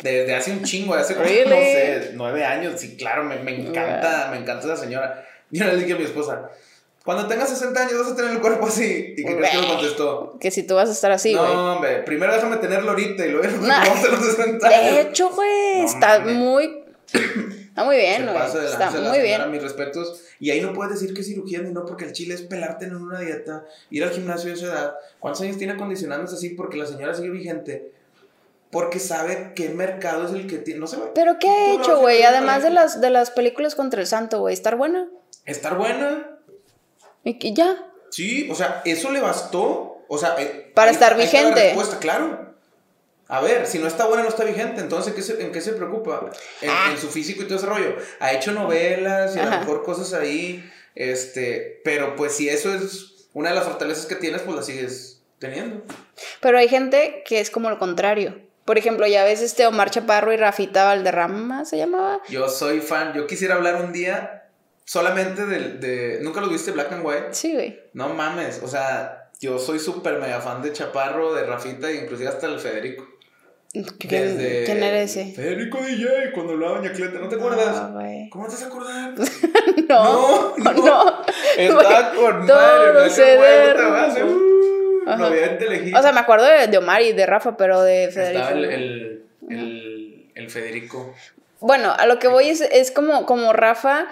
Desde 0.00 0.34
hace 0.34 0.52
un 0.52 0.62
chingo, 0.62 0.94
hace 0.94 1.14
como, 1.14 1.26
Really? 1.26 1.48
no 1.48 1.56
sé, 1.56 2.10
nueve 2.14 2.44
años. 2.44 2.78
Sí, 2.78 2.96
claro, 2.96 3.24
me, 3.24 3.38
me 3.38 3.54
encanta, 3.56 4.28
me 4.30 4.36
encanta 4.36 4.66
esa 4.66 4.76
señora. 4.76 5.26
Yo 5.50 5.64
le 5.64 5.76
dije 5.76 5.94
a 5.94 5.96
mi 5.96 6.04
esposa, 6.04 6.50
cuando 7.06 7.26
tengas 7.26 7.48
60 7.48 7.80
años 7.80 7.98
vas 8.00 8.12
a 8.12 8.16
tener 8.16 8.32
el 8.32 8.40
cuerpo 8.42 8.66
así. 8.66 9.14
¿Y 9.16 9.24
qué 9.24 9.36
crees 9.36 9.50
que 9.52 9.58
me 9.62 9.66
contestó? 9.68 10.36
Que 10.38 10.50
si 10.50 10.64
tú 10.64 10.74
vas 10.74 10.90
a 10.90 10.92
estar 10.92 11.10
así, 11.12 11.32
güey. 11.34 11.46
no, 11.54 11.76
hombre, 11.76 12.02
primero 12.02 12.34
déjame 12.34 12.58
tenerlo 12.58 12.90
ahorita 12.90 13.24
y 13.24 13.30
luego 13.30 13.48
Nah. 13.62 13.86
vamos 13.88 14.04
a 14.04 14.08
los 14.08 14.24
60 14.26 14.66
años. 14.68 14.94
de 14.94 15.00
hecho, 15.00 15.30
güey, 15.30 15.78
No 15.80 15.86
está 15.86 16.18
mames. 16.18 16.34
muy. 16.36 16.84
Está 17.14 17.84
muy 17.84 17.96
bien, 17.96 18.24
güey. 18.26 18.36
Está 18.64 18.90
muy 18.90 18.98
señora, 19.00 19.22
bien. 19.22 19.50
mis 19.52 19.62
respetos. 19.62 20.20
Y 20.40 20.50
ahí 20.50 20.60
no 20.60 20.72
puedes 20.72 20.94
decir 20.94 21.14
que 21.14 21.20
es 21.22 21.26
cirugía 21.28 21.60
ni 21.60 21.70
no, 21.72 21.84
porque 21.86 22.04
el 22.04 22.12
chile 22.12 22.34
es 22.34 22.42
pelarte 22.42 22.86
en 22.86 22.96
una 22.96 23.20
dieta, 23.20 23.64
ir 23.90 24.02
al 24.04 24.10
gimnasio 24.10 24.48
de 24.50 24.56
esa 24.56 24.66
edad. 24.66 24.94
¿Cuántos 25.20 25.42
años 25.42 25.56
tiene 25.58 25.74
acondicionándose 25.74 26.34
así? 26.36 26.50
Porque 26.50 26.76
la 26.76 26.86
señora 26.86 27.14
sigue 27.14 27.30
vigente. 27.30 27.92
Porque 28.70 28.98
sabe 28.98 29.52
qué 29.54 29.68
mercado 29.68 30.26
es 30.26 30.32
el 30.32 30.46
que 30.48 30.58
tiene. 30.58 30.80
No 30.80 30.86
sé, 30.86 30.96
güey. 30.96 31.10
Pero 31.14 31.38
¿qué 31.38 31.48
ha 31.48 31.74
hecho, 31.74 32.00
güey? 32.00 32.22
Además 32.24 32.62
de 32.64 32.70
las, 32.70 33.00
de 33.00 33.10
las 33.10 33.30
películas 33.30 33.74
contra 33.76 34.00
el 34.00 34.06
santo, 34.08 34.40
güey. 34.40 34.52
Estar 34.54 34.76
buena. 34.76 35.06
Estar 35.44 35.76
buena. 35.78 36.35
Y 37.26 37.38
que 37.38 37.52
ya. 37.52 37.76
Sí, 38.10 38.48
o 38.50 38.54
sea, 38.54 38.82
eso 38.84 39.10
le 39.10 39.20
bastó. 39.20 40.04
O 40.08 40.16
sea, 40.18 40.36
eh, 40.38 40.70
Para 40.74 40.90
ahí- 40.90 40.94
estar 40.94 41.18
está 41.20 41.38
la 41.40 41.44
vigente. 41.48 41.64
respuesta, 41.64 41.98
claro. 41.98 42.54
A 43.28 43.40
ver, 43.40 43.66
si 43.66 43.80
no 43.80 43.88
está 43.88 44.06
buena, 44.06 44.22
no 44.22 44.28
está 44.28 44.44
vigente. 44.44 44.80
Entonces, 44.80 45.12
¿qué 45.12 45.22
se- 45.22 45.42
¿en 45.42 45.50
qué 45.50 45.60
se 45.60 45.72
preocupa? 45.72 46.30
En, 46.62 46.70
Ah. 46.70 46.90
en 46.92 46.98
su 46.98 47.08
físico 47.08 47.42
y 47.42 47.46
todo 47.46 47.58
ese 47.58 47.66
rollo. 47.66 47.96
Ha 48.20 48.32
hecho 48.32 48.52
novelas 48.52 49.34
y 49.34 49.40
a 49.40 49.44
lo 49.46 49.50
mejor 49.58 49.82
cosas 49.82 50.12
ahí. 50.14 50.64
Este, 50.94 51.80
pero 51.84 52.14
pues 52.16 52.32
si 52.36 52.48
eso 52.48 52.72
es 52.72 53.28
una 53.34 53.48
de 53.50 53.56
las 53.56 53.64
fortalezas 53.64 54.06
que 54.06 54.14
tienes, 54.14 54.42
pues 54.42 54.56
la 54.56 54.62
sigues 54.62 55.20
teniendo. 55.40 55.82
Pero 56.40 56.56
hay 56.58 56.68
gente 56.68 57.22
que 57.26 57.40
es 57.40 57.50
como 57.50 57.68
lo 57.68 57.78
contrario. 57.80 58.40
Por 58.64 58.78
ejemplo, 58.78 59.06
ya 59.06 59.22
ves 59.24 59.42
este 59.42 59.66
Omar 59.66 59.90
Chaparro 59.90 60.32
y 60.32 60.36
Rafita 60.36 60.84
Valderrama, 60.84 61.64
¿se 61.64 61.76
llamaba? 61.76 62.20
Yo 62.28 62.48
soy 62.48 62.80
fan. 62.80 63.12
Yo 63.14 63.26
quisiera 63.26 63.56
hablar 63.56 63.76
un 63.76 63.92
día 63.92 64.45
solamente 64.86 65.44
del- 65.44 65.78
de. 65.80 66.20
¿Nunca 66.22 66.40
lo 66.40 66.48
viste 66.48 66.70
Black 66.70 66.90
and 66.92 67.04
White? 67.04 67.26
Sí, 67.32 67.52
güey. 67.52 67.78
No 67.92 68.08
mames. 68.08 68.60
O 68.62 68.68
sea, 68.68 69.28
yo 69.40 69.58
soy 69.58 69.78
súper 69.78 70.18
mega 70.18 70.40
fan 70.40 70.62
de 70.62 70.72
Chaparro, 70.72 71.34
de 71.34 71.44
Rafita 71.44 71.90
e 71.90 71.96
inclusive 72.04 72.30
hasta 72.30 72.46
el 72.46 72.58
Federico. 72.58 73.06
¿Quién, 73.98 74.38
Desde- 74.38 74.64
quién 74.64 74.82
era 74.82 74.98
ese? 75.02 75.34
Federico 75.34 75.76
DJ, 75.82 76.32
cuando 76.32 76.54
hablaba 76.54 76.80
Ñacleta, 76.80 77.18
¿no 77.18 77.28
te 77.28 77.34
acuerdas? 77.34 77.66
Ah. 77.76 77.92
¿Cómo 78.30 78.46
te 78.46 78.52
vas 78.52 78.62
a 78.62 78.66
acordar? 78.68 79.14
No, 79.88 80.56
No, 80.56 80.72
no. 80.72 80.72
no. 80.72 81.22
Estaba 81.56 82.10
Güey, 82.12 82.24
con 82.24 82.46
madre, 82.46 83.10
se 83.10 83.36
vas, 83.36 84.18
uh, 84.22 85.58
Telehit. 85.58 85.94
O 85.96 86.02
sea, 86.02 86.12
me 86.12 86.20
acuerdo 86.20 86.46
de, 86.46 86.66
de 86.68 86.78
Omar 86.78 87.02
y 87.02 87.12
de 87.12 87.26
Rafa, 87.26 87.56
pero 87.56 87.82
de 87.82 88.10
Federico. 88.10 88.40
Estaba 88.40 88.58
el, 88.58 88.62
no. 88.66 88.70
el, 88.70 89.24
el, 89.50 90.30
el 90.34 90.50
Federico. 90.50 91.14
Bueno, 91.60 91.92
a 91.96 92.06
lo 92.06 92.18
que 92.18 92.28
voy 92.28 92.48
es, 92.48 92.60
es 92.62 92.90
como, 92.90 93.26
como 93.26 93.52
Rafa, 93.52 94.06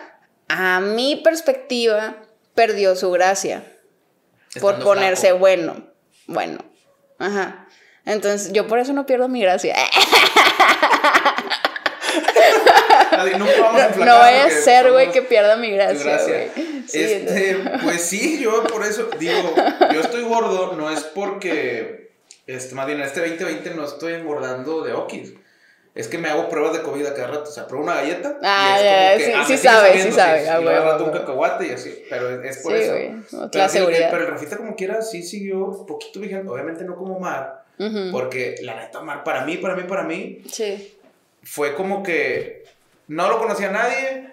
a 0.49 0.81
mi 0.81 1.17
perspectiva, 1.17 2.17
perdió 2.55 2.97
su 2.97 3.11
gracia 3.11 3.65
por 4.61 4.83
ponerse 4.83 5.29
flaco. 5.29 5.39
bueno. 5.39 5.87
Bueno. 6.27 6.59
Ajá. 7.19 7.67
Entonces, 8.07 8.53
yo 8.53 8.67
por 8.67 8.79
eso 8.79 8.93
no 8.93 9.07
pierdo 9.07 9.29
mi 9.29 9.41
gracia. 9.41 9.77
No, 13.39 13.47
no 14.05 14.19
vaya 14.19 14.45
a 14.45 14.51
ser, 14.51 14.91
güey, 14.91 15.11
que 15.11 15.23
pierda 15.23 15.57
mi 15.57 15.71
gracia, 15.71 16.05
gracia. 16.05 16.51
güey. 16.55 16.85
Sí, 16.87 17.01
este, 17.01 17.57
pues 17.83 18.03
sí, 18.03 18.41
yo 18.41 18.65
por 18.65 18.85
eso 18.85 19.09
digo, 19.19 19.55
yo 19.93 20.01
estoy 20.01 20.23
gordo, 20.23 20.75
no 20.77 20.91
es 20.91 21.01
porque, 21.01 22.13
este, 22.47 22.75
más 22.75 22.87
bien 22.87 23.01
este 23.01 23.21
2020 23.21 23.71
no 23.71 23.85
estoy 23.85 24.15
engordando 24.15 24.83
de 24.83 24.93
okis. 24.93 25.35
Es 25.95 26.09
que 26.09 26.19
me 26.19 26.29
hago 26.29 26.49
pruebas 26.49 26.73
de 26.73 26.83
COVID 26.83 27.07
a 27.07 27.15
cada 27.15 27.29
rato. 27.29 27.45
O 27.51 27.53
sea, 27.53 27.69
pruebo 27.69 27.85
una 27.85 27.95
galleta. 27.95 28.37
Ah, 28.43 28.79
ya, 28.83 29.17
que, 29.17 29.25
sí, 29.27 29.33
ah, 29.35 29.45
sí 29.47 29.57
sabe, 29.57 30.03
sí 30.03 30.11
sabe, 30.11 30.43
sí, 30.43 30.49
ah, 30.51 30.61
y 30.61 30.65
luego 30.65 30.85
rato 30.85 31.05
un 31.05 31.13
cacahuate 31.13 31.67
y 31.69 31.71
así. 31.71 32.05
Pero 32.11 32.43
es 32.43 32.59
por 32.59 32.73
Sí, 32.77 32.83
eso. 32.83 32.93
güey, 32.93 33.13
Pero, 33.31 33.49
la 33.53 33.69
sí, 33.69 33.79
seguridad. 33.79 34.09
pero 34.11 34.25
el 34.25 34.31
Rafita, 34.31 34.57
como 34.57 34.75
quiera, 34.75 35.03
sí 35.03 35.23
siguió 35.23 35.59
un 35.67 35.87
poquito 35.87 36.19
vigente. 36.19 36.51
Obviamente 36.51 36.83
no 36.85 36.97
como 36.97 37.21
Mar, 37.21 37.63
Ujú. 37.79 38.11
porque 38.11 38.57
la 38.63 38.75
neta, 38.75 39.03
Mar, 39.03 39.23
para 39.23 39.45
mí, 39.45 39.57
para 39.59 39.77
mí, 39.77 39.85
para 39.85 40.03
mí, 40.03 40.43
Sí. 40.51 40.99
fue 41.45 41.75
como 41.77 42.03
que 42.03 42.65
no 43.07 43.29
lo 43.29 43.39
conocía 43.39 43.71
nadie. 43.71 44.31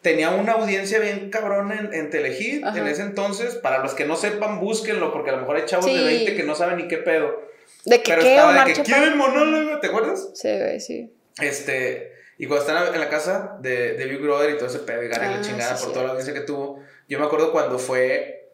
Tenía 0.00 0.30
una 0.30 0.52
audiencia 0.54 0.98
bien 1.00 1.28
cabrón 1.30 1.70
en, 1.70 1.92
en 1.92 2.08
Telehit 2.10 2.64
Ajá. 2.64 2.78
en 2.78 2.88
ese 2.88 3.02
entonces. 3.02 3.56
Para 3.56 3.78
los 3.80 3.92
que 3.94 4.04
no 4.06 4.16
sepan, 4.16 4.58
búsquenlo, 4.58 5.12
porque 5.12 5.28
a 5.30 5.34
lo 5.34 5.40
mejor 5.40 5.56
hay 5.56 5.66
chavos 5.66 5.84
de 5.84 5.92
Sí. 5.92 6.02
20 6.02 6.34
que 6.34 6.42
no 6.44 6.54
saben 6.54 6.78
ni 6.78 6.88
qué 6.88 6.96
pedo. 6.96 7.51
¿De 7.84 8.02
que 8.02 8.10
Pero 8.12 8.22
qué, 8.22 8.34
estaba 8.34 8.52
de 8.52 8.64
que 8.64 8.72
Chaparro? 8.82 8.84
quieren 9.00 9.18
monólogo, 9.18 9.80
¿te 9.80 9.86
acuerdas? 9.88 10.28
Sí, 10.34 10.48
güey, 10.58 10.80
sí. 10.80 11.12
Este, 11.40 12.12
y 12.38 12.46
cuando 12.46 12.66
están 12.66 12.94
en 12.94 13.00
la 13.00 13.08
casa 13.08 13.56
de, 13.60 13.94
de 13.94 14.04
Big 14.06 14.20
Brother 14.20 14.50
y 14.50 14.56
todo 14.56 14.66
ese 14.66 14.80
pedo 14.80 15.02
y 15.02 15.06
y 15.06 15.10
Ah, 15.12 15.18
la 15.36 15.40
chingada 15.40 15.76
sí, 15.76 15.82
por 15.84 15.88
sí. 15.88 15.92
toda 15.94 16.04
la 16.06 16.10
audiencia 16.12 16.34
que 16.34 16.40
tuvo, 16.42 16.80
yo 17.08 17.18
me 17.18 17.26
acuerdo 17.26 17.50
cuando 17.52 17.78
fue 17.78 18.50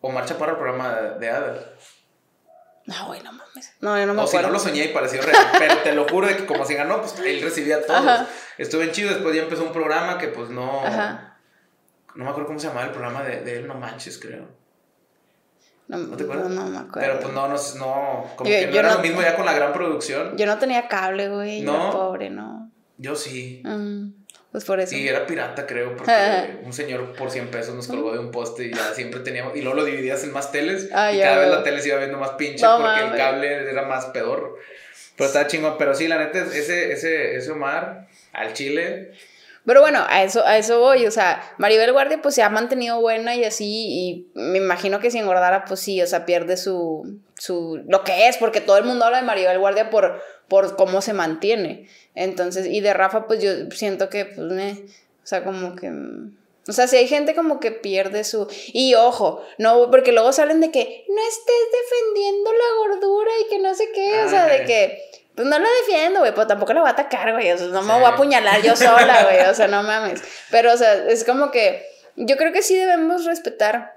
Omar 0.00 0.26
Chaparro 0.26 0.52
al 0.52 0.58
programa 0.58 0.94
de, 1.00 1.18
de 1.20 1.30
Adal. 1.30 1.74
No, 2.84 3.06
güey, 3.08 3.20
no 3.22 3.32
mames. 3.32 3.72
No, 3.80 3.98
yo 3.98 4.06
no 4.06 4.14
me 4.14 4.22
o 4.22 4.26
si 4.26 4.34
no 4.36 4.40
acuerdo. 4.40 4.52
lo 4.52 4.58
soñé 4.60 4.84
y 4.84 4.88
pareció 4.88 5.20
real, 5.22 5.44
pero 5.58 5.78
te 5.78 5.92
lo 5.92 6.06
juro 6.08 6.28
de 6.28 6.36
que 6.36 6.46
como 6.46 6.64
se 6.64 6.74
ganó, 6.74 7.00
pues 7.00 7.18
él 7.24 7.40
recibía 7.42 7.76
a 7.78 7.82
todos. 7.82 7.98
Ajá. 8.06 8.28
Estuvo 8.58 8.82
bien 8.82 8.92
chido, 8.92 9.12
después 9.12 9.34
ya 9.34 9.42
empezó 9.42 9.64
un 9.64 9.72
programa 9.72 10.18
que 10.18 10.28
pues 10.28 10.50
no... 10.50 10.84
Ajá. 10.86 11.38
No 12.14 12.24
me 12.24 12.30
acuerdo 12.30 12.46
cómo 12.46 12.58
se 12.60 12.68
llamaba 12.68 12.86
el 12.86 12.92
programa 12.92 13.24
de, 13.24 13.40
de 13.42 13.56
él, 13.56 13.66
no 13.66 13.74
manches, 13.74 14.18
creo. 14.18 14.48
No, 15.88 15.98
¿No 15.98 16.16
te 16.16 16.24
acuerdas? 16.24 16.48
No, 16.50 16.64
no 16.64 16.70
me 16.70 16.78
acuerdo. 16.78 17.00
Pero 17.08 17.20
pues 17.20 17.32
no, 17.34 17.48
no, 17.48 17.54
no 17.54 18.30
como 18.36 18.50
Yo- 18.50 18.56
que 18.58 18.66
no 18.66 18.72
yo 18.72 18.78
era 18.80 18.88
no- 18.90 18.96
lo 18.96 19.02
mismo 19.02 19.22
ya 19.22 19.36
con 19.36 19.46
la 19.46 19.52
gran 19.52 19.72
producción. 19.72 20.36
Yo 20.36 20.46
no 20.46 20.58
tenía 20.58 20.88
cable, 20.88 21.28
güey. 21.28 21.62
¿No? 21.62 21.92
Yo 21.92 21.98
pobre, 21.98 22.30
no. 22.30 22.70
Yo 22.98 23.14
sí. 23.14 23.62
Mm, 23.64 24.08
pues 24.50 24.64
por 24.64 24.80
eso. 24.80 24.96
Y 24.96 25.06
era 25.06 25.26
pirata, 25.26 25.66
creo, 25.66 25.94
porque 25.96 26.12
un 26.64 26.72
señor 26.72 27.12
por 27.14 27.30
100 27.30 27.48
pesos 27.50 27.74
nos 27.74 27.86
colgó 27.86 28.12
de 28.12 28.18
un 28.18 28.30
poste 28.30 28.64
y 28.64 28.72
ya 28.74 28.92
siempre 28.94 29.20
teníamos. 29.20 29.54
Y 29.56 29.60
luego 29.62 29.76
lo 29.76 29.84
dividías 29.84 30.24
en 30.24 30.32
más 30.32 30.50
teles. 30.50 30.88
Ah, 30.92 31.12
y 31.12 31.18
ya, 31.18 31.24
cada 31.26 31.38
vez 31.40 31.50
la 31.50 31.62
tele 31.62 31.80
se 31.80 31.88
iba 31.88 31.98
viendo 31.98 32.18
más 32.18 32.30
pinche 32.30 32.64
porque 32.66 33.04
el 33.04 33.16
cable 33.16 33.70
era 33.70 33.82
más 33.82 34.06
pedorro. 34.06 34.56
Pero 35.16 35.26
estaba 35.28 35.46
chingón. 35.46 35.76
Pero 35.78 35.94
sí, 35.94 36.08
la 36.08 36.18
neta, 36.18 36.40
ese, 36.40 36.92
ese, 36.92 37.36
ese 37.36 37.50
Omar 37.52 38.08
al 38.32 38.52
chile. 38.54 39.12
Pero 39.66 39.80
bueno, 39.80 40.04
a 40.08 40.22
eso, 40.22 40.46
a 40.46 40.56
eso 40.56 40.78
voy. 40.78 41.06
O 41.06 41.10
sea, 41.10 41.42
Maribel 41.58 41.92
Guardia 41.92 42.22
pues 42.22 42.36
se 42.36 42.42
ha 42.42 42.48
mantenido 42.48 43.00
buena 43.00 43.34
y 43.34 43.44
así. 43.44 43.66
Y 43.66 44.26
me 44.34 44.58
imagino 44.58 45.00
que 45.00 45.10
si 45.10 45.18
engordara, 45.18 45.64
pues 45.64 45.80
sí, 45.80 46.00
o 46.00 46.06
sea, 46.06 46.24
pierde 46.24 46.56
su. 46.56 47.18
su 47.36 47.82
lo 47.88 48.04
que 48.04 48.28
es, 48.28 48.36
porque 48.38 48.60
todo 48.60 48.78
el 48.78 48.84
mundo 48.84 49.04
habla 49.04 49.18
de 49.18 49.26
Maribel 49.26 49.58
Guardia 49.58 49.90
por, 49.90 50.22
por 50.48 50.76
cómo 50.76 51.02
se 51.02 51.12
mantiene. 51.12 51.88
Entonces, 52.14 52.66
y 52.66 52.80
de 52.80 52.94
Rafa, 52.94 53.26
pues 53.26 53.42
yo 53.42 53.50
siento 53.72 54.08
que, 54.08 54.24
pues, 54.24 54.38
o 54.46 55.26
sea, 55.26 55.42
como 55.44 55.74
que. 55.74 55.90
O 56.68 56.72
sea, 56.72 56.88
si 56.88 56.96
hay 56.96 57.06
gente 57.06 57.34
como 57.34 57.60
que 57.60 57.70
pierde 57.70 58.24
su... 58.24 58.48
Y 58.72 58.94
ojo, 58.94 59.40
no, 59.56 59.88
porque 59.88 60.10
luego 60.10 60.32
salen 60.32 60.60
de 60.60 60.72
que 60.72 61.04
no 61.08 61.22
estés 61.28 61.54
defendiendo 61.70 62.50
la 62.52 62.88
gordura 62.88 63.30
y 63.40 63.48
que 63.48 63.58
no 63.60 63.72
sé 63.74 63.92
qué, 63.94 64.24
o 64.24 64.28
sea, 64.28 64.46
de 64.46 64.64
que... 64.64 65.00
Pues 65.36 65.46
no 65.46 65.58
la 65.58 65.68
defiendo, 65.82 66.20
güey, 66.20 66.32
pero 66.32 66.46
tampoco 66.46 66.72
la 66.72 66.80
voy 66.80 66.88
a 66.88 66.92
atacar, 66.92 67.30
güey, 67.32 67.52
o 67.52 67.58
sea, 67.58 67.66
no 67.68 67.82
me 67.82 67.92
Sí. 67.92 68.00
voy 68.00 68.04
a 68.04 68.14
apuñalar 68.14 68.62
yo 68.62 68.74
sola, 68.74 69.22
güey, 69.30 69.40
o 69.48 69.54
sea, 69.54 69.68
no 69.68 69.82
mames. 69.82 70.22
Pero, 70.50 70.72
o 70.72 70.76
sea, 70.76 70.94
es 71.08 71.24
como 71.24 71.50
que 71.50 71.86
yo 72.16 72.36
creo 72.36 72.52
que 72.52 72.62
sí 72.62 72.74
debemos 72.74 73.24
respetar 73.26 73.96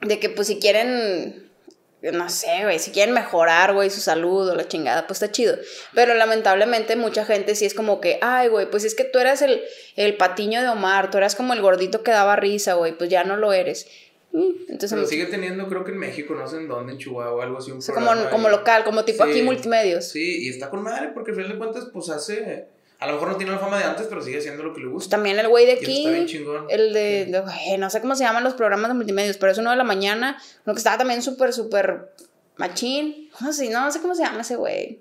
de 0.00 0.18
que, 0.18 0.30
pues, 0.30 0.48
si 0.48 0.58
quieren, 0.58 1.52
no 2.00 2.28
sé, 2.30 2.62
güey, 2.62 2.78
si 2.78 2.90
quieren 2.90 3.14
mejorar, 3.14 3.74
güey, 3.74 3.90
su 3.90 4.00
salud 4.00 4.48
o 4.48 4.54
la 4.56 4.66
chingada, 4.66 5.06
pues 5.06 5.22
está 5.22 5.30
chido. 5.30 5.56
Pero 5.94 6.14
lamentablemente 6.14 6.96
mucha 6.96 7.24
gente 7.26 7.54
sí 7.54 7.66
es 7.66 7.74
como 7.74 8.00
que, 8.00 8.18
ay, 8.22 8.48
güey, 8.48 8.68
pues 8.70 8.84
es 8.84 8.94
que 8.94 9.04
tú 9.04 9.18
eras 9.18 9.42
el, 9.42 9.62
el 9.96 10.16
patiño 10.16 10.62
de 10.62 10.68
Omar, 10.68 11.10
tú 11.10 11.18
eras 11.18 11.36
como 11.36 11.52
el 11.52 11.60
gordito 11.60 12.02
que 12.02 12.10
daba 12.10 12.34
risa, 12.36 12.74
güey, 12.74 12.92
pues 12.92 13.10
ya 13.10 13.22
no 13.24 13.36
lo 13.36 13.52
eres. 13.52 13.86
Mm, 14.32 14.50
Entonces, 14.68 14.92
Pero 14.92 15.06
sigue 15.06 15.26
teniendo, 15.26 15.68
creo 15.68 15.84
que 15.84 15.92
en 15.92 15.98
México, 15.98 16.34
no 16.34 16.46
sé 16.48 16.56
en 16.56 16.68
dónde, 16.68 16.92
en 16.92 16.98
Chihuahua, 16.98 17.44
algo 17.44 17.58
así. 17.58 17.70
Un 17.70 17.78
o 17.78 17.80
sea, 17.82 17.94
como, 18.30 18.48
local, 18.48 18.82
como 18.84 19.04
tipo 19.04 19.24
aquí 19.24 19.34
Sí. 19.34 19.42
multimedios. 19.42 20.06
Sí, 20.06 20.46
y 20.46 20.48
está 20.48 20.70
con 20.70 20.82
madre 20.82 21.10
porque 21.12 21.32
al 21.32 21.36
final 21.36 21.52
de 21.52 21.58
cuentas, 21.58 21.88
pues 21.92 22.08
hace. 22.08 22.66
A 22.98 23.06
lo 23.08 23.14
mejor 23.14 23.28
no 23.30 23.36
tiene 23.36 23.52
la 23.52 23.58
fama 23.58 23.78
de 23.78 23.84
antes, 23.84 24.06
pero 24.08 24.22
sigue 24.22 24.38
haciendo 24.38 24.62
lo 24.62 24.72
que 24.72 24.78
le 24.80 24.86
Pues 24.86 24.94
gusta. 24.94 25.16
también 25.16 25.36
el 25.38 25.48
güey 25.48 25.66
de 25.66 25.72
eso 25.72 25.80
está 25.82 25.92
bien 26.10 26.22
aquí, 26.22 26.26
chingón. 26.32 26.66
el 26.70 26.92
de, 26.92 27.26
de- 27.26 27.40
güey, 27.40 27.76
no 27.78 27.90
sé 27.90 28.00
cómo 28.00 28.14
se 28.14 28.22
llaman 28.24 28.44
los 28.44 28.54
programas 28.54 28.88
de 28.90 28.94
multimedios, 28.94 29.36
pero 29.38 29.50
es 29.52 29.58
uno 29.58 29.70
de 29.70 29.76
la 29.76 29.82
mañana, 29.84 30.40
uno 30.64 30.74
que 30.74 30.78
estaba 30.78 30.98
también 30.98 31.20
súper, 31.20 31.52
súper 31.52 32.12
machín. 32.56 33.28
No 33.40 33.52
sé, 33.52 33.70
no 33.70 33.90
sé 33.90 34.00
cómo 34.00 34.14
se 34.14 34.22
llama 34.22 34.42
ese 34.42 34.54
güey. 34.56 35.00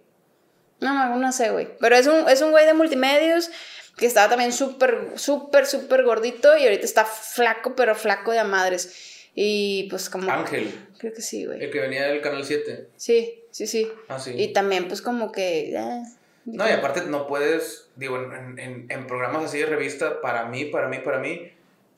No, 0.80 0.93
no, 0.93 1.16
no 1.16 1.32
sé, 1.32 1.51
güey. 1.51 1.68
Pero 1.80 1.95
es 1.95 2.08
un, 2.08 2.28
es 2.28 2.41
un 2.41 2.49
güey 2.51 2.66
de 2.66 2.74
multimedios 2.74 3.51
que 3.97 4.08
estaba 4.08 4.30
también 4.30 4.51
súper, 4.51 5.12
súper, 5.16 5.68
súper 5.68 6.03
gordito 6.03 6.58
y 6.58 6.64
ahorita 6.64 6.86
está 6.86 7.05
flaco, 7.05 7.76
pero 7.76 7.93
flaco 7.93 8.32
de 8.32 8.39
a 8.39 8.43
madres. 8.43 9.10
Y 9.36 9.88
pues 9.89 10.09
como... 10.09 10.29
Ángel, 10.32 10.73
Creo 10.97 11.13
que 11.13 11.21
sí, 11.21 11.45
güey. 11.45 11.63
el 11.63 11.71
que 11.71 11.79
venía 11.79 12.07
del 12.07 12.21
canal 12.21 12.43
7. 12.45 12.89
Sí, 12.97 13.43
sí, 13.51 13.65
sí. 13.67 13.89
Ah, 14.07 14.19
sí. 14.19 14.34
Y 14.36 14.53
también 14.53 14.88
pues 14.88 15.01
como 15.01 15.32
que... 15.32 15.73
eh, 15.75 16.03
No, 16.45 16.67
y 16.67 16.71
aparte 16.71 17.01
no 17.03 17.27
puedes, 17.27 17.88
digo, 17.95 18.17
en, 18.21 18.59
en, 18.59 18.86
en 18.89 19.07
programas 19.07 19.45
así 19.45 19.59
de 19.59 19.65
revista, 19.67 20.21
para 20.21 20.45
mí, 20.45 20.65
para 20.65 20.88
mí, 20.89 20.97
para 20.99 21.19
mí, 21.19 21.49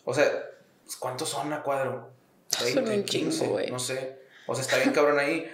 o 0.06 0.14
sea, 0.14 0.26
¿cuántos 1.00 1.30
son 1.30 1.52
a 1.54 1.64
cuadro? 1.64 2.12
Son 2.50 2.76
20, 2.86 2.92
un 2.94 3.06
chingo, 3.06 3.30
15, 3.30 3.48
güey. 3.48 3.72
no 3.72 3.80
sé. 3.80 4.16
O 4.46 4.54
sea, 4.54 4.62
está 4.62 4.78
bien 4.78 4.92
cabrón 4.92 5.18
ahí. 5.18 5.50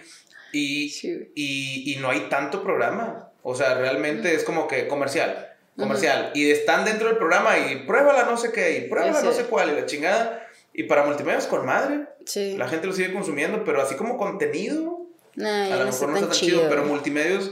Y, 0.51 0.89
Sí, 0.99 1.31
y, 1.33 1.93
y 1.93 1.95
no 1.97 2.09
hay 2.09 2.21
tanto 2.29 2.61
programa. 2.61 3.31
O 3.41 3.55
sea, 3.55 3.75
realmente 3.75 4.35
es 4.35 4.43
como 4.43 4.67
que 4.67 4.87
comercial, 4.89 5.55
comercial. 5.77 6.31
Y 6.35 6.51
están 6.51 6.83
dentro 6.83 7.07
del 7.07 7.15
programa 7.17 7.57
y 7.57 7.77
pruébala 7.87 8.23
no 8.23 8.35
sé 8.35 8.51
qué, 8.51 8.77
y 8.79 8.89
pruébala 8.89 9.21
Sí, 9.21 9.25
no 9.25 9.31
sé 9.31 9.43
cuál, 9.45 9.69
y 9.71 9.75
la 9.79 9.85
chingada. 9.85 10.45
Y 10.79 10.83
para 10.83 11.03
multimedia 11.05 11.39
es 11.39 11.45
con 11.45 11.65
madre. 11.65 12.05
Sí. 12.25 12.55
La 12.57 12.69
gente 12.69 12.87
lo 12.87 12.93
sigue 12.93 13.11
consumiendo, 13.11 13.65
pero 13.65 13.81
así 13.81 13.95
como 13.95 14.15
contenido, 14.17 15.01
a 15.37 15.67
lo 15.71 15.79
no 15.79 15.85
mejor 15.87 16.09
no 16.09 16.15
está 16.15 16.29
tan 16.29 16.37
chido, 16.37 16.59
chido. 16.59 16.69
pero 16.69 16.85
multimedios, 16.85 17.51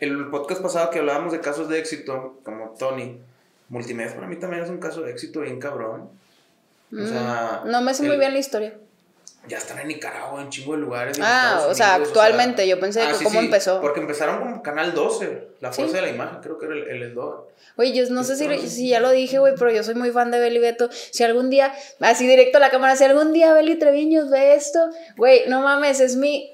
el 0.00 0.26
podcast 0.28 0.60
pasado 0.60 0.90
que 0.90 0.98
hablábamos 0.98 1.32
de 1.32 1.40
casos 1.40 1.70
de 1.70 1.78
éxito, 1.78 2.38
como 2.44 2.74
Tony, 2.78 3.18
multimedios 3.70 4.12
para 4.12 4.26
mí 4.26 4.36
también 4.36 4.62
es 4.64 4.68
un 4.68 4.80
caso 4.80 5.00
de 5.00 5.12
éxito 5.12 5.40
bien 5.40 5.58
cabrón. 5.58 6.10
O 6.92 7.06
sea, 7.06 7.62
Mm, 7.64 7.70
no 7.70 7.80
me 7.80 7.94
sé 7.94 8.02
muy 8.02 8.18
bien 8.18 8.34
la 8.34 8.38
historia. 8.38 8.74
Ya 9.48 9.58
están 9.58 9.78
en 9.78 9.88
Nicaragua, 9.88 10.40
en 10.42 10.50
chingo 10.50 10.72
de 10.74 10.78
lugares. 10.78 11.18
Ah, 11.22 11.66
o 11.68 11.74
sea, 11.74 11.94
actualmente, 11.94 12.66
yo 12.68 12.78
pensé 12.78 13.00
que 13.18 13.24
cómo 13.24 13.40
empezó. 13.40 13.80
Porque 13.80 14.00
empezaron 14.00 14.38
como 14.38 14.62
Canal 14.62 14.94
12, 14.94 15.48
La 15.60 15.72
Sí. 15.72 15.82
Fuerza 15.82 15.96
de 15.96 16.02
la 16.02 16.08
Imagen, 16.10 16.38
creo 16.42 16.58
que 16.58 16.66
era 16.66 16.74
el, 16.74 16.88
el 16.88 17.02
eslogan. 17.04 17.40
Güey, 17.76 17.92
yo 17.92 18.04
no 18.10 18.24
sé 18.24 18.36
si, 18.36 18.68
si 18.68 18.88
ya 18.88 19.00
lo 19.00 19.10
dije, 19.10 19.38
güey, 19.38 19.54
pero 19.58 19.70
yo 19.70 19.82
soy 19.84 19.94
muy 19.94 20.10
fan 20.10 20.30
de 20.30 20.38
Beli 20.40 20.58
Beto. 20.58 20.88
Si 20.92 21.22
algún 21.24 21.48
día, 21.50 21.72
así 22.00 22.26
directo 22.26 22.58
a 22.58 22.60
la 22.60 22.70
cámara, 22.70 22.96
si 22.96 23.04
algún 23.04 23.32
día 23.32 23.52
Beli 23.54 23.76
Treviños 23.76 24.30
ve 24.30 24.54
esto, 24.54 24.80
güey, 25.16 25.42
no 25.48 25.60
mames, 25.62 26.00
es 26.00 26.16
mi. 26.16 26.52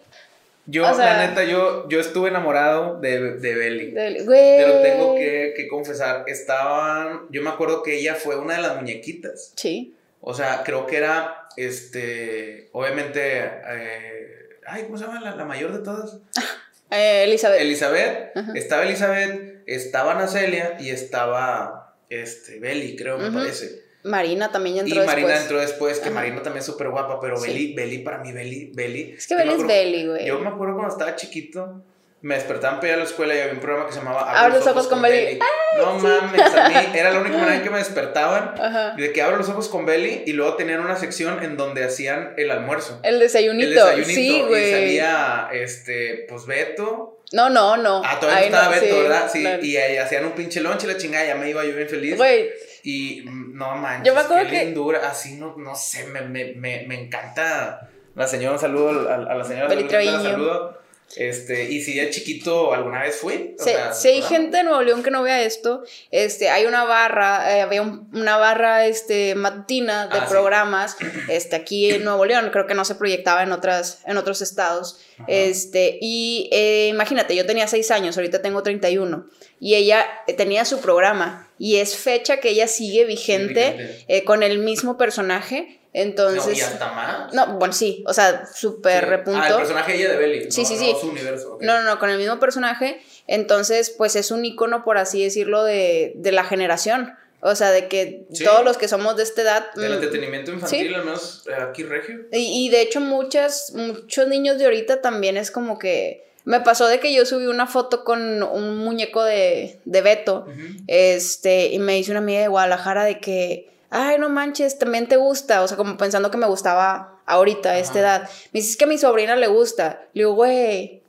Yo, 0.67 0.91
O 0.91 0.95
sea- 0.95 1.19
la 1.19 1.27
neta, 1.27 1.45
yo, 1.45 1.87
yo 1.89 2.01
estuve 2.01 2.31
enamorado 2.31 2.99
de, 3.01 3.33
de 3.39 3.55
Belly. 3.55 3.91
de 3.91 4.01
Beli- 4.03 4.25
Güey. 4.25 4.57
Te 4.59 4.67
lo 4.69 4.81
tengo 4.83 5.15
que, 5.17 5.53
que 5.57 5.69
confesar. 5.69 6.25
Estaban. 6.27 7.23
Yo 7.31 7.43
me 7.43 7.51
acuerdo 7.51 7.83
que 7.83 7.99
ella 7.99 8.15
fue 8.15 8.37
una 8.37 8.57
de 8.57 8.63
las 8.63 8.77
muñequitas. 8.77 9.53
Sí. 9.57 9.95
O 10.27 10.33
sea, 10.35 10.63
creo 10.65 10.87
que 10.87 10.97
era. 10.97 11.49
Este. 11.57 12.69
Obviamente. 12.73 13.21
eh, 13.45 14.59
ay, 14.67 14.85
¿cómo 14.85 14.97
se 14.99 15.05
llama 15.05 15.21
la, 15.21 15.37
la 15.37 15.45
mayor 15.45 15.73
de 15.73 15.79
todas? 15.81 16.19
Eh, 16.91 17.25
Elizabeth. 17.25 17.61
Elizabeth. 17.61 18.37
Ajá. 18.37 18.53
Estaba 18.55 18.83
Elizabeth. 18.85 19.63
Estaba 19.67 20.15
Nacelia. 20.15 20.77
Y 20.79 20.91
estaba. 20.91 21.97
Este. 22.09 22.61
Belly, 22.61 22.95
creo, 22.95 23.19
me 23.19 23.33
parece. 23.33 23.83
Marina 24.05 24.53
también 24.53 24.77
Y 24.77 24.79
entró 24.81 25.01
después. 25.01 25.17
Marina 25.23 25.41
entró 25.41 25.59
después, 25.61 25.99
que 25.99 26.11
Ajá. 26.11 26.15
Marina 26.15 26.43
también 26.43 26.61
es 26.61 26.67
súper 26.67 26.91
guapa, 26.91 27.19
pero 27.21 27.37
Sí. 27.39 27.49
Belly, 27.49 27.75
Belly, 27.75 27.99
para 27.99 28.19
mí, 28.19 28.33
Belly, 28.33 28.71
Belly. 28.75 29.15
Es 29.17 29.27
que 29.27 29.35
Beli 29.35 29.55
es 29.55 29.67
Beli, 29.67 30.07
güey. 30.07 30.27
Yo 30.27 30.39
me 30.39 30.49
acuerdo 30.51 30.75
cuando 30.75 30.93
estaba 30.93 31.17
chiquito, 31.17 31.83
me 32.25 32.37
despertaban 32.37 32.77
para 32.81 32.89
ir 32.89 32.95
a 32.95 32.97
la 32.99 33.05
escuela 33.05 33.35
y 33.35 33.39
había 33.41 33.53
un 33.53 33.61
programa 33.61 33.87
que 33.87 33.93
se 33.93 33.99
llamaba 33.99 34.23
Abre 34.41 34.55
los 34.59 34.67
ojos 34.67 34.87
con 34.89 35.03
Belly. 35.03 35.39
No 35.77 35.99
mames, 35.99 36.41
a 36.55 36.69
mí 36.71 36.75
era 36.95 37.11
la 37.11 37.21
única 37.21 37.37
manera 37.37 37.57
en 37.57 37.63
que 37.63 37.69
me 37.71 37.77
despertaban. 37.85 38.55
Ajá. 38.59 38.95
y 38.97 39.03
De 39.03 39.13
que 39.13 39.21
abro 39.21 39.37
los 39.37 39.49
ojos 39.51 39.69
con 39.69 39.85
Belly 39.85 40.23
y 40.27 40.33
luego 40.33 40.55
tenían 40.55 40.81
una 40.81 40.97
sección 40.97 41.43
en 41.43 41.57
donde 41.59 41.85
hacían 41.85 42.33
el 42.39 42.51
almuerzo. 42.51 42.99
El 43.03 43.21
desayunito. 43.21 43.69
El 43.69 43.75
desayunito. 44.05 44.11
sí, 44.15 44.37
Y 44.39 44.43
güey. 44.43 44.71
salía, 44.73 45.49
este, 45.53 46.25
pues 46.29 46.47
Beto. 46.47 47.21
No, 47.33 47.51
no, 47.51 47.77
no. 47.77 48.01
Ah, 48.05 48.19
todavía 48.21 48.45
Ahí 48.45 48.51
no 48.51 48.57
estaba 48.57 48.75
Beto, 48.75 48.95
sí, 48.97 49.03
¿verdad? 49.03 49.31
Sí. 49.31 49.49
Y 49.69 49.77
ahí 49.77 49.97
hacían 49.99 50.25
un 50.25 50.33
pinche 50.33 50.61
lunch 50.63 50.85
y 50.85 50.87
la 50.87 50.97
chingada, 50.97 51.27
ya 51.27 51.35
me 51.35 51.51
iba 51.51 51.63
yo 51.65 51.75
bien 51.77 51.89
feliz. 51.91 52.17
Güey, 52.17 52.51
Y 52.85 53.23
mm, 53.27 53.55
no 53.59 53.77
manches, 53.77 54.07
Yo 54.07 54.15
me 54.15 54.21
acuerdo 54.23 54.45
qué 54.45 54.51
que- 54.61 54.65
lindura, 54.65 55.01
así 55.11 55.35
no, 55.35 55.55
no 55.59 55.75
sé, 55.77 56.07
me, 56.07 56.23
me, 56.23 56.55
me, 56.55 56.85
me 56.87 57.03
encanta 57.03 57.91
la 58.15 58.27
señora, 58.27 58.55
un 58.55 58.61
saludo 58.61 59.11
a, 59.11 59.15
a 59.15 59.35
la 59.35 59.45
señora, 59.45 59.69
saludo, 59.69 59.89
Treviño. 59.89 60.23
saludo. 60.23 60.84
Este, 61.17 61.71
y 61.71 61.81
si 61.81 61.95
de 61.95 62.11
chiquito 62.11 62.75
alguna 62.75 63.03
vez 63.03 63.15
fui. 63.15 63.55
o 63.57 63.63
si, 63.63 63.71
sea, 63.71 63.93
si 63.93 64.09
hay 64.09 64.23
gente 64.23 64.57
de 64.57 64.65
Nuevo 64.65 64.83
León 64.83 65.03
que 65.05 65.13
no 65.13 65.23
vea 65.23 65.45
esto, 65.45 65.85
este, 66.11 66.49
hay 66.49 66.65
una 66.67 66.83
barra, 66.85 67.57
eh, 67.57 67.61
había 67.61 67.83
un- 67.83 68.09
una 68.13 68.37
barra 68.37 68.87
este, 68.87 69.37
matutina 69.37 70.09
de 70.09 70.19
Ah, 70.19 70.25
sí. 70.27 70.31
programas 70.31 70.97
este, 71.29 71.55
aquí 71.55 71.91
en 71.93 72.03
Nuevo 72.05 72.25
León, 72.25 72.49
creo 72.53 72.67
que 72.67 72.75
no 72.75 72.85
se 72.85 72.97
proyectaba 72.97 73.45
en, 73.45 73.53
otras, 73.53 74.01
en 74.07 74.17
otros 74.17 74.43
estados. 74.43 74.99
Ajá. 75.19 75.25
Este, 75.29 75.99
y 76.01 76.49
eh, 76.51 76.89
imagínate, 76.91 77.37
yo 77.37 77.47
tenía 77.47 77.69
6 77.69 77.93
años, 77.93 78.17
ahorita 78.17 78.43
tengo 78.43 78.65
31, 78.65 79.27
y 79.61 79.77
ella 79.77 80.05
eh, 80.27 80.33
tenía 80.33 80.65
su 80.65 80.81
programa, 80.81 81.49
y 81.61 81.77
es 81.77 81.97
fecha 81.97 82.39
que 82.41 82.49
ella 82.49 82.67
sigue 82.67 83.05
vigente, 83.05 83.71
vigente. 83.73 84.05
eh, 84.09 84.25
con 84.25 84.43
el 84.43 84.59
mismo 84.59 84.99
personaje, 84.99 85.79
No, 85.95 86.01
entonces... 86.01 86.59
y 86.59 86.61
hasta 86.61 86.93
más. 86.93 87.33
No, 87.33 87.59
bueno, 87.59 87.73
sí, 87.73 88.03
o 88.07 88.13
sea, 88.13 88.47
súper 88.53 89.05
Sí. 89.05 89.11
repunto. 89.11 89.41
Ah, 89.43 89.49
el 89.49 89.57
personaje 89.57 89.95
ella 89.95 90.11
de 90.11 90.17
Belly. 90.17 90.51
Sí, 90.51 90.63
no, 90.63 90.67
sí, 90.69 90.75
no 90.75 90.81
sí. 90.81 90.97
su 91.01 91.09
universo. 91.09 91.59
No, 91.61 91.81
no, 91.81 91.83
no, 91.85 91.99
con 92.01 92.11
el 92.11 92.19
mismo 92.19 92.39
personaje. 92.41 93.01
Entonces, 93.29 93.91
pues 93.91 94.17
es 94.17 94.31
un 94.31 94.45
icono, 94.45 94.85
por 94.85 94.99
así 94.99 95.23
decirlo, 95.23 95.63
de, 95.65 96.13
de 96.17 96.33
la 96.33 96.45
generación. 96.45 97.15
O 97.47 97.55
sea, 97.55 97.71
de 97.71 97.89
que 97.89 98.25
Sí. 98.33 98.43
todos 98.43 98.65
los 98.65 98.77
que 98.79 98.89
somos 98.89 99.17
de 99.17 99.23
esta 99.23 99.43
edad. 99.43 99.67
Del 99.75 99.91
mm, 99.91 99.95
entretenimiento 99.95 100.51
infantil, 100.51 100.95
al 100.95 101.05
menos 101.05 101.45
eh, 101.47 101.53
aquí 101.63 101.83
regio. 101.85 102.21
y, 102.33 102.67
y 102.67 102.71
de 102.71 102.81
hecho, 102.81 103.01
muchas, 103.01 103.73
muchos 103.75 104.27
niños 104.29 104.59
de 104.59 104.65
ahorita 104.65 105.01
también 105.01 105.37
es 105.37 105.51
como 105.51 105.79
que. 105.79 106.25
Me 106.47 106.61
pasó 106.61 106.87
de 106.89 107.01
que 107.01 107.15
yo 107.15 107.25
subí 107.25 107.47
una 107.47 107.67
foto 107.67 108.05
con 108.05 108.43
un 108.43 108.77
muñeco 108.79 109.23
de, 109.25 109.79
de 109.87 110.01
Beto. 110.03 110.47
Este, 110.87 111.67
y 111.69 111.79
me 111.79 111.95
dice 111.95 112.11
una 112.11 112.21
amiga 112.21 112.41
de 112.41 112.49
Guadalajara 112.49 113.05
de 113.05 113.21
que. 113.21 113.71
Ay, 113.97 114.19
no 114.19 114.29
manches, 114.29 114.77
también 114.79 115.07
te 115.07 115.17
gusta. 115.17 115.63
O 115.63 115.69
sea, 115.69 115.77
como 115.77 115.97
pensando 115.97 116.29
que 116.31 116.37
me 116.37 116.47
gustaba 116.49 117.21
ahorita, 117.27 117.71
a 117.71 117.79
esta 117.79 118.01
edad. 118.01 118.23
Me 118.53 118.59
dice, 118.61 118.73
es 118.73 118.77
que 118.77 118.85
a 118.85 118.89
mi 118.89 118.99
sobrina 118.99 119.37
le 119.37 119.47
gusta. 119.47 120.03
Le 120.15 120.23
digo, 120.23 120.35
güey. 120.35 121.01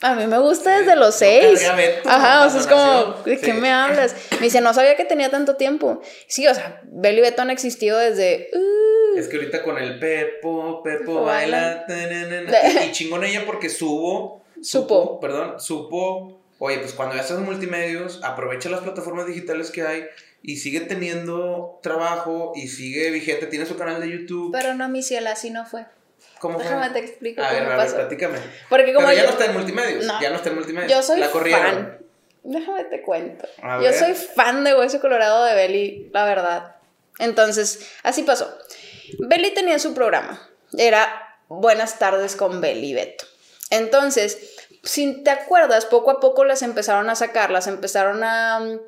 A 0.00 0.14
mí 0.14 0.26
me 0.26 0.38
gusta 0.38 0.78
desde 0.78 0.96
los 0.96 1.14
seis. 1.14 1.62
Ajá, 2.06 2.46
o 2.46 2.50
sea, 2.50 2.60
es 2.60 2.66
como. 2.66 3.14
¿de 3.24 3.38
qué 3.38 3.46
Sí. 3.46 3.52
me 3.52 3.70
hablas? 3.70 4.14
Me 4.32 4.38
dice, 4.46 4.60
no 4.62 4.72
sabía 4.74 4.96
que 4.96 5.04
tenía 5.04 5.30
tanto 5.30 5.56
tiempo. 5.56 6.00
Sí, 6.26 6.46
o 6.48 6.54
sea, 6.54 6.80
Beli 6.84 7.18
y 7.18 7.20
Beto 7.22 7.42
han 7.42 7.50
existido 7.50 7.98
desde. 7.98 8.48
uh, 8.54 9.18
Es 9.18 9.28
que 9.28 9.36
ahorita 9.36 9.62
con 9.62 9.76
el 9.78 9.98
Pepo, 9.98 10.82
Pepo 10.82 11.24
baila. 11.24 11.84
y, 12.88 12.92
chingón 12.92 13.24
ella 13.24 13.44
porque 13.46 13.68
subo. 13.68 14.42
Supo. 14.62 15.20
Perdón, 15.20 15.60
supo. 15.60 16.40
Oye, 16.58 16.78
pues 16.78 16.92
cuando 16.94 17.14
ya 17.14 17.20
estás 17.20 17.36
en 17.38 17.44
multimedios, 17.44 18.20
aprovecha 18.22 18.70
las 18.70 18.80
plataformas 18.80 19.26
digitales 19.26 19.70
que 19.70 19.82
hay 19.82 20.04
y 20.46 20.58
sigue 20.58 20.80
teniendo 20.80 21.80
trabajo 21.82 22.52
y 22.54 22.68
sigue 22.68 23.10
vigente. 23.10 23.46
Tiene 23.46 23.64
su 23.64 23.78
canal 23.78 23.98
de 23.98 24.10
YouTube. 24.10 24.52
Pero 24.52 24.74
no, 24.74 24.90
mi 24.90 25.02
ciela, 25.02 25.32
así 25.32 25.48
no 25.48 25.64
fue. 25.64 25.86
¿Cómo 26.38 26.58
fue? 26.58 26.64
Déjame 26.64 26.90
te 26.90 26.98
explico 26.98 27.42
A 27.42 27.50
ver, 27.50 27.62
a 27.62 27.68
ver, 27.68 27.76
pasó. 27.78 27.96
platícame. 27.96 28.38
Porque 28.68 28.92
como 28.92 29.06
Pero 29.06 29.16
ya 29.16 29.24
yo, 29.24 29.28
no 29.30 29.32
está 29.32 29.46
en 29.46 29.52
multimedios. 29.54 30.04
No. 30.04 30.20
Ya 30.20 30.28
no 30.28 30.36
está 30.36 30.50
en 30.50 30.54
multimedios. 30.56 30.92
yo 30.92 31.02
soy 31.02 31.18
La 31.18 31.28
fan. 31.30 31.98
Déjame 32.42 32.84
te 32.84 33.00
cuento. 33.00 33.48
A 33.62 33.76
yo 33.78 33.84
ver. 33.84 33.94
soy 33.94 34.12
fan 34.12 34.64
de 34.64 34.74
Hueso 34.74 35.00
Colorado 35.00 35.44
de 35.46 35.54
Beli, 35.54 36.10
la 36.12 36.26
verdad. 36.26 36.76
Entonces, 37.18 37.90
así 38.02 38.22
pasó. 38.22 38.54
Beli 39.20 39.54
tenía 39.54 39.78
su 39.78 39.94
programa. 39.94 40.46
Era 40.76 41.38
Buenas 41.48 41.98
tardes 41.98 42.36
con 42.36 42.60
Beli 42.60 42.90
y 42.90 42.94
Beto. 42.94 43.24
Entonces, 43.70 44.56
si 44.82 45.22
te 45.22 45.30
acuerdas, 45.30 45.86
poco 45.86 46.10
a 46.10 46.20
poco 46.20 46.44
las 46.44 46.60
empezaron 46.60 47.08
a 47.08 47.14
sacar, 47.14 47.50
las 47.50 47.66
empezaron 47.66 48.22
a 48.24 48.60
mm, 48.60 48.78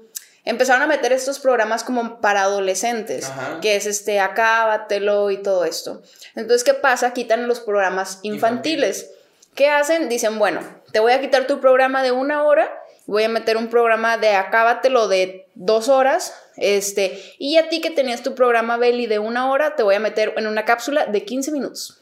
empezaron 0.46 0.80
a 0.82 0.86
meter 0.86 1.12
estos 1.12 1.38
programas 1.38 1.84
como 1.84 2.20
para 2.20 2.42
adolescentes, 2.42 3.26
Ajá. 3.26 3.58
que 3.60 3.76
es 3.76 3.84
este 3.84 4.20
Acábatelo 4.20 5.30
y 5.30 5.42
todo 5.42 5.66
esto. 5.66 6.02
Entonces, 6.34 6.64
¿qué 6.64 6.72
pasa? 6.72 7.12
Quitan 7.12 7.46
los 7.48 7.60
programas 7.60 8.20
infantiles. 8.22 9.10
¿Qué 9.54 9.68
hacen? 9.68 10.08
Dicen, 10.08 10.38
bueno, 10.38 10.60
te 10.92 11.00
voy 11.00 11.12
a 11.12 11.20
quitar 11.20 11.46
tu 11.46 11.60
programa 11.60 12.02
de 12.02 12.12
una 12.12 12.44
hora, 12.44 12.70
voy 13.06 13.24
a 13.24 13.28
meter 13.28 13.56
un 13.56 13.68
programa 13.68 14.18
de 14.18 14.30
Acábatelo 14.30 15.08
de 15.08 15.46
dos 15.54 15.88
horas, 15.88 16.32
este, 16.56 17.20
y 17.38 17.56
a 17.56 17.68
ti 17.68 17.80
que 17.80 17.90
tenías 17.90 18.22
tu 18.22 18.34
programa 18.34 18.76
Belly 18.76 19.06
de 19.06 19.18
una 19.18 19.50
hora, 19.50 19.74
te 19.74 19.82
voy 19.82 19.96
a 19.96 20.00
meter 20.00 20.32
en 20.36 20.46
una 20.46 20.64
cápsula 20.64 21.06
de 21.06 21.24
15 21.24 21.52
minutos. 21.52 22.00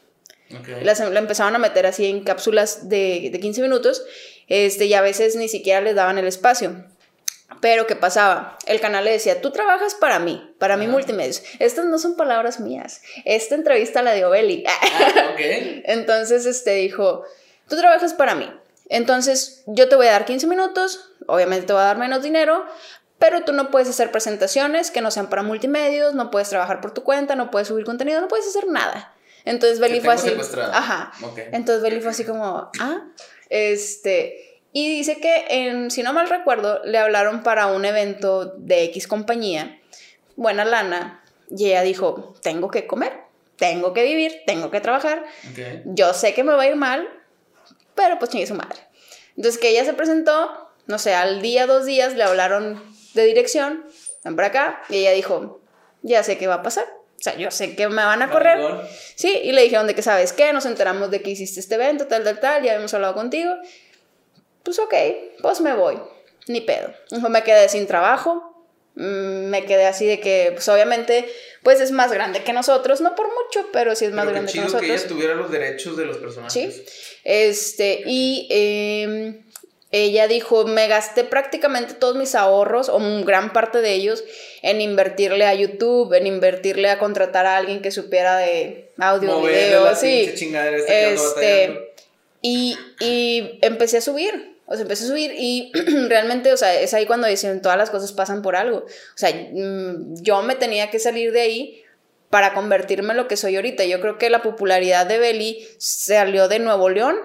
Las, 0.83 0.99
la 0.99 1.19
empezaron 1.19 1.55
a 1.55 1.57
meter 1.57 1.87
así 1.87 2.05
en 2.05 2.23
cápsulas 2.23 2.87
de, 2.87 3.29
de 3.31 3.39
15 3.39 3.61
minutos, 3.63 4.05
este, 4.47 4.85
y 4.85 4.93
a 4.93 5.01
veces 5.01 5.35
ni 5.35 5.47
siquiera 5.47 5.81
les 5.81 5.95
daban 5.95 6.19
el 6.19 6.27
espacio. 6.27 6.85
Pero, 7.61 7.87
¿qué 7.87 7.95
pasaba? 7.95 8.57
El 8.65 8.79
canal 8.81 9.05
le 9.05 9.11
decía, 9.11 9.41
tú 9.41 9.51
trabajas 9.51 9.95
para 9.95 10.19
mí, 10.19 10.53
para 10.59 10.77
mi 10.77 10.85
Ajá. 10.85 10.91
multimedios. 10.93 11.43
Estas 11.59 11.85
no 11.85 11.99
son 11.99 12.15
palabras 12.17 12.59
mías. 12.59 13.01
Esta 13.23 13.55
entrevista 13.55 14.01
la 14.01 14.13
dio 14.13 14.29
Beli. 14.29 14.63
Ah, 15.17 15.29
ok. 15.33 15.39
Entonces, 15.85 16.45
este 16.45 16.71
dijo, 16.71 17.23
tú 17.67 17.77
trabajas 17.77 18.13
para 18.13 18.35
mí. 18.35 18.51
Entonces, 18.89 19.63
yo 19.67 19.89
te 19.89 19.95
voy 19.95 20.07
a 20.07 20.11
dar 20.11 20.25
15 20.25 20.47
minutos, 20.47 21.11
obviamente 21.27 21.67
te 21.67 21.73
voy 21.73 21.81
a 21.81 21.85
dar 21.85 21.97
menos 21.97 22.21
dinero, 22.23 22.65
pero 23.17 23.43
tú 23.43 23.53
no 23.53 23.71
puedes 23.71 23.89
hacer 23.89 24.11
presentaciones 24.11 24.91
que 24.91 25.01
no 25.01 25.09
sean 25.09 25.27
para 25.29 25.41
multimedios, 25.41 26.13
no 26.13 26.29
puedes 26.31 26.49
trabajar 26.49 26.81
por 26.81 26.93
tu 26.93 27.03
cuenta, 27.03 27.35
no 27.35 27.49
puedes 27.51 27.67
subir 27.69 27.85
contenido, 27.85 28.21
no 28.21 28.27
puedes 28.27 28.47
hacer 28.47 28.67
nada. 28.67 29.13
Entonces, 29.45 29.79
Beli 29.79 30.01
fue 30.01 30.13
así. 30.13 30.35
Ajá. 30.71 31.11
Ok. 31.23 31.39
Entonces 31.51 31.81
Beli 31.83 32.01
fue 32.01 32.11
así 32.11 32.25
como, 32.25 32.71
ah, 32.79 33.01
este, 33.49 34.54
y 34.77 34.89
dice 34.89 35.21
que, 35.21 35.45
en, 35.47 35.89
si 35.89 36.03
no 36.03 36.11
mal 36.11 36.27
recuerdo, 36.27 36.81
le 36.83 36.97
hablaron 36.97 37.43
para 37.43 37.67
un 37.67 37.85
evento 37.85 38.55
de 38.57 38.83
X 38.83 39.07
compañía, 39.07 39.79
buena 40.35 40.65
lana, 40.65 41.23
y 41.49 41.67
ella 41.67 41.81
dijo, 41.81 42.33
tengo 42.41 42.69
que 42.69 42.85
comer, 42.85 43.13
tengo 43.55 43.93
que 43.93 44.03
vivir, 44.03 44.41
tengo 44.45 44.71
que 44.71 44.81
trabajar, 44.81 45.23
yo 45.85 46.13
sé 46.13 46.33
que 46.33 46.43
me 46.43 46.51
va 46.51 46.63
a 46.63 46.67
ir 46.67 46.75
mal, 46.75 47.07
pero 47.95 48.19
pues 48.19 48.31
chingue 48.31 48.47
su 48.47 48.53
madre. 48.53 48.81
Entonces 49.37 49.61
que 49.61 49.69
ella 49.69 49.85
se 49.85 49.93
presentó, 49.93 50.69
no 50.87 50.99
sé, 50.99 51.13
al 51.13 51.41
día, 51.41 51.67
dos 51.67 51.85
días 51.85 52.13
le 52.13 52.23
hablaron 52.23 52.83
de 53.13 53.23
dirección, 53.23 53.85
ven 54.25 54.35
para 54.35 54.49
acá, 54.49 54.81
y 54.89 54.97
ella 54.97 55.11
dijo, 55.11 55.61
ya 56.01 56.21
sé 56.21 56.37
qué 56.37 56.47
va 56.47 56.55
a 56.55 56.63
pasar. 56.63 56.85
O 57.17 57.23
sea, 57.25 57.37
yo 57.37 57.49
sé 57.49 57.77
que 57.77 57.87
me 57.87 58.03
van 58.03 58.21
a 58.21 58.29
correr. 58.29 58.59
Sí, 59.15 59.39
y 59.41 59.53
le 59.53 59.61
dijeron 59.61 59.87
de 59.87 59.95
que, 59.95 60.01
¿sabes 60.01 60.33
qué? 60.33 60.51
Nos 60.51 60.65
enteramos 60.65 61.09
de 61.11 61.21
que 61.21 61.29
hiciste 61.29 61.61
este 61.61 61.75
evento, 61.75 62.07
tal, 62.07 62.25
tal, 62.25 62.41
tal, 62.41 62.61
ya 62.61 62.73
habíamos 62.73 62.93
hablado 62.93 63.13
contigo. 63.13 63.55
Pues 64.65 64.77
ok, 64.79 64.93
pues 65.41 65.61
me 65.61 65.73
voy. 65.73 65.97
Ni 66.47 66.59
pedo. 66.59 66.93
Me 67.29 67.43
quedé 67.43 67.69
sin 67.69 67.87
trabajo, 67.87 68.55
Mm, 68.95 69.49
me 69.49 69.65
quedé 69.65 69.85
así 69.85 70.05
de 70.05 70.21
que, 70.21 70.51
pues 70.53 70.67
obviamente, 70.69 71.25
pues 71.63 71.81
es 71.81 71.91
más 71.91 72.13
grande 72.13 72.43
que 72.43 72.53
nosotros, 72.53 73.01
no 73.01 73.13
por 73.13 73.27
mucho, 73.27 73.67
pero 73.73 73.93
sí 73.93 74.05
es 74.05 74.13
más 74.13 74.25
grande 74.25 74.51
que 74.51 74.59
nosotros. 74.59 74.81
que 74.81 74.93
ella 74.93 75.07
tuviera 75.07 75.35
los 75.35 75.51
derechos 75.51 75.97
de 75.97 76.05
los 76.05 76.17
personajes. 76.17 76.53
Sí. 76.53 76.85
Este, 77.25 78.03
y 78.05 78.47
em, 78.49 79.43
ella 79.91 80.29
dijo, 80.29 80.65
me 80.65 80.87
gasté 80.87 81.25
prácticamente 81.25 81.95
todos 81.95 82.15
mis 82.15 82.35
ahorros, 82.35 82.87
o 82.87 82.99
gran 83.25 83.51
parte 83.51 83.81
de 83.81 83.91
ellos, 83.91 84.23
en 84.61 84.79
invertirle 84.79 85.45
a 85.45 85.53
YouTube, 85.53 86.13
en 86.13 86.25
invertirle 86.25 86.89
a 86.89 86.97
contratar 86.97 87.45
a 87.45 87.57
alguien 87.57 87.81
que 87.81 87.91
supiera 87.91 88.37
de 88.37 88.93
audio, 88.97 89.41
video, 89.41 89.93
sí. 89.93 90.31
Este, 90.87 91.91
y, 92.41 92.77
y 93.01 93.59
empecé 93.61 93.97
a 93.97 94.01
subir 94.01 94.54
o 94.67 94.73
sea, 94.73 94.81
empecé 94.81 95.03
a 95.05 95.07
subir 95.07 95.31
y 95.37 95.71
realmente, 96.09 96.51
o 96.51 96.57
sea, 96.57 96.79
es 96.79 96.93
ahí 96.93 97.05
cuando 97.05 97.27
dicen 97.27 97.61
todas 97.61 97.77
las 97.77 97.89
cosas 97.89 98.11
pasan 98.11 98.41
por 98.41 98.55
algo. 98.55 98.79
O 98.79 99.17
sea, 99.17 99.29
mm, 99.31 100.15
yo 100.21 100.41
me 100.41 100.55
tenía 100.55 100.89
que 100.89 100.99
salir 100.99 101.31
de 101.31 101.41
ahí 101.41 101.83
para 102.29 102.53
convertirme 102.53 103.11
en 103.11 103.17
lo 103.17 103.27
que 103.27 103.37
soy 103.37 103.55
ahorita. 103.55 103.85
Yo 103.85 104.01
creo 104.01 104.17
que 104.17 104.29
la 104.29 104.41
popularidad 104.41 105.05
de 105.05 105.19
Belly 105.19 105.67
salió 105.77 106.47
de 106.47 106.59
Nuevo 106.59 106.89
León. 106.89 107.15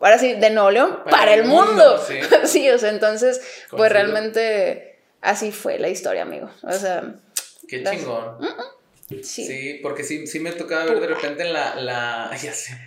Ahora 0.00 0.18
sí, 0.18 0.34
de 0.34 0.50
Nuevo 0.50 0.70
León 0.70 0.98
para, 1.10 1.34
el 1.34 1.44
mundo. 1.44 2.02
sí. 2.44 2.70
o 2.70 2.78
sea, 2.78 2.90
entonces, 2.90 3.42
pues 3.70 3.92
realmente 3.92 4.98
así 5.20 5.52
fue 5.52 5.78
la 5.78 5.88
historia, 5.88 6.22
amigo. 6.22 6.50
O 6.62 6.72
sea. 6.72 7.14
Qué 7.68 7.84
chingón. 7.84 8.38
Sí. 9.22 9.46
sí. 9.46 9.80
porque 9.82 10.04
sí, 10.04 10.26
sí 10.26 10.38
me 10.40 10.52
tocaba 10.52 10.84
ver 10.84 11.00
de 11.00 11.06
repente 11.08 11.42
en 11.42 11.52
la, 11.52 11.74
la. 11.74 12.30
Ya 12.42 12.52
sé 12.52 12.78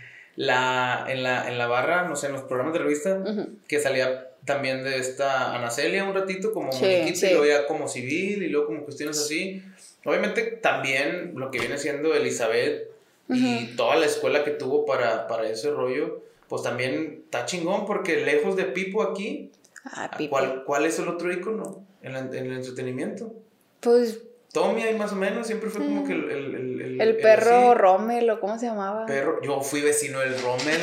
la, 0.42 1.06
en, 1.08 1.22
la, 1.22 1.48
en 1.48 1.60
la 1.60 1.68
barra, 1.68 2.08
no 2.10 2.16
sé, 2.16 2.26
en 2.26 2.34
los 2.34 2.42
programas 2.42 2.74
de 2.74 2.80
revista, 2.80 3.24
que 3.68 3.80
salía 3.80 4.32
también 4.44 4.84
de 4.84 4.98
esta 4.98 5.54
Ana 5.56 5.70
Celia 5.70 6.04
un 6.04 6.16
ratito 6.16 6.52
como 6.52 6.72
sí, 6.72 6.84
y 6.84 7.30
luego 7.30 7.46
ya 7.46 7.68
como 7.68 7.88
civil 7.88 8.42
y 8.42 8.50
luego 8.50 8.66
como 8.66 8.84
cuestiones 8.84 9.20
así. 9.20 9.62
Obviamente 10.04 10.42
también 10.42 11.34
lo 11.36 11.52
que 11.52 11.60
viene 11.60 11.78
siendo 11.78 12.16
Elizabeth 12.16 12.90
y 13.30 13.76
toda 13.76 13.98
la 13.98 14.08
escuela 14.08 14.44
que 14.44 14.50
tuvo 14.50 14.84
para, 14.84 15.28
para 15.28 15.48
ese 15.48 15.70
rollo, 15.70 16.24
pues 16.50 16.64
también 16.64 17.22
está 17.26 17.46
chingón 17.46 17.86
porque 17.86 18.26
lejos 18.26 18.56
de 18.56 18.64
Pipo 18.64 19.04
aquí, 19.04 19.52
ah, 19.86 20.10
¿cuál, 20.28 20.64
¿cuál 20.66 20.86
es 20.88 20.98
el 20.98 21.08
otro 21.08 21.32
icono 21.32 21.86
en, 22.02 22.16
en 22.16 22.34
el 22.34 22.54
entretenimiento? 22.54 23.32
Pues 23.80 24.24
Tommy 24.54 24.84
ahí 24.84 24.96
más 24.98 25.14
o 25.14 25.16
menos, 25.16 25.48
siempre 25.48 25.70
fue 25.70 25.82
como 25.86 26.06
que 26.06 26.14
el... 26.14 26.30
El, 26.32 26.56
el, 26.82 27.02
el 27.02 27.18
perro 27.18 27.74
Rommel, 27.74 28.30
o 28.30 28.40
cómo 28.40 28.58
se 28.60 28.66
llamaba. 28.66 29.06
Perro, 29.06 29.42
yo 29.42 29.62
fui 29.62 29.82
vecino 29.82 30.20
del 30.20 30.40
Rommel, 30.42 30.80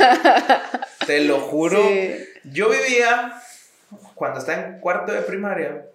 te 1.07 1.21
lo 1.21 1.41
juro. 1.41 1.79
Yo 2.45 2.71
vivía, 2.71 3.35
cuando 4.14 4.41
estaba 4.41 4.66
en 4.66 4.81
cuarto 4.81 5.12
de 5.12 5.21
primaria, 5.21 5.87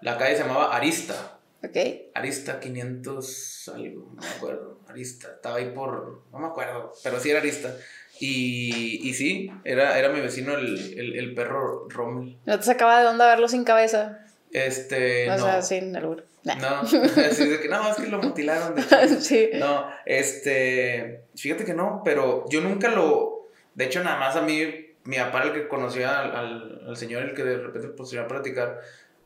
la 0.00 0.16
calle 0.16 0.36
se 0.36 0.42
llamaba 0.42 0.74
Arista. 0.74 1.38
Ok. 1.64 1.76
Arista 2.14 2.60
500 2.60 3.72
algo, 3.74 4.12
no 4.14 4.22
me 4.22 4.28
acuerdo. 4.28 4.78
Arista, 4.88 5.28
estaba 5.34 5.56
ahí 5.56 5.70
por, 5.74 6.22
no 6.30 6.38
me 6.38 6.46
acuerdo, 6.46 6.92
pero 7.02 7.18
sí 7.18 7.30
era 7.30 7.40
Arista. 7.40 7.74
Y, 8.20 9.00
y 9.08 9.14
sí, 9.14 9.50
era, 9.64 9.98
era 9.98 10.10
mi 10.10 10.20
vecino 10.20 10.54
el, 10.54 11.16
el 11.18 11.34
perro 11.34 11.88
Rommel. 11.88 12.38
¿No 12.44 12.58
te 12.58 12.64
sacaba 12.64 13.00
de 13.00 13.08
onda 13.08 13.26
verlo 13.26 13.48
sin 13.48 13.64
cabeza? 13.64 14.23
Este. 14.54 15.28
O 15.28 15.36
no. 15.36 15.44
sea, 15.44 15.62
sin 15.62 15.94
albur. 15.96 16.24
No, 16.44 16.80
así 16.80 17.48
de 17.48 17.60
que 17.60 17.68
no, 17.68 17.90
es 17.90 17.96
que 17.96 18.06
lo 18.06 18.22
mutilaron. 18.22 18.76
De 18.76 19.08
sí. 19.20 19.50
No, 19.54 19.90
este. 20.06 21.24
Fíjate 21.34 21.64
que 21.64 21.74
no, 21.74 22.02
pero 22.04 22.44
yo 22.48 22.60
nunca 22.60 22.88
lo. 22.88 23.48
De 23.74 23.86
hecho, 23.86 24.04
nada 24.04 24.16
más 24.18 24.36
a 24.36 24.42
mí, 24.42 24.94
mi 25.02 25.16
papá 25.16 25.42
el 25.42 25.52
que 25.52 25.66
conocía 25.66 26.20
al, 26.20 26.82
al, 26.86 26.96
señor, 26.96 27.24
el 27.24 27.34
que 27.34 27.42
de 27.42 27.56
repente 27.58 27.88
pues 27.88 28.12
iba 28.12 28.22
a 28.22 28.28
platicar. 28.28 28.80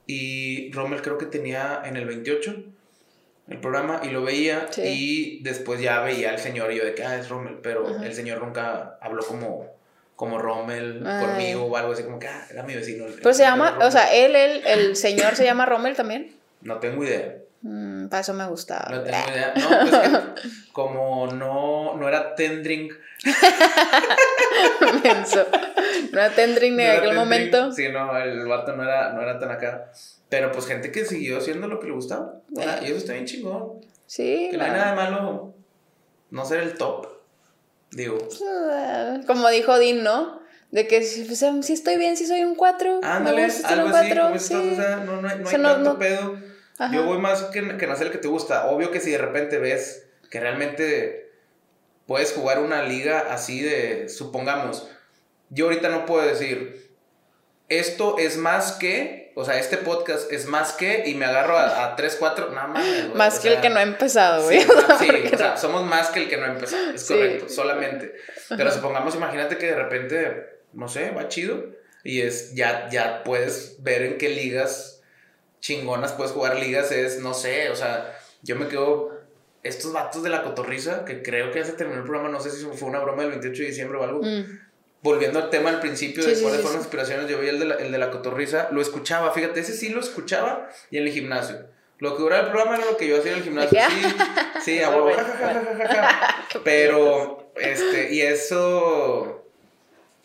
Y 0.06 0.72
Rommel 0.72 1.02
creo 1.02 1.18
que 1.18 1.26
tenía 1.26 1.82
en 1.84 1.98
el 1.98 2.06
28 2.06 2.64
el 3.48 3.60
programa 3.60 4.00
y 4.02 4.08
lo 4.08 4.22
veía. 4.22 4.66
Y 4.78 5.42
después 5.42 5.82
ya 5.82 6.00
veía 6.00 6.30
al 6.30 6.38
señor 6.38 6.72
y 6.72 6.76
yo 6.76 6.86
de 6.86 6.94
que, 6.94 7.04
ah, 7.04 7.18
es 7.18 7.28
Rommel. 7.28 7.58
Pero 7.62 8.02
el 8.02 8.14
señor 8.14 8.42
nunca 8.42 8.96
habló 9.02 9.22
como 9.26 9.77
como 10.18 10.36
Rommel 10.36 10.98
conmigo 10.98 11.66
o 11.66 11.76
algo 11.76 11.92
así, 11.92 12.02
como 12.02 12.18
que 12.18 12.26
ah, 12.26 12.44
era 12.50 12.64
mi 12.64 12.74
vecino. 12.74 13.04
Pero 13.22 13.32
se 13.32 13.44
llama, 13.44 13.78
o 13.80 13.88
sea, 13.88 14.12
él, 14.12 14.34
él, 14.34 14.62
el 14.66 14.96
señor 14.96 15.36
se 15.36 15.44
llama 15.44 15.64
Rommel 15.64 15.94
también. 15.94 16.34
No 16.60 16.78
tengo 16.80 17.04
idea. 17.04 17.36
Mm, 17.62 18.08
para 18.08 18.22
eso 18.22 18.34
me 18.34 18.44
gustaba. 18.48 18.88
No 18.90 19.02
tengo 19.02 19.16
idea. 19.30 19.54
No, 19.54 19.68
pues 19.68 20.52
como 20.72 21.28
no, 21.28 21.96
no 21.96 22.08
era 22.08 22.34
tendring. 22.34 22.90
No 26.12 26.20
era 26.20 26.30
tendring 26.30 26.80
en 26.80 26.96
aquel 26.96 27.14
momento. 27.14 27.70
Sí, 27.70 27.88
no, 27.88 28.16
el 28.16 28.44
vato 28.46 28.74
no 28.74 28.82
era, 28.82 29.12
no 29.12 29.22
era 29.22 29.38
tan 29.38 29.52
acá. 29.52 29.92
Pero 30.28 30.50
pues 30.50 30.66
gente 30.66 30.90
que 30.90 31.04
siguió 31.04 31.38
haciendo 31.38 31.68
lo 31.68 31.78
que 31.78 31.86
le 31.86 31.92
gustaba. 31.92 32.40
Y 32.82 32.86
eso 32.86 32.96
está 32.96 33.12
bien 33.12 33.26
chingón. 33.26 33.84
Sí. 34.06 34.48
Que 34.50 34.56
no 34.56 34.64
hay 34.64 34.70
nada 34.72 34.90
de 34.90 34.96
malo 34.96 35.54
no 36.30 36.44
ser 36.44 36.60
el 36.60 36.74
top. 36.74 37.17
Digo. 37.91 38.18
Como 39.26 39.49
dijo 39.49 39.78
Dean, 39.78 40.03
¿no? 40.03 40.41
De 40.70 40.86
que 40.86 41.03
si, 41.03 41.24
si 41.34 41.72
estoy 41.72 41.97
bien, 41.97 42.16
si 42.16 42.26
soy 42.26 42.45
un 42.45 42.55
4. 42.55 43.01
Ándale, 43.03 43.45
algo 43.45 43.97
así, 43.97 44.14
como 44.14 44.39
sí. 44.39 44.55
o 44.55 44.76
sea, 44.76 44.97
no, 44.97 45.22
no, 45.22 45.28
hay, 45.28 45.39
no 45.39 45.49
hay 45.49 45.62
tanto 45.62 45.99
pedo. 45.99 46.36
Yo 46.93 47.05
voy 47.05 47.18
más 47.18 47.43
que, 47.45 47.76
que 47.76 47.86
nacer 47.86 48.09
el 48.09 48.12
que 48.12 48.18
te 48.18 48.28
gusta. 48.28 48.66
Obvio 48.66 48.91
que 48.91 49.01
si 49.01 49.11
de 49.11 49.18
repente 49.18 49.59
ves 49.59 50.07
que 50.30 50.41
realmente 50.41 51.32
puedes 52.07 52.32
jugar 52.32 52.61
una 52.61 52.82
liga 52.82 53.26
así 53.30 53.62
de, 53.62 54.09
supongamos, 54.09 54.89
yo 55.51 55.66
ahorita 55.66 55.89
no 55.89 56.07
puedo 56.07 56.26
decir, 56.26 56.91
esto 57.68 58.18
es 58.18 58.36
más 58.36 58.72
que 58.72 59.27
o 59.41 59.45
sea, 59.45 59.57
este 59.57 59.76
podcast 59.76 60.32
es 60.32 60.47
más 60.47 60.72
que, 60.72 61.05
y 61.07 61.14
me 61.14 61.24
agarro 61.24 61.57
a, 61.57 61.84
a 61.84 61.95
3, 61.95 62.16
4, 62.18 62.51
nada 62.51 62.66
más. 62.66 62.84
Más 63.14 63.39
que 63.39 63.51
el 63.51 63.61
que 63.61 63.70
no 63.70 63.78
ha 63.78 63.84
empezado, 63.84 64.43
güey. 64.43 64.61
Sí, 64.61 64.68
o 65.32 65.39
sea, 65.39 65.57
somos 65.57 65.84
más 65.84 66.09
que 66.09 66.24
el 66.24 66.28
que 66.28 66.36
no 66.36 66.47
ha 66.47 66.49
empezado, 66.49 66.91
es 66.91 67.05
correcto, 67.05 67.49
solamente. 67.49 68.16
Pero 68.49 68.72
supongamos, 68.72 69.14
imagínate 69.14 69.57
que 69.57 69.66
de 69.66 69.76
repente, 69.76 70.47
no 70.72 70.89
sé, 70.89 71.12
va 71.12 71.28
chido, 71.28 71.66
y 72.03 72.22
es, 72.22 72.53
ya, 72.57 72.89
ya 72.91 73.22
puedes 73.22 73.76
ver 73.78 74.03
en 74.03 74.18
qué 74.18 74.28
ligas 74.28 75.05
chingonas 75.61 76.11
puedes 76.14 76.32
jugar 76.32 76.57
ligas, 76.57 76.91
es, 76.91 77.20
no 77.20 77.32
sé, 77.32 77.70
o 77.70 77.76
sea, 77.76 78.18
yo 78.43 78.57
me 78.57 78.66
quedo, 78.66 79.20
estos 79.62 79.93
vatos 79.93 80.24
de 80.24 80.30
la 80.30 80.43
cotorriza, 80.43 81.05
que 81.05 81.22
creo 81.22 81.53
que 81.53 81.61
ya 81.61 81.64
se 81.64 81.74
terminó 81.74 82.01
el 82.01 82.07
programa, 82.07 82.28
no 82.28 82.41
sé 82.41 82.51
si 82.51 82.64
fue 82.64 82.89
una 82.89 82.99
broma 82.99 83.22
del 83.22 83.30
28 83.30 83.62
de 83.62 83.68
diciembre 83.68 83.99
o 83.99 84.03
algo. 84.03 84.20
Mm 84.20 84.67
volviendo 85.03 85.38
al 85.38 85.51
tema 85.51 85.70
al 85.70 85.80
principio 85.80 86.24
de 86.24 86.32
cuáles 86.40 86.61
fueron 86.61 86.74
las 86.74 86.82
inspiraciones, 86.82 87.28
yo 87.28 87.38
veía 87.38 87.51
el 87.51 87.59
de, 87.61 87.64
la, 87.66 87.74
el 87.76 87.92
de 87.92 87.99
la 87.99 88.11
cotorriza, 88.11 88.68
lo 88.72 88.80
escuchaba, 88.80 89.32
fíjate, 89.32 89.61
ese 89.61 89.72
sí 89.72 89.90
lo 89.90 90.01
escuchaba 90.01 90.68
y 90.90 90.99
en 90.99 91.05
el 91.07 91.12
gimnasio. 91.12 91.66
Lo 91.99 92.16
que 92.16 92.22
duraba 92.22 92.44
el 92.44 92.51
programa 92.51 92.76
era 92.76 92.86
lo 92.86 92.96
que 92.96 93.09
yo 93.09 93.18
hacía 93.18 93.32
en 93.32 93.38
el 93.38 93.44
gimnasio. 93.44 93.80
Sí, 93.90 94.16
sí, 94.64 94.82
a 94.82 94.90
huevo. 94.90 95.11
Pero, 96.64 97.53
este, 97.57 98.14
y 98.14 98.20
eso 98.20 99.44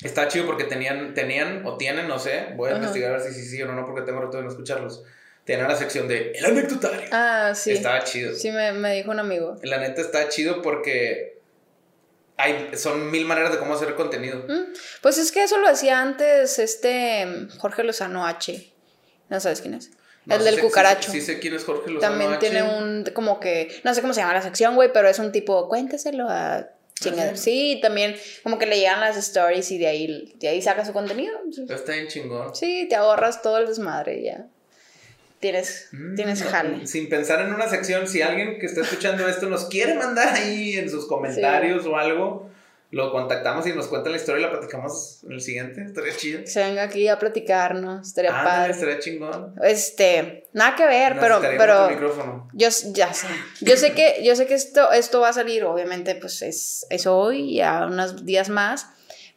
está 0.03 0.28
chido 0.28 0.45
porque 0.45 0.65
tenían, 0.65 1.13
tenían 1.13 1.65
o 1.65 1.78
tienen, 1.78 2.07
no 2.07 2.19
sé, 2.19 2.49
voy 2.55 2.71
a 2.71 2.76
investigar 2.76 3.11
a 3.11 3.17
ver 3.17 3.21
si 3.21 3.34
sí, 3.34 3.45
sí 3.45 3.61
o 3.63 3.71
no, 3.71 3.86
porque 3.86 4.01
tengo 4.01 4.21
rato 4.21 4.38
de 4.38 4.43
no 4.43 4.49
escucharlos. 4.49 5.03
Tenían 5.45 5.67
la 5.67 5.76
sección 5.76 6.07
de 6.07 6.32
El 6.32 6.45
anecdotario. 6.45 7.09
Ah, 7.11 7.53
sí. 7.53 7.71
Estaba 7.71 8.03
chido. 8.03 8.34
Sí, 8.34 8.51
me, 8.51 8.71
me 8.71 8.95
dijo 8.95 9.11
un 9.11 9.19
amigo. 9.19 9.57
La 9.63 9.78
neta 9.78 9.99
está 9.99 10.30
chido 10.30 10.61
porque 10.61 11.41
hay, 12.43 12.77
son 12.77 13.09
mil 13.11 13.25
maneras 13.25 13.51
de 13.51 13.59
cómo 13.59 13.73
hacer 13.73 13.95
contenido. 13.95 14.45
Pues 15.01 15.17
es 15.17 15.31
que 15.31 15.43
eso 15.43 15.57
lo 15.57 15.67
hacía 15.67 16.01
antes 16.01 16.59
este 16.59 17.47
Jorge 17.57 17.83
Lozano 17.83 18.25
H. 18.25 18.73
¿No 19.29 19.39
sabes 19.39 19.61
quién 19.61 19.73
es? 19.73 19.91
el 20.27 20.43
del 20.43 20.59
cucaracho. 20.59 21.11
Sí, 21.11 21.19
sé 21.21 21.39
quién 21.39 21.53
es 21.53 21.65
Jorge 21.65 21.91
Lozano 21.91 22.13
También 22.13 22.39
tiene 22.39 22.63
un, 22.63 23.03
como 23.13 23.39
que, 23.39 23.81
no 23.83 23.93
sé 23.93 24.01
cómo 24.01 24.13
se 24.13 24.21
llama 24.21 24.33
la 24.33 24.41
sección, 24.41 24.75
güey, 24.75 24.91
pero 24.93 25.09
es 25.09 25.19
un 25.19 25.31
tipo, 25.31 25.67
cuénteselo 25.67 26.29
a 26.29 26.55
¿Ah, 26.55 26.69
chingadera. 26.93 27.35
Sí, 27.35 27.79
también 27.81 28.15
como 28.43 28.57
que 28.57 28.65
le 28.65 28.77
llegan 28.77 29.01
las 29.01 29.17
stories 29.17 29.69
y 29.71 29.77
de 29.77 29.87
ahí, 29.87 30.33
de 30.37 30.47
ahí 30.47 30.61
saca 30.61 30.85
su 30.85 30.93
contenido. 30.93 31.37
Está 31.69 31.93
bien 31.93 32.07
chingón. 32.07 32.55
Sí, 32.55 32.87
te 32.87 32.95
ahorras 32.95 33.41
todo 33.41 33.57
el 33.57 33.67
desmadre 33.67 34.23
ya 34.23 34.47
tienes, 35.43 35.89
mm, 35.91 36.15
tienes 36.15 36.41
jale. 36.41 36.87
Sin 36.87 37.09
pensar 37.09 37.41
en 37.41 37.53
una 37.53 37.67
sección, 37.67 38.07
si 38.07 38.21
alguien 38.21 38.59
que 38.59 38.65
está 38.65 38.79
escuchando 38.79 39.27
esto 39.27 39.49
nos 39.49 39.65
quiere 39.65 39.93
mandar 39.93 40.33
ahí 40.33 40.77
en 40.77 40.89
sus 40.89 41.05
comentarios 41.05 41.85
o 41.85 41.97
algo, 41.97 42.49
lo 42.91 43.11
contactamos 43.11 43.67
y 43.67 43.73
nos 43.73 43.87
cuenta 43.87 44.09
la 44.09 44.15
historia 44.15 44.39
y 44.39 44.43
la 44.43 44.51
platicamos 44.51 45.21
en 45.25 45.33
el 45.33 45.41
siguiente. 45.41 45.83
Estaría 45.83 46.15
chido. 46.15 46.47
se 46.47 46.63
venga 46.63 46.83
aquí 46.83 47.09
a 47.09 47.19
platicarnos. 47.19 48.07
Estaría 48.07 48.31
ah, 48.31 48.43
padre. 48.45 48.71
Estaría 48.71 48.99
chingón. 48.99 49.53
Este, 49.61 50.47
nada 50.53 50.77
que 50.77 50.85
ver, 50.85 51.17
pero. 51.19 51.41
pero 51.41 52.47
Yo 52.53 52.69
ya 52.93 53.13
sé. 53.13 53.27
Yo 53.59 53.75
sé 53.75 53.91
que, 53.91 54.23
yo 54.23 54.37
sé 54.37 54.45
que 54.45 54.53
esto, 54.53 54.93
esto 54.93 55.19
va 55.19 55.29
a 55.29 55.33
salir, 55.33 55.65
obviamente, 55.65 56.15
pues 56.15 56.41
es, 56.41 56.85
es 56.89 57.05
hoy, 57.05 57.55
ya 57.55 57.85
unos 57.85 58.25
días 58.25 58.47
más. 58.47 58.87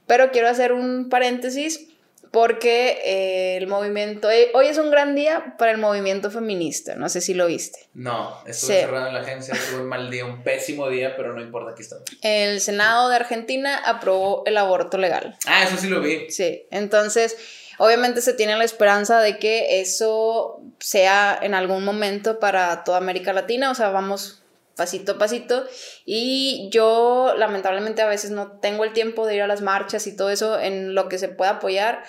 Pero 0.06 0.30
quiero 0.30 0.48
hacer 0.48 0.72
un 0.72 1.08
paréntesis 1.08 1.88
porque 2.36 3.00
eh, 3.02 3.56
el 3.56 3.66
movimiento, 3.66 4.30
eh, 4.30 4.50
hoy 4.52 4.66
es 4.66 4.76
un 4.76 4.90
gran 4.90 5.14
día 5.14 5.54
para 5.56 5.70
el 5.70 5.78
movimiento 5.78 6.30
feminista, 6.30 6.94
no 6.94 7.08
sé 7.08 7.22
si 7.22 7.32
lo 7.32 7.46
viste. 7.46 7.88
No, 7.94 8.42
estuve 8.44 8.80
cerrado 8.80 9.06
en 9.06 9.14
la 9.14 9.20
agencia, 9.20 9.54
tuve 9.70 9.80
un 9.80 9.88
mal 9.88 10.10
día, 10.10 10.26
un 10.26 10.42
pésimo 10.42 10.90
día, 10.90 11.16
pero 11.16 11.32
no 11.32 11.40
importa, 11.40 11.70
aquí 11.70 11.80
estamos. 11.80 12.04
El 12.20 12.60
Senado 12.60 13.08
de 13.08 13.16
Argentina 13.16 13.78
aprobó 13.86 14.42
el 14.44 14.58
aborto 14.58 14.98
legal. 14.98 15.38
Ah, 15.46 15.64
eso 15.64 15.78
sí 15.78 15.88
lo 15.88 16.02
vi. 16.02 16.28
Sí, 16.28 16.66
entonces 16.70 17.38
obviamente 17.78 18.20
se 18.20 18.34
tiene 18.34 18.54
la 18.54 18.64
esperanza 18.64 19.22
de 19.22 19.38
que 19.38 19.80
eso 19.80 20.60
sea 20.78 21.38
en 21.40 21.54
algún 21.54 21.86
momento 21.86 22.38
para 22.38 22.84
toda 22.84 22.98
América 22.98 23.32
Latina, 23.32 23.70
o 23.70 23.74
sea, 23.74 23.88
vamos 23.88 24.42
pasito 24.76 25.12
a 25.12 25.18
pasito. 25.18 25.64
Y 26.04 26.68
yo 26.70 27.32
lamentablemente 27.38 28.02
a 28.02 28.06
veces 28.06 28.30
no 28.30 28.58
tengo 28.60 28.84
el 28.84 28.92
tiempo 28.92 29.26
de 29.26 29.36
ir 29.36 29.40
a 29.40 29.46
las 29.46 29.62
marchas 29.62 30.06
y 30.06 30.14
todo 30.14 30.28
eso 30.28 30.60
en 30.60 30.94
lo 30.94 31.08
que 31.08 31.16
se 31.16 31.30
pueda 31.30 31.52
apoyar 31.52 32.04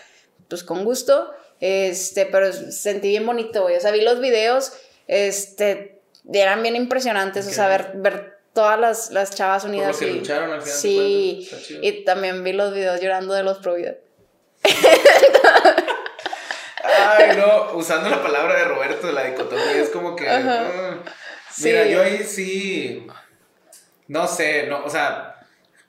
pues 0.50 0.64
con 0.64 0.84
gusto, 0.84 1.34
este, 1.60 2.26
pero 2.26 2.52
sentí 2.54 3.10
bien 3.10 3.26
bonito, 3.26 3.64
güey, 3.64 3.76
o 3.78 3.80
sea, 3.80 3.92
vi 3.92 4.02
los 4.02 4.20
videos, 4.20 4.74
este, 5.08 6.00
eran 6.32 6.62
bien 6.62 6.76
impresionantes, 6.76 7.48
o 7.48 7.52
sea, 7.52 7.68
ver, 7.68 7.92
ver 7.96 8.38
todas 8.54 8.80
las, 8.80 9.12
las 9.12 9.36
chavas 9.36 9.64
unidas. 9.66 9.98
Por 9.98 10.08
que 10.08 10.14
lucharon 10.14 10.52
al 10.52 10.62
final 10.62 10.78
Sí, 10.78 11.50
y 11.82 12.04
también 12.04 12.44
vi 12.44 12.54
los 12.54 12.74
videos 12.74 13.00
llorando 13.02 13.34
de 13.34 13.44
los 13.44 13.60
pro 13.60 13.76
Ay, 16.84 17.36
no, 17.38 17.74
usando 17.74 18.10
la 18.10 18.24
palabra 18.24 18.58
de 18.58 18.66
Roberto 18.66 19.12
la 19.12 19.26
dicotomía, 19.26 19.82
es 19.82 19.90
como 19.90 20.16
que... 20.16 20.26
Uh, 20.26 21.04
mira, 21.64 21.86
yo 21.86 22.02
ahí 22.02 22.24
sí... 22.24 23.06
No 24.08 24.28
sé, 24.28 24.68
no, 24.68 24.86
o 24.86 24.90
sea, 24.90 25.37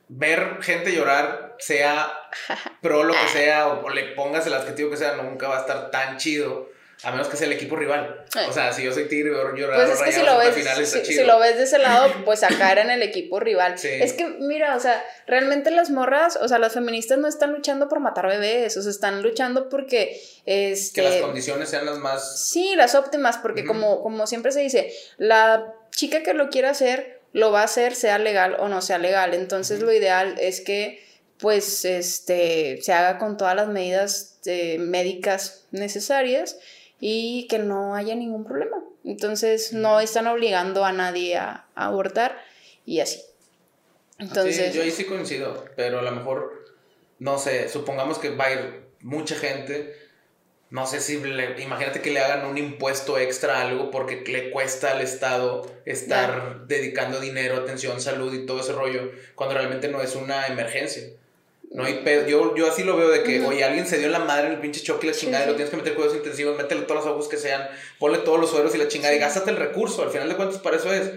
ver 0.09 0.59
gente 0.63 0.93
llorar, 0.93 1.57
sea 1.59 2.11
pro 2.83 3.05
lo 3.05 3.13
que 3.13 3.29
sea, 3.33 3.69
o, 3.69 3.89
le 3.91 4.15
pongas 4.15 4.47
el 4.47 4.55
adjetivo 4.55 4.91
que 4.91 4.97
sea, 4.97 5.17
nunca 5.17 5.49
va 5.49 5.59
a 5.59 5.61
estar 5.61 5.91
tan 5.91 6.17
chido. 6.17 6.69
A 7.05 7.13
menos 7.13 7.29
que 7.29 7.37
sea 7.37 7.47
el 7.47 7.53
equipo 7.53 7.77
rival. 7.77 8.25
O 8.49 8.53
sea, 8.53 8.73
si 8.73 8.83
yo 8.83 8.93
soy 8.93 9.07
Tigre 9.07 9.31
y 9.31 9.33
veo 9.33 9.55
llorar 9.55 9.87
pues 9.87 10.01
es 10.01 10.03
que 10.03 10.13
si 10.13 10.21
lo, 10.21 10.37
ves, 10.37 10.53
final 10.53 10.83
está 10.83 10.99
si, 11.05 11.15
si, 11.15 11.23
lo 11.23 11.39
ves 11.39 11.57
de 11.57 11.63
ese 11.63 11.79
lado, 11.79 12.13
pues 12.25 12.43
acá 12.43 12.73
era 12.73 12.83
en 12.83 12.91
el 12.91 13.03
equipo 13.03 13.39
rival. 13.39 13.75
Es 13.75 14.13
que, 14.15 14.27
mira, 14.41 14.75
o 14.75 14.81
sea, 14.81 15.05
realmente 15.25 15.71
las 15.71 15.91
morras, 15.91 16.37
o 16.43 16.49
sea, 16.49 16.59
las 16.59 16.75
feministas 16.75 17.19
no 17.19 17.29
están 17.29 17.53
luchando 17.53 17.89
por 17.89 18.01
matar 18.01 18.27
bebés, 18.27 18.77
o 18.77 18.83
sea, 18.83 18.91
están 18.91 19.23
luchando 19.23 19.69
porque... 19.69 20.21
Este, 20.45 21.03
que 21.03 21.09
las 21.09 21.21
condiciones 21.21 21.69
sean 21.69 21.87
las 21.87 21.99
más... 21.99 22.49
Sí, 22.49 22.75
las 22.75 22.97
óptimas, 22.97 23.39
porque 23.39 23.65
como, 23.65 24.03
como 24.03 24.27
siempre 24.27 24.51
se 24.51 24.61
dice, 24.63 24.93
la 25.19 25.73
chica 25.93 26.25
que 26.25 26.35
lo 26.35 26.49
quiera 26.49 26.71
hacer 26.71 27.18
lo 27.33 27.53
va 27.53 27.63
a 27.63 27.65
hacer 27.65 27.95
sea 27.95 28.19
legal 28.19 28.57
o 28.59 28.69
no 28.69 28.81
sea 28.81 28.99
legal. 28.99 29.35
Entonces 29.35 29.81
lo 29.81 29.93
ideal 29.93 30.37
es 30.41 30.61
que 30.61 31.07
pues 31.39 31.85
este 31.85 32.81
se 32.83 32.93
haga 32.93 33.19
con 33.19 33.37
todas 33.37 33.55
las 33.55 33.69
medidas 33.69 34.39
eh, 34.45 34.79
médicas 34.79 35.67
necesarias 35.71 36.59
y 37.01 37.47
que 37.49 37.59
no 37.59 37.95
haya 37.95 38.15
ningún 38.15 38.45
problema. 38.45 38.83
Entonces 39.05 39.73
no 39.73 40.01
están 40.01 40.27
obligando 40.27 40.85
a 40.85 40.93
nadie 40.93 41.37
a, 41.37 41.67
abortar 41.75 42.39
y 42.85 43.01
así. 43.01 43.21
Entonces, 44.19 44.75
yo 44.75 44.83
ahí 44.83 44.91
sí 44.91 45.05
coincido, 45.05 45.65
pero 45.77 46.01
a 46.01 46.03
lo 46.03 46.11
mejor, 46.11 46.75
no 47.21 47.39
sé, 47.39 47.69
supongamos 47.69 48.19
que 48.19 48.31
va 48.31 48.47
a 48.47 48.53
ir 48.53 48.83
mucha 49.01 49.37
gente 49.37 49.95
no 50.71 50.87
sé 50.87 51.01
si 51.01 51.19
le, 51.19 51.61
imagínate 51.63 52.03
que 52.03 52.11
le 52.11 52.21
hagan 52.21 52.47
un 52.47 52.59
impuesto 52.59 53.19
extra 53.19 53.59
a 53.59 53.63
algo 53.63 53.91
porque 53.91 54.23
le 54.27 54.51
cuesta 54.51 54.93
al 54.93 55.01
Estado 55.01 55.71
estar 55.87 56.67
dedicando 56.67 57.21
dinero, 57.21 57.57
atención, 57.57 58.01
salud 58.03 58.35
y 58.35 58.45
todo 58.45 58.61
ese 58.61 58.73
rollo, 58.73 59.11
cuando 59.35 59.55
realmente 59.55 59.89
no 59.89 60.03
es 60.03 60.15
una 60.15 60.47
emergencia. 60.47 61.05
No 61.71 61.85
hay 61.85 62.03
Yo, 62.27 62.55
yo 62.55 62.67
así 62.67 62.83
lo 62.83 62.97
veo 62.97 63.09
de 63.09 63.23
que, 63.23 63.45
oye, 63.45 63.63
alguien 63.65 63.87
se 63.87 63.99
dio 63.99 64.09
la 64.09 64.21
madre 64.21 64.47
en 64.47 64.55
el 64.55 64.61
pinche 64.61 64.83
choque 64.83 65.07
y 65.07 65.11
la 65.11 65.17
chingada 65.17 65.45
y 65.45 65.49
lo 65.49 65.55
tienes 65.55 65.71
que 65.71 65.77
meter 65.77 65.95
cuidados 65.95 66.17
intensivos, 66.17 66.57
métele 66.57 66.83
todos 66.83 67.05
los 67.05 67.15
ojos 67.15 67.29
que 67.29 67.37
sean, 67.37 67.69
ponle 67.99 68.19
todos 68.19 68.41
los 68.41 68.51
sueros 68.51 68.75
y 68.75 68.79
la 68.79 68.89
chingada 68.89 69.15
y 69.15 69.19
gástate 69.19 69.51
el 69.51 69.57
recurso. 69.57 70.03
Al 70.03 70.11
final 70.11 70.29
de 70.29 70.37
cuentas, 70.37 70.59
para 70.59 70.77
eso 70.77 70.93
es. 70.93 71.11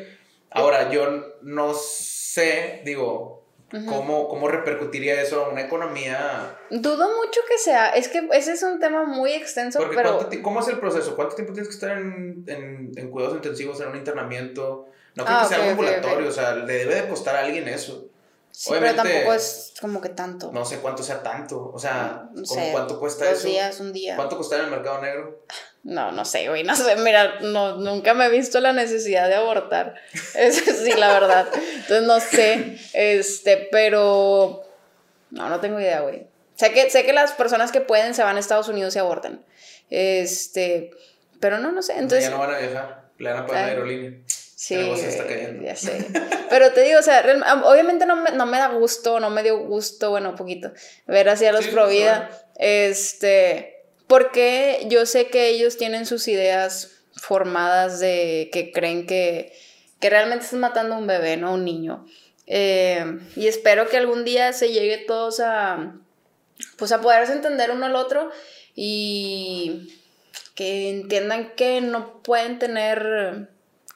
Ahora, 0.50 0.92
yo 0.92 1.38
no 1.42 1.74
sé, 1.74 2.82
digo, 2.84 3.41
¿Cómo, 3.88 4.28
¿Cómo 4.28 4.48
repercutiría 4.50 5.22
eso 5.22 5.46
a 5.46 5.50
una 5.50 5.62
economía? 5.62 6.58
Dudo 6.70 7.08
mucho 7.16 7.40
que 7.48 7.58
sea. 7.58 7.90
Es 7.90 8.10
que 8.10 8.28
ese 8.34 8.54
es 8.54 8.64
un 8.64 8.80
tema 8.80 9.06
muy 9.06 9.32
extenso. 9.32 9.80
pero... 9.96 10.28
¿Cómo 10.42 10.60
es 10.60 10.68
el 10.68 10.80
proceso? 10.80 11.16
¿Cuánto 11.16 11.36
tiempo 11.36 11.54
tienes 11.54 11.70
que 11.70 11.76
estar 11.76 11.98
en, 11.98 12.44
en, 12.48 12.92
en 12.96 13.12
cuidados 13.12 13.36
intensivos, 13.36 13.80
en 13.80 13.90
un 13.90 13.96
internamiento? 13.96 14.88
No 15.16 15.26
creo 15.26 15.38
que 15.38 15.44
ah, 15.44 15.48
sea 15.48 15.58
algo 15.58 15.72
ambulatorio, 15.72 16.28
o 16.28 16.32
sea, 16.32 16.56
le 16.56 16.74
debe 16.74 16.96
de 16.96 17.08
costar 17.08 17.36
a 17.36 17.40
alguien 17.42 17.68
eso. 17.68 18.08
Sí, 18.52 18.72
pero 18.78 18.96
tampoco 18.96 19.34
es 19.34 19.74
como 19.80 20.02
que 20.02 20.10
tanto. 20.10 20.52
No 20.52 20.66
sé 20.66 20.80
cuánto 20.80 21.04
sea 21.04 21.24
tanto. 21.24 21.72
O 21.74 21.80
sea, 21.80 22.30
¿cuánto 22.72 23.00
cuesta 23.00 23.26
dos 23.26 23.40
eso? 23.40 23.48
días, 23.48 23.80
un 23.80 23.94
día. 23.94 24.16
¿Cuánto 24.16 24.36
cuesta 24.36 24.58
en 24.58 24.66
el 24.66 24.72
mercado 24.72 25.02
negro? 25.02 25.46
No, 25.84 26.12
no 26.12 26.26
sé, 26.26 26.48
güey, 26.48 26.64
no 26.64 26.76
sé, 26.76 26.96
mira, 26.98 27.40
no, 27.42 27.78
nunca 27.78 28.14
me 28.14 28.28
he 28.28 28.30
visto 28.30 28.60
la 28.60 28.72
necesidad 28.72 29.28
de 29.28 29.36
abortar. 29.36 29.96
Eso 30.36 30.64
sí, 30.74 30.94
la 30.94 31.08
verdad. 31.14 31.48
Entonces 31.54 32.04
no 32.04 32.20
sé, 32.20 32.78
este, 32.94 33.68
pero 33.72 34.64
no, 35.32 35.50
no 35.50 35.60
tengo 35.60 35.80
idea, 35.80 36.02
güey. 36.02 36.28
Sé 36.56 36.72
que, 36.74 36.90
sé 36.92 37.04
que 37.04 37.14
las 37.14 37.32
personas 37.32 37.72
que 37.72 37.82
pueden 37.82 38.14
se 38.14 38.24
van 38.24 38.38
a 38.38 38.40
Estados 38.40 38.68
Unidos 38.68 38.96
y 38.96 39.00
abortan. 39.00 39.44
Este, 39.90 40.92
pero 41.40 41.58
no, 41.58 41.72
no 41.72 41.82
sé. 41.82 41.94
Entonces, 41.94 42.26
ya 42.26 42.30
no 42.30 42.38
van 42.38 42.54
a 42.54 42.60
viajar, 42.60 43.06
le 43.18 43.32
van 43.32 43.44
a 43.44 43.46
poner 43.48 43.64
aerolínea. 43.64 44.20
Sí, 44.28 44.76
está 44.76 45.26
cayendo. 45.26 45.64
ya 45.64 45.76
sé. 45.76 46.06
Pero 46.52 46.72
te 46.72 46.84
digo, 46.84 47.00
o 47.00 47.02
sea, 47.02 47.26
obviamente 47.64 48.06
no 48.06 48.16
me, 48.16 48.30
no 48.30 48.46
me 48.46 48.60
da 48.60 48.68
gusto, 48.68 49.20
no 49.20 49.32
me 49.32 49.42
dio 49.42 49.58
gusto, 49.58 50.12
bueno, 50.12 50.30
un 50.30 50.36
poquito, 50.36 50.72
ver 51.08 51.30
así 51.30 51.48
a 51.48 51.52
los 51.52 51.66
sí, 51.66 51.72
Provida. 51.72 52.30
Este, 52.58 53.71
porque 54.12 54.86
yo 54.90 55.06
sé 55.06 55.28
que 55.28 55.48
ellos 55.48 55.78
tienen 55.78 56.06
sus 56.06 56.28
ideas 56.28 57.00
formadas 57.16 58.02
de 58.02 58.50
que 58.52 58.74
creen 58.74 59.08
que, 59.08 59.54
que 60.02 60.10
realmente 60.10 60.44
están 60.44 60.60
matando 60.60 60.96
a 60.96 60.98
un 60.98 61.08
bebé, 61.08 61.38
no 61.38 61.48
a 61.48 61.52
un 61.52 61.64
niño. 61.64 62.06
Eh, 62.46 63.20
y 63.38 63.48
espero 63.48 63.88
que 63.88 63.96
algún 63.96 64.26
día 64.26 64.52
se 64.52 64.74
llegue 64.74 64.98
todos 64.98 65.40
a, 65.40 65.96
pues 66.76 66.92
a 66.92 67.00
poderse 67.00 67.32
entender 67.32 67.72
uno 67.72 67.86
al 67.86 67.96
otro 67.96 68.30
y 68.76 69.98
que 70.56 70.90
entiendan 70.90 71.56
que 71.56 71.80
no 71.80 72.22
pueden 72.22 72.60
tener, 72.60 73.48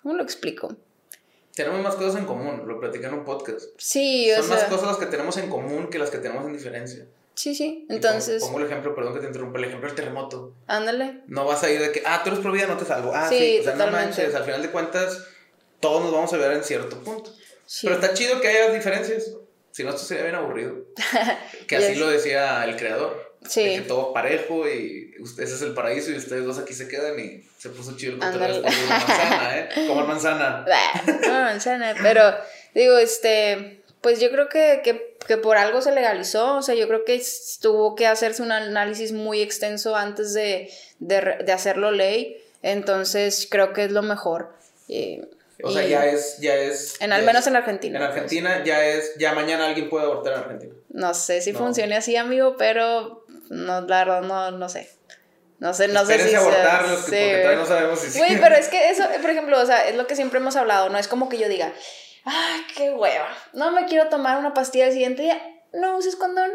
¿cómo 0.01 0.15
lo 0.15 0.23
explico? 0.23 0.77
Tenemos 1.53 1.81
más 1.81 1.95
cosas 1.95 2.21
en 2.21 2.25
común, 2.25 2.65
lo 2.65 2.79
platiqué 2.79 3.07
en 3.07 3.15
un 3.15 3.25
podcast. 3.25 3.65
Sí, 3.77 4.29
Son 4.33 4.47
más 4.47 4.63
cosas 4.63 4.87
las 4.87 4.97
que 4.97 5.07
tenemos 5.07 5.35
en 5.35 5.49
común 5.49 5.89
que 5.89 5.99
las 5.99 6.09
que 6.09 6.19
tenemos 6.19 6.45
en 6.45 6.53
diferencia. 6.53 7.05
Sí, 7.35 7.53
sí. 7.53 7.85
Entonces. 7.89 8.41
Pongo, 8.43 8.59
el 8.59 8.65
ejemplo, 8.65 8.95
perdón 8.95 9.13
que 9.13 9.19
te 9.19 9.27
interrumpa, 9.27 9.59
el 9.59 9.65
ejemplo 9.65 9.87
del 9.87 9.95
terremoto. 9.95 10.55
Ándale. 10.67 11.21
No 11.27 11.45
vas 11.45 11.63
a 11.63 11.69
ir 11.69 11.81
de 11.81 11.91
que, 11.91 12.01
ah, 12.05 12.21
tú 12.23 12.29
eres 12.29 12.41
pro 12.41 12.51
vida, 12.51 12.67
no 12.67 12.77
te 12.77 12.85
salvo. 12.85 13.11
Ah, 13.13 13.27
sí, 13.29 13.59
o 13.59 13.63
sea, 13.63 13.75
no 13.75 13.87
manches. 13.87 14.33
Al 14.33 14.45
final 14.45 14.61
de 14.61 14.71
cuentas, 14.71 15.25
todos 15.81 16.01
nos 16.03 16.13
vamos 16.13 16.33
a 16.33 16.37
ver 16.37 16.53
en 16.53 16.63
cierto 16.63 17.03
punto. 17.03 17.31
Pero 17.81 17.95
está 17.95 18.13
chido 18.13 18.39
que 18.39 18.47
haya 18.47 18.71
diferencias. 18.71 19.31
Si 19.71 19.83
no, 19.83 19.89
esto 19.89 20.03
sería 20.03 20.23
bien 20.23 20.35
aburrido. 20.35 20.73
que 21.67 21.75
así 21.75 21.95
lo 21.95 22.07
decía 22.07 22.63
el 22.63 22.77
creador. 22.77 23.25
Sí. 23.47 23.75
que 23.75 23.81
todo 23.81 24.11
parejo 24.11 24.67
y 24.67 25.13
ese 25.37 25.43
es 25.43 25.61
el 25.61 25.75
paraíso 25.75 26.09
y 26.09 26.15
ustedes 26.15 26.45
dos 26.45 26.57
aquí 26.57 26.73
se 26.73 26.87
quedan 26.87 27.19
y 27.19 27.43
se 27.59 27.69
puso 27.69 27.95
chido 27.95 28.13
el 28.13 28.19
control 28.19 28.53
de 28.53 28.61
manzana, 28.61 29.59
¿eh? 29.59 29.69
Como 29.87 30.03
manzana. 30.03 30.65
no, 31.21 31.31
manzana, 31.31 31.93
pero 32.01 32.35
digo, 32.73 32.97
este, 32.97 33.83
pues 34.01 34.19
yo 34.19 34.31
creo 34.31 34.49
que, 34.49 34.81
que 34.83 35.14
que 35.27 35.37
por 35.37 35.57
algo 35.57 35.81
se 35.81 35.91
legalizó, 35.91 36.57
o 36.57 36.61
sea, 36.61 36.75
yo 36.75 36.87
creo 36.87 37.05
que 37.05 37.21
tuvo 37.61 37.95
que 37.95 38.07
hacerse 38.07 38.41
un 38.41 38.51
análisis 38.51 39.11
muy 39.11 39.41
extenso 39.41 39.95
antes 39.95 40.33
de, 40.33 40.69
hacerlo 41.53 41.91
ley, 41.91 42.43
entonces 42.61 43.47
creo 43.49 43.73
que 43.73 43.85
es 43.85 43.91
lo 43.91 44.01
mejor. 44.01 44.55
Eh, 44.87 45.27
o 45.63 45.71
sea, 45.71 45.85
ya 45.85 46.05
es, 46.05 46.37
ya 46.39 46.55
es. 46.55 46.99
En, 46.99 47.13
al 47.13 47.23
menos 47.23 47.47
en 47.47 47.55
Argentina. 47.55 47.99
En 47.99 48.05
Argentina 48.05 48.63
ya 48.63 48.85
es, 48.85 49.15
ya 49.17 49.33
mañana 49.33 49.67
alguien 49.67 49.89
puede 49.89 50.05
abortar 50.05 50.33
en 50.33 50.39
Argentina. 50.39 50.73
No 50.89 51.13
sé 51.13 51.41
si 51.41 51.53
funcione 51.53 51.95
así, 51.95 52.15
amigo, 52.15 52.55
pero 52.57 53.25
no, 53.49 53.81
la 53.81 54.05
verdad 54.05 54.21
no, 54.21 54.51
no 54.51 54.69
sé. 54.69 54.89
No 55.59 55.73
sé, 55.73 55.87
no 55.87 56.05
sé 56.05 56.19
si 56.19 56.35
abortar 56.35 56.87
los 56.87 57.01
porque 57.01 57.39
todavía 57.41 57.55
no 57.55 57.65
sabemos 57.65 57.99
si 57.99 58.19
Güey, 58.19 58.39
pero 58.41 58.55
es 58.55 58.67
que 58.67 58.89
eso, 58.89 59.05
por 59.21 59.29
ejemplo, 59.29 59.59
o 59.59 59.65
sea, 59.65 59.87
es 59.87 59.95
lo 59.95 60.05
que 60.05 60.15
siempre 60.15 60.39
hemos 60.39 60.57
hablado, 60.57 60.89
no 60.89 60.97
es 60.97 61.07
como 61.07 61.29
que 61.29 61.37
yo 61.37 61.47
diga, 61.47 61.73
ay, 62.25 62.65
qué 62.75 62.91
hueva, 62.91 63.27
no 63.53 63.71
me 63.71 63.85
quiero 63.85 64.09
tomar 64.09 64.37
una 64.37 64.53
pastilla 64.53 64.87
el 64.87 64.93
siguiente 64.93 65.23
día, 65.23 65.41
no 65.73 65.97
uses 65.97 66.15
condón, 66.15 66.51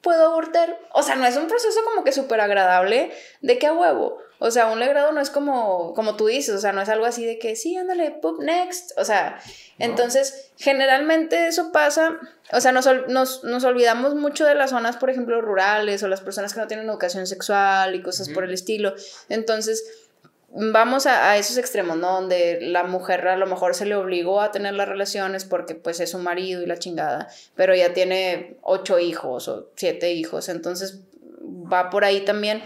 puedo 0.00 0.26
abortar. 0.26 0.78
O 0.92 1.02
sea, 1.02 1.16
no 1.16 1.26
es 1.26 1.36
un 1.36 1.48
proceso 1.48 1.80
como 1.84 2.04
que 2.04 2.12
súper 2.12 2.40
agradable 2.40 3.12
de 3.40 3.58
que 3.58 3.66
a 3.66 3.72
huevo. 3.72 4.18
O 4.40 4.52
sea, 4.52 4.70
un 4.70 4.78
legrado 4.78 5.10
no 5.10 5.20
es 5.20 5.30
como, 5.30 5.94
como 5.94 6.14
tú 6.14 6.26
dices, 6.26 6.54
o 6.54 6.58
sea, 6.60 6.72
no 6.72 6.80
es 6.80 6.88
algo 6.88 7.06
así 7.06 7.26
de 7.26 7.40
que 7.40 7.56
sí, 7.56 7.76
ándale, 7.76 8.12
pop, 8.12 8.38
next. 8.40 8.92
O 8.96 9.04
sea, 9.04 9.40
entonces, 9.80 10.52
generalmente 10.56 11.48
eso 11.48 11.72
pasa, 11.72 12.16
o 12.52 12.60
sea, 12.60 12.70
nos, 12.70 12.86
nos, 13.08 13.42
nos, 13.42 13.64
olvidamos 13.64 14.14
mucho 14.14 14.46
de 14.46 14.54
las 14.54 14.70
zonas, 14.70 14.96
por 14.96 15.10
ejemplo, 15.10 15.40
rurales 15.40 16.04
o 16.04 16.08
las 16.08 16.20
personas 16.20 16.54
que 16.54 16.60
no 16.60 16.68
tienen 16.68 16.88
educación 16.88 17.26
sexual 17.26 17.96
y 17.96 18.02
cosas 18.02 18.28
por 18.28 18.44
el 18.44 18.54
estilo. 18.54 18.94
Entonces, 19.28 20.07
vamos 20.50 21.06
a, 21.06 21.36
esos 21.36 21.58
extremos, 21.58 21.96
¿no? 21.96 22.12
Donde 22.12 22.58
la 22.60 22.84
mujer 22.84 23.26
a 23.28 23.36
lo 23.36 23.46
mejor 23.46 23.74
se 23.74 23.86
le 23.86 23.94
obligó 23.94 24.40
a 24.40 24.50
tener 24.50 24.74
las 24.74 24.88
relaciones 24.88 25.44
porque 25.44 25.74
pues 25.74 26.00
es 26.00 26.10
su 26.10 26.18
marido 26.18 26.62
y 26.62 26.66
la 26.66 26.78
chingada, 26.78 27.28
pero 27.54 27.74
ya 27.74 27.92
tiene 27.92 28.56
ocho 28.62 28.98
hijos 28.98 29.48
o 29.48 29.70
siete 29.76 30.12
hijos, 30.12 30.48
entonces 30.48 31.00
va 31.42 31.90
por 31.90 32.04
ahí 32.04 32.20
también. 32.22 32.62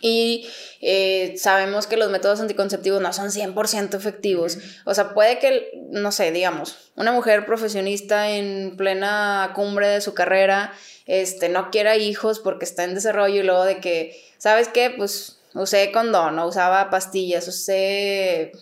Y 0.00 0.48
eh, 0.80 1.34
sabemos 1.36 1.86
que 1.86 1.98
los 1.98 2.10
métodos 2.10 2.40
anticonceptivos 2.40 3.02
no 3.02 3.12
son 3.12 3.28
100% 3.28 3.94
efectivos. 3.94 4.56
O 4.86 4.94
sea, 4.94 5.12
puede 5.12 5.38
que, 5.38 5.70
no 5.90 6.12
sé, 6.12 6.32
digamos, 6.32 6.90
una 6.96 7.12
mujer 7.12 7.44
profesionista 7.44 8.30
en 8.30 8.78
plena 8.78 9.52
cumbre 9.54 9.88
de 9.88 10.00
su 10.00 10.14
carrera, 10.14 10.72
este, 11.04 11.50
no 11.50 11.70
quiera 11.70 11.98
hijos 11.98 12.38
porque 12.40 12.64
está 12.64 12.84
en 12.84 12.94
desarrollo 12.94 13.42
y 13.42 13.44
luego 13.44 13.64
de 13.64 13.80
que, 13.80 14.18
¿sabes 14.38 14.68
qué? 14.68 14.88
Pues 14.96 15.41
usé 15.54 15.92
condón, 15.92 16.38
o 16.38 16.46
usaba 16.46 16.90
pastillas, 16.90 17.46
usé 17.48 18.52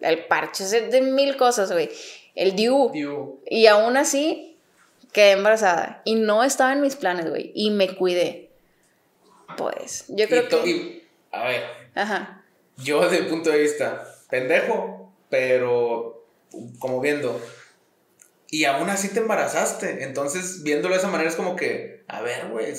el 0.00 0.24
parche, 0.26 0.64
usé 0.64 0.82
de 0.88 1.00
mil 1.00 1.36
cosas, 1.36 1.72
güey. 1.72 1.90
El 2.34 2.54
DIU. 2.54 3.40
Y 3.46 3.66
aún 3.66 3.96
así 3.96 4.56
quedé 5.12 5.32
embarazada. 5.32 6.02
Y 6.04 6.16
no 6.16 6.44
estaba 6.44 6.72
en 6.72 6.82
mis 6.82 6.96
planes, 6.96 7.28
güey. 7.28 7.52
Y 7.54 7.70
me 7.70 7.94
cuidé 7.96 8.46
pues, 9.56 10.04
yo 10.08 10.28
creo 10.28 10.48
que... 10.48 11.06
a 11.32 11.44
ver. 11.44 11.62
Ajá. 11.94 12.44
Yo 12.76 13.02
desde 13.02 13.18
el 13.18 13.26
punto 13.28 13.50
de 13.50 13.58
vista, 13.58 14.06
pendejo, 14.28 15.12
pero 15.30 16.26
como 16.78 17.00
viendo. 17.00 17.40
Y 18.48 18.64
aún 18.64 18.90
así 18.90 19.08
te 19.08 19.20
embarazaste. 19.20 20.04
Entonces, 20.04 20.62
viéndolo 20.62 20.94
de 20.94 21.00
esa 21.00 21.08
manera 21.08 21.30
es 21.30 21.36
como 21.36 21.56
que, 21.56 22.04
a 22.06 22.20
ver, 22.20 22.48
güey, 22.48 22.74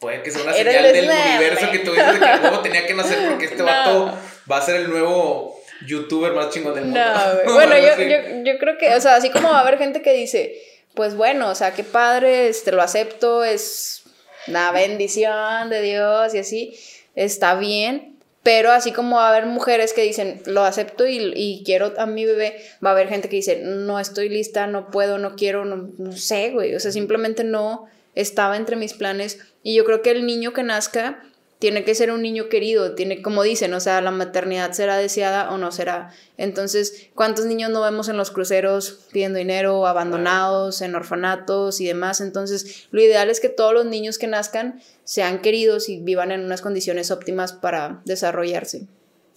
puede 0.00 0.22
que 0.22 0.30
sea 0.30 0.42
una 0.42 0.54
señal 0.54 0.92
del 0.92 1.10
universo 1.10 1.70
que 1.70 1.78
tú 1.80 1.92
dices 1.92 2.14
de 2.14 2.20
que 2.20 2.42
huevo 2.42 2.60
tenía 2.62 2.86
que 2.86 2.94
nacer 2.94 3.28
porque 3.28 3.44
este 3.44 3.62
vato 3.62 4.16
va 4.50 4.56
a 4.56 4.62
ser 4.62 4.76
el 4.76 4.90
nuevo 4.90 5.60
youtuber 5.86 6.32
más 6.32 6.50
chingón 6.50 6.74
del 6.74 6.84
mundo. 6.84 7.00
No, 7.46 7.52
bueno, 7.54 7.76
yo, 7.76 8.02
yo, 8.02 8.42
yo, 8.44 8.58
creo 8.58 8.78
que, 8.78 8.94
o 8.94 9.00
sea, 9.00 9.16
así 9.16 9.30
como 9.30 9.50
va 9.50 9.58
a 9.58 9.60
haber 9.60 9.78
gente 9.78 10.02
que 10.02 10.12
dice, 10.12 10.60
pues 10.94 11.14
bueno, 11.14 11.50
o 11.50 11.54
sea, 11.54 11.72
qué 11.72 11.84
padre, 11.84 12.48
este, 12.48 12.72
lo 12.72 12.82
acepto, 12.82 13.44
es 13.44 14.02
una 14.48 14.72
bendición 14.72 15.70
de 15.70 15.82
Dios 15.82 16.34
y 16.34 16.38
así, 16.38 16.80
está 17.14 17.54
bien. 17.54 18.16
Pero 18.42 18.72
así 18.72 18.90
como 18.90 19.16
va 19.16 19.26
a 19.26 19.30
haber 19.36 19.44
mujeres 19.44 19.92
que 19.92 20.00
dicen, 20.00 20.40
lo 20.46 20.64
acepto 20.64 21.06
y, 21.06 21.62
quiero 21.66 21.92
a 21.98 22.06
mi 22.06 22.24
bebé, 22.24 22.56
va 22.82 22.88
a 22.88 22.92
haber 22.92 23.08
gente 23.08 23.28
que 23.28 23.36
dice, 23.36 23.60
no 23.62 24.00
estoy 24.00 24.30
lista, 24.30 24.66
no 24.66 24.90
puedo, 24.90 25.18
no 25.18 25.36
quiero, 25.36 25.66
no, 25.66 25.90
no 25.98 26.12
sé, 26.12 26.48
güey. 26.48 26.74
O 26.74 26.80
sea, 26.80 26.90
simplemente 26.90 27.44
no 27.44 27.86
estaba 28.14 28.56
entre 28.56 28.76
mis 28.76 28.94
planes. 28.94 29.38
Y 29.62 29.74
yo 29.74 29.84
creo 29.84 30.02
que 30.02 30.10
el 30.10 30.26
niño 30.26 30.52
que 30.52 30.62
nazca 30.62 31.22
tiene 31.60 31.84
que 31.84 31.94
ser 31.94 32.10
un 32.10 32.22
niño 32.22 32.48
querido, 32.48 32.94
tiene, 32.94 33.20
como 33.20 33.42
dicen, 33.42 33.74
o 33.74 33.80
sea, 33.80 34.00
la 34.00 34.10
maternidad 34.10 34.72
será 34.72 34.96
deseada 34.96 35.50
o 35.50 35.58
no 35.58 35.70
será. 35.72 36.10
Entonces, 36.38 37.10
¿cuántos 37.14 37.44
niños 37.44 37.70
no 37.70 37.82
vemos 37.82 38.08
en 38.08 38.16
los 38.16 38.30
cruceros 38.30 39.06
pidiendo 39.12 39.38
dinero, 39.38 39.86
abandonados, 39.86 40.80
en 40.80 40.94
orfanatos 40.94 41.82
y 41.82 41.86
demás? 41.86 42.22
Entonces, 42.22 42.88
lo 42.90 43.02
ideal 43.02 43.28
es 43.28 43.40
que 43.40 43.50
todos 43.50 43.74
los 43.74 43.84
niños 43.84 44.16
que 44.16 44.26
nazcan 44.26 44.80
sean 45.04 45.42
queridos 45.42 45.90
y 45.90 46.00
vivan 46.00 46.32
en 46.32 46.40
unas 46.40 46.62
condiciones 46.62 47.10
óptimas 47.10 47.52
para 47.52 48.00
desarrollarse. 48.06 48.86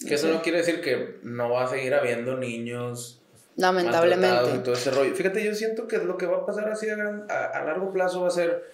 Que 0.08 0.16
eso 0.16 0.30
no 0.30 0.42
quiere 0.42 0.60
decir 0.60 0.80
que 0.80 1.20
no 1.24 1.50
va 1.50 1.66
a 1.66 1.70
seguir 1.70 1.94
habiendo 1.94 2.38
niños 2.38 3.22
lamentablemente 3.56 4.60
todo 4.60 4.74
ese 4.74 4.92
rollo. 4.92 5.16
Fíjate, 5.16 5.44
yo 5.44 5.54
siento 5.54 5.88
que 5.88 5.98
lo 5.98 6.18
que 6.18 6.26
va 6.26 6.38
a 6.38 6.46
pasar 6.46 6.70
así 6.70 6.88
a, 6.90 7.64
largo 7.66 7.92
plazo 7.92 8.22
va 8.22 8.28
a 8.28 8.32
ser, 8.32 8.72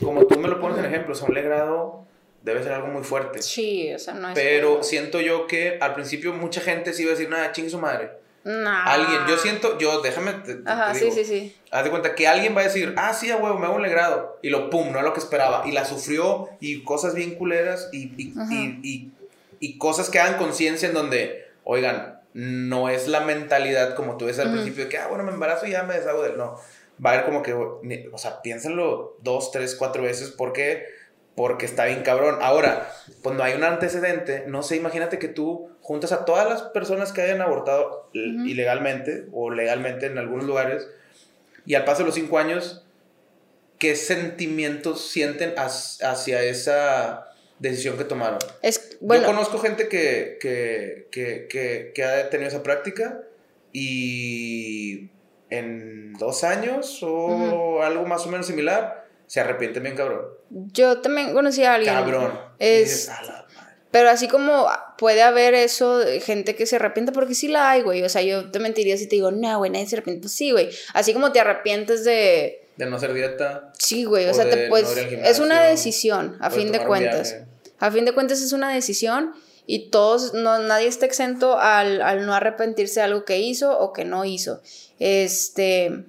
como 0.00 0.26
tú 0.26 0.38
me 0.38 0.48
lo 0.48 0.60
pones 0.60 0.78
en 0.78 0.86
ejemplo, 0.86 1.12
o 1.12 1.14
sea, 1.14 1.28
un 1.28 1.34
legrado 1.34 2.04
debe 2.42 2.62
ser 2.62 2.72
algo 2.72 2.88
muy 2.88 3.02
fuerte. 3.02 3.42
Sí, 3.42 3.92
o 3.94 3.98
sea, 3.98 4.14
no 4.14 4.28
es. 4.28 4.34
Pero 4.34 4.82
siento 4.82 5.20
yo 5.20 5.46
que 5.46 5.78
al 5.80 5.94
principio 5.94 6.32
mucha 6.32 6.60
gente 6.60 6.92
sí 6.92 7.02
iba 7.02 7.12
a 7.12 7.14
decir, 7.14 7.30
nada, 7.30 7.52
ching 7.52 7.70
su 7.70 7.78
madre. 7.78 8.10
No. 8.44 8.70
Alguien, 8.70 9.20
yo 9.26 9.38
siento, 9.38 9.78
yo, 9.78 10.02
déjame. 10.02 10.34
Ajá, 10.66 10.94
sí, 10.94 11.10
sí, 11.10 11.24
sí. 11.24 11.56
Haz 11.70 11.84
de 11.84 11.90
cuenta 11.90 12.14
que 12.14 12.28
alguien 12.28 12.54
va 12.54 12.60
a 12.60 12.64
decir, 12.64 12.92
ah, 12.98 13.14
sí, 13.14 13.30
a 13.30 13.38
huevo, 13.38 13.58
me 13.58 13.64
hago 13.64 13.76
un 13.76 13.82
legrado. 13.82 14.38
Y 14.42 14.50
lo 14.50 14.68
pum, 14.68 14.92
no 14.92 14.98
es 14.98 15.04
lo 15.04 15.14
que 15.14 15.20
esperaba. 15.20 15.62
Y 15.66 15.72
la 15.72 15.86
sufrió 15.86 16.50
y 16.60 16.84
cosas 16.84 17.14
bien 17.14 17.36
culeras 17.36 17.88
y, 17.90 18.12
y, 18.18 18.34
y, 18.82 19.12
y 19.60 19.78
cosas 19.78 20.10
que 20.10 20.20
hagan 20.20 20.36
conciencia 20.36 20.86
en 20.86 20.94
donde, 20.94 21.46
oigan, 21.64 22.13
no 22.34 22.88
es 22.88 23.08
la 23.08 23.20
mentalidad 23.20 23.94
como 23.94 24.16
tú 24.16 24.26
ves 24.26 24.38
al 24.38 24.52
principio 24.52 24.84
de 24.84 24.90
que, 24.90 24.98
ah, 24.98 25.06
bueno, 25.06 25.24
me 25.24 25.32
embarazo 25.32 25.66
y 25.66 25.70
ya 25.70 25.84
me 25.84 25.94
deshago 25.94 26.22
del. 26.22 26.36
No. 26.36 26.60
Va 27.04 27.10
a 27.10 27.12
haber 27.14 27.24
como 27.24 27.42
que, 27.42 27.54
o 27.54 28.18
sea, 28.18 28.42
piénsenlo 28.42 29.16
dos, 29.22 29.50
tres, 29.50 29.74
cuatro 29.74 30.02
veces 30.02 30.30
porque 30.30 30.86
porque 31.34 31.66
está 31.66 31.86
bien 31.86 32.02
cabrón. 32.02 32.38
Ahora, 32.42 32.88
cuando 33.22 33.42
hay 33.42 33.54
un 33.54 33.64
antecedente, 33.64 34.44
no 34.46 34.62
sé, 34.62 34.76
imagínate 34.76 35.18
que 35.18 35.28
tú 35.28 35.70
juntas 35.80 36.12
a 36.12 36.24
todas 36.24 36.48
las 36.48 36.62
personas 36.62 37.12
que 37.12 37.22
hayan 37.22 37.40
abortado 37.40 38.08
ilegalmente 38.12 39.26
o 39.32 39.50
legalmente 39.50 40.06
en 40.06 40.18
algunos 40.18 40.44
lugares 40.44 40.88
y 41.66 41.74
al 41.74 41.84
paso 41.84 42.00
de 42.00 42.06
los 42.06 42.14
cinco 42.14 42.38
años, 42.38 42.84
¿qué 43.78 43.96
sentimientos 43.96 45.10
sienten 45.10 45.54
hacia 45.56 46.42
esa 46.42 47.26
decisión 47.58 47.96
que 47.96 48.04
tomaron? 48.04 48.38
Es, 48.62 48.98
Yo 49.00 49.24
conozco 49.24 49.58
gente 49.58 49.88
que, 49.88 50.38
que, 50.40 51.08
que, 51.10 51.92
que 51.94 52.04
ha 52.04 52.30
tenido 52.30 52.48
esa 52.48 52.62
práctica 52.62 53.22
y 53.72 55.10
en 55.50 56.14
dos 56.14 56.44
años 56.44 57.00
o 57.02 57.82
algo 57.82 58.06
más 58.06 58.26
o 58.26 58.30
menos 58.30 58.46
similar 58.46 59.06
se 59.26 59.40
arrepiente 59.40 59.80
bien 59.80 59.96
cabrón. 59.96 60.26
Yo 60.50 61.00
también 61.00 61.32
conocí 61.32 61.64
a 61.64 61.74
alguien. 61.74 61.94
Cabrón. 61.94 62.38
Es... 62.58 63.10
Pero 63.90 64.10
así 64.10 64.26
como 64.26 64.66
puede 64.98 65.22
haber 65.22 65.54
eso, 65.54 66.00
gente 66.20 66.56
que 66.56 66.66
se 66.66 66.76
arrepiente, 66.76 67.12
porque 67.12 67.34
sí 67.34 67.46
la 67.46 67.70
hay, 67.70 67.82
güey. 67.82 68.02
O 68.02 68.08
sea, 68.08 68.22
yo 68.22 68.50
te 68.50 68.58
mentiría 68.58 68.96
si 68.96 69.06
te 69.06 69.14
digo, 69.14 69.30
no, 69.30 69.58
güey, 69.58 69.70
nadie 69.70 69.86
se 69.86 69.94
arrepiente. 69.94 70.22
Pues 70.22 70.32
sí, 70.32 70.50
güey. 70.50 70.68
Así 70.94 71.12
como 71.12 71.30
te 71.30 71.38
arrepientes 71.38 72.04
de. 72.04 72.63
De 72.76 72.86
no 72.86 72.96
hacer 72.96 73.12
dieta. 73.12 73.72
Sí, 73.78 74.04
güey. 74.04 74.28
O, 74.28 74.34
sea, 74.34 74.48
te 74.48 74.68
puedes. 74.68 74.96
es 74.96 75.38
una 75.38 75.62
decisión, 75.62 76.36
a 76.40 76.50
fin 76.50 76.72
de 76.72 76.84
cuentas. 76.84 77.36
A 77.78 77.90
fin 77.90 78.04
de 78.04 78.12
cuentas 78.12 78.40
es 78.40 78.52
una 78.52 78.72
decisión 78.72 79.34
y 79.66 79.90
todos, 79.90 80.34
no, 80.34 80.58
nadie 80.58 80.88
está 80.88 81.06
exento 81.06 81.58
al, 81.58 82.02
al 82.02 82.26
no 82.26 82.34
arrepentirse 82.34 83.00
de 83.00 83.04
algo 83.04 83.24
que 83.24 83.38
hizo 83.38 83.78
o 83.78 83.92
que 83.92 84.04
no 84.04 84.24
hizo. 84.24 84.60
Este. 84.98 86.04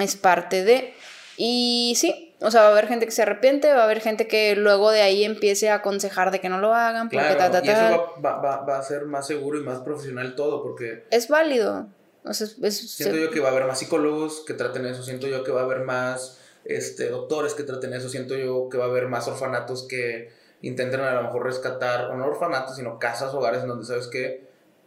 Es 0.00 0.16
parte 0.16 0.64
de. 0.64 0.94
Y 1.36 1.94
sí, 1.96 2.34
o 2.40 2.50
sea, 2.50 2.62
va 2.62 2.68
a 2.68 2.72
haber 2.72 2.88
gente 2.88 3.06
que 3.06 3.12
se 3.12 3.22
arrepiente, 3.22 3.72
va 3.72 3.82
a 3.82 3.84
haber 3.84 4.00
gente 4.00 4.26
que 4.26 4.54
luego 4.56 4.90
de 4.90 5.02
ahí 5.02 5.24
empiece 5.24 5.70
a 5.70 5.76
aconsejar 5.76 6.30
de 6.30 6.40
que 6.40 6.48
no 6.48 6.58
lo 6.58 6.74
hagan. 6.74 7.08
Porque 7.08 7.34
claro, 7.34 7.60
y 7.64 7.68
eso 7.68 8.14
va, 8.24 8.36
va, 8.36 8.60
va, 8.64 8.78
a 8.78 8.82
ser 8.82 9.06
más 9.06 9.26
seguro 9.26 9.58
y 9.58 9.62
más 9.62 9.78
profesional 9.80 10.34
todo, 10.34 10.62
porque... 10.62 11.04
Es 11.10 11.28
válido. 11.28 11.86
O 12.24 12.32
sea, 12.32 12.46
siento 12.70 13.16
yo 13.16 13.30
que 13.30 13.40
va 13.40 13.48
a 13.48 13.52
haber 13.52 13.66
más 13.66 13.78
psicólogos 13.78 14.44
que 14.46 14.54
traten 14.54 14.86
eso, 14.86 15.02
siento 15.02 15.26
yo 15.26 15.44
que 15.44 15.52
va 15.52 15.60
a 15.60 15.64
haber 15.64 15.80
más 15.80 16.38
este, 16.64 17.10
doctores 17.10 17.52
que 17.52 17.64
traten 17.64 17.92
eso, 17.92 18.08
siento 18.08 18.34
yo 18.34 18.68
que 18.70 18.78
va 18.78 18.86
a 18.86 18.88
haber 18.88 19.08
más 19.08 19.28
orfanatos 19.28 19.86
que 19.86 20.30
intenten 20.62 21.00
a 21.00 21.14
lo 21.14 21.22
mejor 21.24 21.44
rescatar, 21.44 22.10
o 22.10 22.16
no 22.16 22.24
orfanatos, 22.24 22.76
sino 22.76 22.98
casas, 22.98 23.34
hogares 23.34 23.62
en 23.62 23.68
donde 23.68 23.84
sabes 23.84 24.06
que 24.06 24.44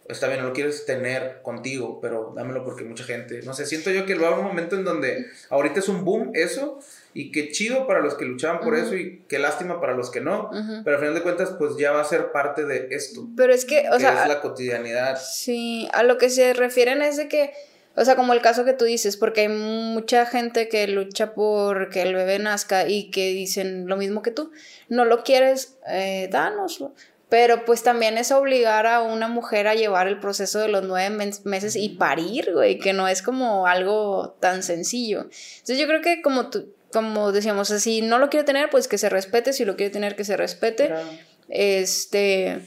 está 0.09 0.27
bien, 0.27 0.41
no 0.41 0.47
lo 0.47 0.53
quieres 0.53 0.85
tener 0.85 1.41
contigo, 1.43 1.99
pero 2.01 2.33
dámelo 2.35 2.63
porque 2.63 2.83
mucha 2.83 3.03
gente, 3.03 3.41
no 3.43 3.53
sé, 3.53 3.65
siento 3.65 3.91
yo 3.91 4.05
que 4.05 4.15
va 4.15 4.23
a 4.23 4.27
haber 4.29 4.39
un 4.39 4.47
momento 4.47 4.75
en 4.75 4.83
donde 4.83 5.27
ahorita 5.49 5.79
es 5.79 5.89
un 5.89 6.03
boom 6.05 6.31
eso 6.33 6.79
y 7.17 7.31
qué 7.31 7.49
chido 7.49 7.87
para 7.87 7.99
los 7.99 8.13
que 8.13 8.25
luchaban 8.25 8.59
por 8.59 8.75
eso 8.75 8.95
y 8.95 9.23
qué 9.27 9.39
lástima 9.39 9.81
para 9.81 9.95
los 9.95 10.11
que 10.11 10.21
no, 10.21 10.51
pero 10.83 10.97
al 10.97 11.01
final 11.01 11.15
de 11.15 11.23
cuentas 11.23 11.55
pues 11.57 11.75
ya 11.75 11.91
va 11.91 12.01
a 12.01 12.03
ser 12.03 12.31
parte 12.31 12.63
de 12.63 12.89
esto. 12.91 13.27
Pero 13.35 13.53
es 13.53 13.65
que, 13.65 13.89
o 13.89 13.99
sea, 13.99 14.21
es 14.21 14.27
la 14.27 14.39
cotidianidad. 14.39 15.19
Sí, 15.19 15.89
a 15.93 16.03
lo 16.03 16.19
que 16.19 16.29
se 16.29 16.53
refieren 16.53 17.01
es 17.01 17.17
de 17.17 17.27
que 17.27 17.53
o 17.95 18.05
sea, 18.05 18.15
como 18.15 18.33
el 18.33 18.41
caso 18.41 18.63
que 18.63 18.73
tú 18.73 18.85
dices, 18.85 19.17
porque 19.17 19.41
hay 19.41 19.47
mucha 19.47 20.27
gente 20.27 20.69
que 20.69 20.87
lucha 20.87 21.33
por 21.33 21.89
que 21.89 22.03
el 22.03 22.13
bebé 22.13 22.37
nazca 22.37 22.87
y 22.87 23.09
que 23.09 23.29
dicen 23.29 23.87
lo 23.87 23.97
mismo 23.97 24.21
que 24.21 24.29
tú. 24.29 24.51
No 24.87 25.03
lo 25.03 25.23
quieres, 25.23 25.79
eh, 25.87 26.29
dánoslo. 26.31 26.93
Pero 27.29 27.65
pues 27.65 27.83
también 27.83 28.17
es 28.17 28.31
obligar 28.31 28.87
a 28.87 29.01
una 29.01 29.27
mujer 29.27 29.67
a 29.67 29.75
llevar 29.75 30.07
el 30.07 30.19
proceso 30.19 30.59
de 30.59 30.69
los 30.69 30.83
nueve 30.83 31.33
meses 31.43 31.75
y 31.75 31.89
parir, 31.89 32.53
güey, 32.53 32.79
que 32.79 32.93
no 32.93 33.07
es 33.07 33.21
como 33.21 33.67
algo 33.67 34.37
tan 34.39 34.63
sencillo. 34.63 35.21
Entonces 35.21 35.77
yo 35.77 35.87
creo 35.87 36.01
que 36.01 36.21
como 36.21 36.49
tú, 36.49 36.73
como 36.91 37.33
decíamos, 37.33 37.67
si 37.67 38.01
no 38.01 38.17
lo 38.17 38.29
quiere 38.29 38.45
tener, 38.45 38.69
pues 38.69 38.87
que 38.87 38.97
se 38.97 39.09
respete, 39.09 39.51
si 39.51 39.65
lo 39.65 39.75
quiere 39.75 39.91
tener, 39.91 40.15
que 40.15 40.23
se 40.23 40.37
respete. 40.37 40.93
Este, 41.49 42.61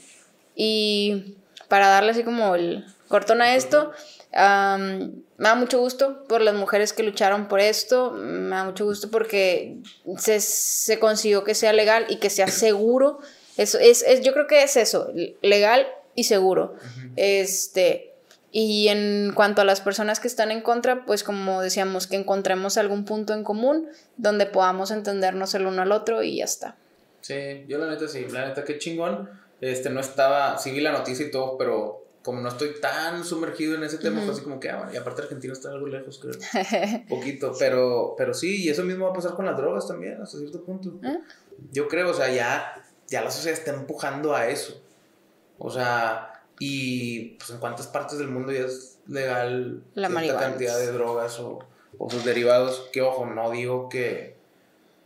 y 0.55 1.37
para 1.69 1.89
darle 1.89 2.11
así 2.11 2.23
como 2.23 2.55
el 2.55 2.85
cortón 3.09 3.41
a 3.41 3.55
esto, 3.55 3.93
me 4.33 5.49
da 5.49 5.55
mucho 5.55 5.79
gusto 5.79 6.25
por 6.29 6.43
las 6.43 6.55
mujeres 6.55 6.93
que 6.93 7.03
lucharon 7.03 7.49
por 7.49 7.61
esto, 7.61 8.11
me 8.11 8.55
da 8.55 8.65
mucho 8.65 8.85
gusto 8.85 9.11
porque 9.11 9.79
se, 10.19 10.41
se 10.41 10.99
consiguió 10.99 11.45
que 11.45 11.55
sea 11.55 11.73
legal 11.73 12.05
y 12.11 12.17
que 12.17 12.29
sea 12.29 12.49
seguro 12.49 13.21
eso 13.61 13.79
es, 13.79 14.05
yo 14.23 14.33
creo 14.33 14.47
que 14.47 14.63
es 14.63 14.77
eso, 14.77 15.13
legal 15.43 15.87
y 16.15 16.25
seguro. 16.25 16.77
Este, 17.17 18.15
y 18.53 18.89
en 18.89 19.33
cuanto 19.35 19.61
a 19.61 19.65
las 19.67 19.83
personas 19.83 20.19
que 20.19 20.29
están 20.29 20.51
en 20.51 20.63
contra, 20.63 21.05
pues 21.05 21.23
como 21.23 21.61
decíamos, 21.61 22.07
que 22.07 22.17
encontremos 22.17 22.79
algún 22.79 23.05
punto 23.05 23.35
en 23.35 23.45
común 23.45 23.89
donde 24.17 24.47
podamos 24.47 24.91
entendernos 24.91 25.55
el 25.55 25.67
uno 25.67 25.83
al 25.83 25.93
otro 25.93 26.23
y 26.23 26.39
ya 26.39 26.45
está. 26.45 26.77
Sí, 27.21 27.65
yo 27.69 27.77
la 27.77 27.91
neta 27.91 28.09
sí, 28.09 28.27
la 28.31 28.49
neta 28.49 28.65
qué 28.65 28.79
chingón. 28.79 29.29
Este, 29.61 29.91
no 29.91 30.01
estaba, 30.01 30.57
sí 30.57 30.71
vi 30.71 30.81
la 30.81 30.93
noticia 30.93 31.27
y 31.27 31.31
todo, 31.31 31.59
pero 31.59 32.07
como 32.23 32.41
no 32.41 32.49
estoy 32.49 32.81
tan 32.81 33.25
sumergido 33.27 33.75
en 33.75 33.85
ese 33.85 33.99
tema, 33.99 34.23
fue 34.23 34.33
así 34.33 34.41
como 34.41 34.59
que, 34.59 34.71
ah, 34.71 34.79
bueno, 34.79 34.93
y 34.95 34.97
aparte 34.97 35.21
Argentina 35.21 35.53
está 35.53 35.69
algo 35.71 35.87
lejos, 35.87 36.19
creo. 36.19 37.05
Poquito, 37.09 37.53
pero, 37.59 38.15
pero 38.17 38.33
sí, 38.33 38.65
y 38.65 38.71
eso 38.71 38.85
mismo 38.85 39.05
va 39.05 39.11
a 39.11 39.15
pasar 39.15 39.35
con 39.35 39.45
las 39.45 39.57
drogas 39.59 39.87
también, 39.87 40.21
hasta 40.21 40.39
cierto 40.39 40.65
punto. 40.65 40.99
¿Eh? 41.03 41.19
Yo 41.73 41.89
creo, 41.89 42.11
o 42.11 42.15
sea, 42.15 42.33
ya, 42.33 42.75
ya 43.11 43.23
la 43.23 43.31
sociedad 43.31 43.59
está 43.59 43.73
empujando 43.73 44.35
a 44.35 44.49
eso. 44.49 44.81
O 45.59 45.71
sea, 45.71 46.45
y 46.59 47.37
pues 47.39 47.51
en 47.51 47.59
cuántas 47.59 47.87
partes 47.89 48.19
del 48.19 48.29
mundo 48.29 48.53
ya 48.53 48.61
es 48.61 48.99
legal 49.07 49.83
La 49.95 50.09
cierta 50.09 50.15
marihuana. 50.15 50.41
cantidad 50.41 50.79
de 50.79 50.93
drogas 50.93 51.39
o, 51.41 51.59
o 51.99 52.11
sus 52.11 52.25
derivados, 52.25 52.89
que 52.93 53.03
ojo, 53.03 53.27
no 53.27 53.51
digo 53.51 53.89
que 53.89 54.37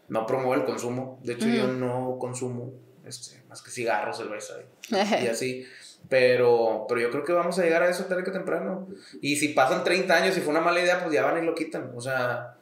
no 0.09 0.27
promueva 0.27 0.57
el 0.57 0.65
consumo, 0.65 1.19
de 1.23 1.33
hecho 1.33 1.49
yo 1.49 1.67
no 1.67 2.19
consumo 2.21 2.73
este, 3.07 3.43
más 3.49 3.63
que 3.63 3.71
cigarros, 3.71 4.19
cerveza 4.19 4.55
y, 4.91 4.95
y 5.25 5.29
así. 5.29 5.67
Pero, 6.09 6.85
pero 6.87 7.01
yo 7.01 7.11
creo 7.11 7.25
que 7.25 7.33
vamos 7.33 7.59
a 7.59 7.63
llegar 7.63 7.83
a 7.83 7.89
eso 7.89 8.05
tarde 8.05 8.25
que 8.25 8.31
temprano. 8.31 8.87
Y 9.23 9.37
si 9.37 9.49
pasan 9.49 9.85
30 9.85 10.15
años 10.15 10.37
y 10.37 10.41
fue 10.43 10.51
una 10.51 10.61
mala 10.61 10.81
idea, 10.81 11.01
pues 11.01 11.15
ya 11.15 11.23
van 11.23 11.43
y 11.43 11.47
lo 11.47 11.55
quitan. 11.55 11.93
O 11.97 12.01
sea, 12.01 12.54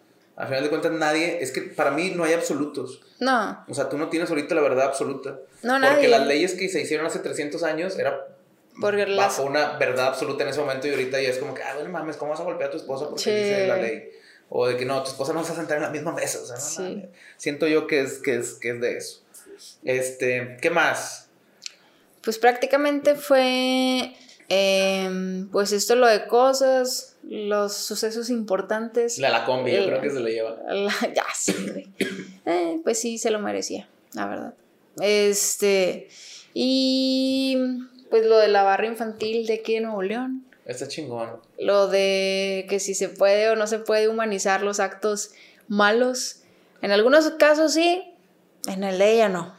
al 0.42 0.48
final 0.48 0.62
de 0.64 0.68
cuentas 0.70 0.92
nadie, 0.92 1.38
es 1.40 1.52
que 1.52 1.62
para 1.62 1.92
mí 1.92 2.12
no 2.16 2.24
hay 2.24 2.32
absolutos. 2.32 3.00
No, 3.20 3.64
O 3.68 3.74
sea, 3.74 3.88
tú 3.88 3.96
no 3.96 4.08
tienes 4.08 4.28
ahorita 4.28 4.54
la 4.54 4.60
verdad 4.60 4.86
absoluta. 4.86 5.38
No, 5.62 5.74
Porque 5.74 5.80
nadie. 5.80 6.08
las 6.08 6.26
leyes 6.26 6.54
que 6.54 6.68
se 6.68 6.80
hicieron 6.80 7.06
hace 7.06 7.20
300 7.20 7.62
años 7.62 7.96
era 7.98 8.26
porque 8.80 9.06
las... 9.06 9.16
bajo 9.38 9.44
una 9.44 9.76
verdad 9.78 10.06
absoluta 10.08 10.42
en 10.42 10.50
ese 10.50 10.58
momento 10.60 10.88
y 10.88 10.90
ahorita 10.90 11.20
ya 11.20 11.28
es 11.28 11.38
como 11.38 11.54
que, 11.54 11.62
ah, 11.62 11.74
bueno, 11.76 11.90
mames, 11.90 12.16
¿cómo 12.16 12.32
vas 12.32 12.40
a 12.40 12.44
golpear 12.44 12.68
a 12.68 12.72
tu 12.72 12.78
esposa 12.78 13.06
porque 13.08 13.22
Sí. 13.22 13.30
dice 13.30 13.66
la 13.68 13.76
ley? 13.76 14.08
O 14.48 14.66
de 14.66 14.76
que 14.76 14.84
no, 14.84 15.02
tu 15.02 15.10
esposa 15.10 15.32
no 15.32 15.40
vas 15.40 15.50
a 15.50 15.54
sentar 15.54 15.76
en 15.76 15.84
la 15.84 15.90
misma 15.90 16.12
mesa. 16.12 16.40
O 16.42 16.44
sea, 16.44 16.56
no 16.56 16.60
Sí. 16.60 17.08
Siento 17.36 17.66
yo 17.68 17.86
que 17.86 18.00
es, 18.00 18.18
que, 18.18 18.36
es, 18.36 18.54
que 18.54 18.70
es 18.70 18.80
de 18.80 18.96
eso. 18.98 19.22
Este, 19.84 20.56
¿qué 20.60 20.70
más? 20.70 21.28
Pues 22.22 22.38
prácticamente 22.38 23.14
fue, 23.14 24.14
em, 24.48 25.48
pues 25.50 25.72
esto 25.72 25.94
lo 25.96 26.06
de 26.06 26.26
cosas, 26.26 27.16
los 27.22 27.72
sucesos 27.74 28.30
importantes. 28.30 29.18
La, 29.18 29.30
la 29.30 29.44
combi, 29.44 29.72
yo 29.72 29.78
El- 29.78 29.86
creo 29.86 30.00
que 30.00 30.10
se 30.10 30.20
le 30.20 30.32
lleva. 30.32 30.56
La- 30.68 30.92
ya, 31.14 31.24
sí, 31.34 31.54
güey. 31.70 31.88
Eh, 32.46 32.80
pues 32.84 33.00
sí, 33.00 33.18
se 33.18 33.30
lo 33.30 33.38
merecía, 33.38 33.88
la 34.14 34.26
verdad. 34.26 34.54
Este, 35.00 36.08
y 36.54 37.56
pues 38.10 38.26
lo 38.26 38.36
de 38.38 38.48
la 38.48 38.62
barra 38.62 38.86
infantil 38.86 39.46
de 39.46 39.54
aquí 39.54 39.74
de 39.74 39.80
Nuevo 39.80 40.02
León. 40.02 40.44
Está 40.66 40.86
chingón. 40.86 41.30
Lo 41.58 41.88
de 41.88 42.66
que 42.68 42.78
si 42.78 42.94
se 42.94 43.08
puede 43.08 43.48
o 43.50 43.56
no 43.56 43.66
se 43.66 43.78
puede 43.78 44.08
humanizar 44.08 44.62
los 44.62 44.80
actos 44.80 45.30
malos. 45.68 46.40
En 46.82 46.92
algunos 46.92 47.28
casos 47.30 47.72
sí, 47.74 48.02
en 48.68 48.84
el 48.84 48.98
de 48.98 49.14
ella 49.14 49.28
no. 49.28 49.54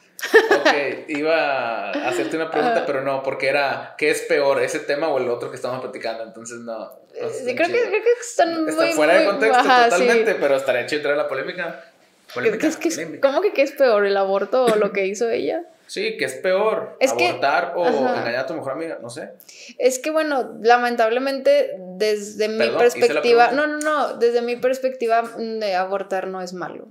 Ok, 0.59 1.09
iba 1.09 1.89
a 1.91 2.09
hacerte 2.09 2.35
una 2.37 2.49
pregunta, 2.49 2.85
pero 2.85 3.01
no, 3.01 3.21
porque 3.23 3.47
era, 3.47 3.95
¿qué 3.97 4.09
es 4.09 4.21
peor, 4.21 4.61
ese 4.61 4.79
tema 4.79 5.09
o 5.09 5.17
el 5.17 5.29
otro 5.29 5.49
que 5.49 5.55
estamos 5.57 5.81
platicando? 5.81 6.23
Entonces, 6.23 6.59
no. 6.59 6.79
no 6.79 6.89
Sí, 7.13 7.49
está 7.49 7.55
creo, 7.55 7.67
que, 7.67 7.89
creo 7.89 8.01
que 8.03 8.09
están 8.21 8.67
Está 8.69 8.83
muy, 8.85 8.93
fuera 8.93 9.19
de 9.19 9.25
contexto 9.25 9.59
ajá, 9.59 9.83
sí. 9.85 9.89
totalmente, 9.91 10.35
pero 10.35 10.55
estaría 10.55 10.85
chido 10.85 10.99
entrar 10.99 11.13
en 11.13 11.17
la 11.19 11.27
polémica. 11.27 11.83
¿Qué- 12.27 12.33
Polémica, 12.33 12.61
qué 12.61 12.67
es 12.67 12.77
que 12.77 12.87
es- 12.87 12.95
polémica. 12.95 13.27
¿Cómo 13.27 13.41
que 13.41 13.53
qué 13.53 13.61
es 13.61 13.71
peor, 13.73 14.05
el 14.05 14.17
aborto 14.17 14.65
o 14.65 14.75
lo 14.75 14.91
que 14.91 15.05
hizo 15.05 15.29
ella? 15.29 15.63
Sí, 15.85 16.17
que 16.17 16.25
es 16.25 16.33
peor, 16.35 16.95
Es 16.99 17.13
que- 17.13 17.27
abortar 17.27 17.73
o 17.75 17.85
ajá. 17.85 18.19
engañar 18.19 18.35
a 18.37 18.45
tu 18.47 18.53
mejor 18.55 18.71
amiga, 18.71 18.97
no 19.01 19.09
sé. 19.11 19.29
Es 19.77 19.99
que 19.99 20.09
bueno, 20.09 20.57
lamentablemente 20.61 21.75
desde 21.77 22.47
mi 22.47 22.57
Perdón, 22.59 22.77
perspectiva, 22.79 23.51
no, 23.51 23.67
no, 23.67 23.77
no, 23.79 24.13
desde 24.17 24.41
mi 24.41 24.55
perspectiva 24.55 25.21
mm, 25.21 25.59
de 25.59 25.75
abortar 25.75 26.27
no 26.27 26.41
es 26.41 26.53
malo. 26.53 26.87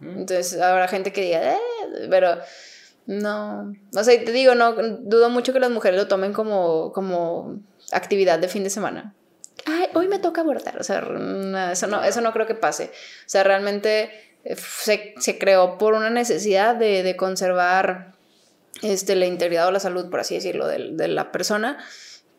Entonces 0.00 0.60
habrá 0.60 0.88
gente 0.88 1.12
que 1.12 1.22
diga, 1.22 1.54
"Eh", 1.54 1.58
pero 2.10 2.38
no, 3.06 3.72
o 3.96 4.04
sea, 4.04 4.22
te 4.22 4.32
digo, 4.32 4.54
no, 4.54 4.74
dudo 4.74 5.30
mucho 5.30 5.52
que 5.54 5.60
las 5.60 5.70
mujeres 5.70 5.98
lo 5.98 6.08
tomen 6.08 6.32
como, 6.34 6.92
como 6.92 7.58
actividad 7.90 8.38
de 8.38 8.48
fin 8.48 8.64
de 8.64 8.70
semana. 8.70 9.14
Ay, 9.64 9.86
hoy 9.94 10.08
me 10.08 10.18
toca 10.18 10.42
abortar, 10.42 10.78
o 10.78 10.84
sea, 10.84 11.00
no, 11.00 11.70
eso 11.70 11.86
no, 11.86 12.04
eso 12.04 12.20
no 12.20 12.32
creo 12.32 12.46
que 12.46 12.54
pase. 12.54 12.84
O 12.84 13.28
sea, 13.28 13.44
realmente 13.44 14.10
eh, 14.44 14.56
se, 14.56 15.14
se 15.18 15.38
creó 15.38 15.78
por 15.78 15.94
una 15.94 16.10
necesidad 16.10 16.76
de, 16.76 17.02
de 17.02 17.16
conservar 17.16 18.12
este, 18.82 19.16
la 19.16 19.24
integridad 19.26 19.68
o 19.68 19.70
la 19.70 19.80
salud, 19.80 20.10
por 20.10 20.20
así 20.20 20.34
decirlo, 20.34 20.66
de, 20.66 20.90
de 20.92 21.08
la 21.08 21.32
persona, 21.32 21.78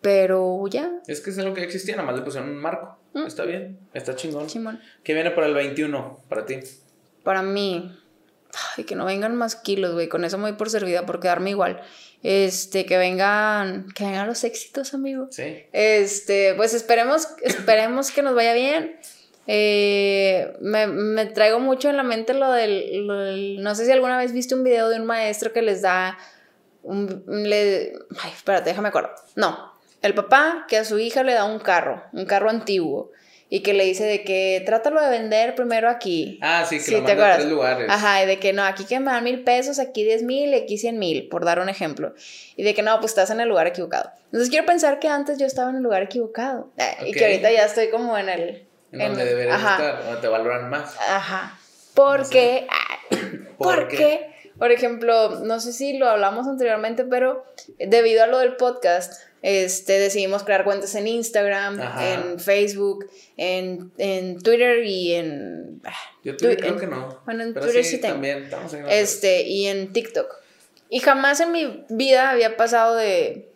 pero 0.01 0.65
ya, 0.67 0.91
Es 1.07 1.19
que 1.21 1.31
es 1.31 1.39
algo 1.39 1.53
que 1.55 1.63
existía, 1.63 1.95
nada 1.95 2.05
más 2.05 2.15
le 2.15 2.21
pusieron 2.21 2.49
un 2.49 2.57
marco. 2.57 2.97
Mm. 3.13 3.25
Está 3.25 3.43
bien, 3.43 3.79
está 3.93 4.15
chingón. 4.15 4.49
Simón. 4.49 4.79
¿Qué 5.03 5.13
viene 5.13 5.31
para 5.31 5.47
el 5.47 5.53
21 5.55 6.19
para 6.29 6.45
ti? 6.45 6.59
Para 7.29 7.43
mí, 7.43 7.95
ay, 8.75 8.85
que 8.85 8.95
no 8.95 9.05
vengan 9.05 9.35
más 9.35 9.55
kilos, 9.55 9.93
güey, 9.93 10.09
con 10.09 10.25
eso 10.25 10.39
me 10.39 10.45
voy 10.49 10.53
por 10.53 10.71
servida, 10.71 11.05
por 11.05 11.19
quedarme 11.19 11.51
igual. 11.51 11.79
Este, 12.23 12.87
que 12.87 12.97
vengan, 12.97 13.85
que 13.93 14.03
vengan 14.03 14.25
los 14.25 14.43
éxitos, 14.43 14.95
amigo. 14.95 15.27
Sí. 15.29 15.63
Este, 15.71 16.55
pues 16.55 16.73
esperemos, 16.73 17.27
esperemos 17.43 18.09
que 18.09 18.23
nos 18.23 18.33
vaya 18.33 18.53
bien. 18.53 18.97
Eh, 19.45 20.55
me, 20.59 20.87
me 20.87 21.27
traigo 21.27 21.59
mucho 21.59 21.87
en 21.91 21.97
la 21.97 22.03
mente 22.03 22.33
lo 22.33 22.51
del, 22.51 23.05
lo 23.05 23.19
del- 23.19 23.61
No 23.61 23.75
sé 23.75 23.85
si 23.85 23.91
alguna 23.91 24.17
vez 24.17 24.31
viste 24.31 24.55
un 24.55 24.63
video 24.63 24.89
de 24.89 24.99
un 24.99 25.05
maestro 25.05 25.53
que 25.53 25.61
les 25.61 25.83
da. 25.83 26.17
Un, 26.81 27.23
le, 27.27 27.93
ay, 28.23 28.31
espérate, 28.35 28.71
déjame 28.71 28.87
acuerdo. 28.87 29.11
No, 29.35 29.71
el 30.01 30.15
papá 30.15 30.65
que 30.67 30.77
a 30.77 30.83
su 30.83 30.97
hija 30.97 31.21
le 31.21 31.33
da 31.33 31.43
un 31.45 31.59
carro, 31.59 32.01
un 32.11 32.25
carro 32.25 32.49
antiguo. 32.49 33.11
Y 33.51 33.61
que 33.61 33.73
le 33.73 33.83
dice 33.83 34.03
de 34.03 34.23
que 34.23 34.61
trátalo 34.63 35.01
de 35.01 35.09
vender 35.09 35.55
primero 35.55 35.89
aquí. 35.89 36.37
Ah, 36.41 36.65
sí, 36.69 36.75
que 36.77 36.83
Sí, 36.83 36.91
lo 36.91 36.97
¿te 36.97 37.01
manda 37.01 37.11
a 37.11 37.15
acuerdas? 37.15 37.37
tres 37.39 37.49
lugares. 37.49 37.87
Ajá, 37.89 38.23
y 38.23 38.27
de 38.27 38.37
que 38.39 38.53
no, 38.53 38.63
aquí 38.63 38.85
que 38.85 38.99
me 38.99 39.11
dan 39.11 39.23
mil 39.23 39.43
pesos, 39.43 39.79
aquí 39.79 40.03
diez 40.03 40.21
mil 40.21 40.51
y 40.51 40.55
aquí 40.55 40.77
cien 40.77 40.99
mil, 40.99 41.27
por 41.29 41.45
dar 41.45 41.59
un 41.59 41.67
ejemplo. 41.67 42.13
Y 42.55 42.61
de 42.63 42.75
que 42.75 42.83
no, 42.83 42.99
pues 42.99 43.11
estás 43.11 43.31
en 43.31 43.39
el 43.39 43.49
lugar 43.49 43.65
equivocado. 43.65 44.11
Entonces 44.25 44.49
quiero 44.51 44.67
pensar 44.67 44.99
que 44.99 45.07
antes 45.07 45.39
yo 45.39 45.47
estaba 45.47 45.71
en 45.71 45.77
el 45.77 45.81
lugar 45.83 46.03
equivocado. 46.03 46.69
eh, 46.77 47.07
Y 47.07 47.11
que 47.13 47.25
ahorita 47.25 47.51
ya 47.51 47.65
estoy 47.65 47.89
como 47.89 48.15
en 48.17 48.29
el... 48.29 48.67
En 48.91 48.99
donde 49.09 49.25
deberías 49.25 49.59
estar, 49.59 50.03
donde 50.03 50.21
te 50.21 50.27
valoran 50.27 50.69
más. 50.69 50.95
Ajá. 51.09 51.57
Porque... 51.95 52.67
¿Por 53.57 53.79
Porque, 53.87 54.31
por 54.59 54.71
ejemplo, 54.71 55.39
no 55.43 55.59
sé 55.59 55.73
si 55.73 55.97
lo 55.97 56.07
hablamos 56.07 56.47
anteriormente, 56.47 57.03
pero 57.03 57.43
debido 57.79 58.23
a 58.23 58.27
lo 58.27 58.37
del 58.39 58.55
podcast, 58.57 59.21
este, 59.41 59.99
decidimos 59.99 60.43
crear 60.43 60.63
cuentas 60.63 60.93
en 60.95 61.07
Instagram, 61.07 61.79
Ajá. 61.79 62.13
en 62.13 62.39
Facebook, 62.39 63.09
en, 63.37 63.91
en 63.97 64.41
Twitter 64.41 64.83
y 64.85 65.13
en... 65.15 65.81
ah, 65.85 65.93
Yo 66.23 66.35
Twitter 66.37 66.55
tu- 66.57 66.61
creo 66.61 66.73
en- 66.73 66.79
que 66.79 66.87
no. 66.87 67.21
Bueno, 67.25 67.43
en 67.43 67.53
Pero 67.53 67.65
Twitter 67.67 67.83
sí, 67.85 67.91
sí 67.91 67.97
tengo. 68.01 68.15
también 68.15 68.43
estamos 68.43 68.73
en 68.73 68.87
Este, 68.89 69.43
y 69.43 69.67
en 69.67 69.93
TikTok. 69.93 70.33
Y 70.89 70.99
jamás 70.99 71.39
en 71.39 71.51
mi 71.51 71.85
vida 71.89 72.31
había 72.31 72.57
pasado 72.57 72.95
de 72.95 73.47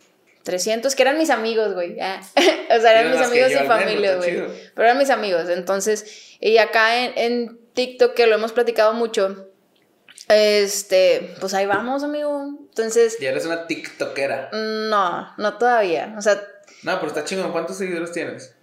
300, 0.43 0.93
que 0.95 1.01
eran 1.03 1.17
mis 1.17 1.29
amigos, 1.29 1.73
güey. 1.73 1.99
ah. 1.99 2.21
o 2.35 2.81
sea, 2.81 2.99
eran 2.99 3.11
mis 3.11 3.21
amigos 3.25 3.51
y 3.51 3.55
familia, 3.65 4.15
güey. 4.17 4.31
Pero 4.75 4.87
eran 4.87 4.97
mis 4.97 5.09
amigos. 5.09 5.49
Entonces, 5.49 6.37
y 6.39 6.57
acá 6.57 7.03
en, 7.03 7.13
en 7.17 7.59
TikTok, 7.73 8.13
que 8.13 8.27
lo 8.27 8.35
hemos 8.35 8.51
platicado 8.53 8.93
mucho, 8.93 9.47
este, 10.27 11.33
pues 11.39 11.53
ahí 11.53 11.65
vamos, 11.65 12.03
amigo. 12.03 12.43
Entonces, 12.69 13.17
Ya 13.19 13.29
eres 13.29 13.45
una 13.45 13.67
TikTokera. 13.67 14.49
no, 14.53 15.33
no 15.37 15.57
todavía. 15.57 16.15
O 16.17 16.21
sea, 16.21 16.41
No, 16.83 16.95
pero 16.95 17.07
está 17.07 17.23
chingón. 17.23 17.51
¿Cuántos 17.51 17.77
seguidores 17.77 18.11
tienes? 18.11 18.55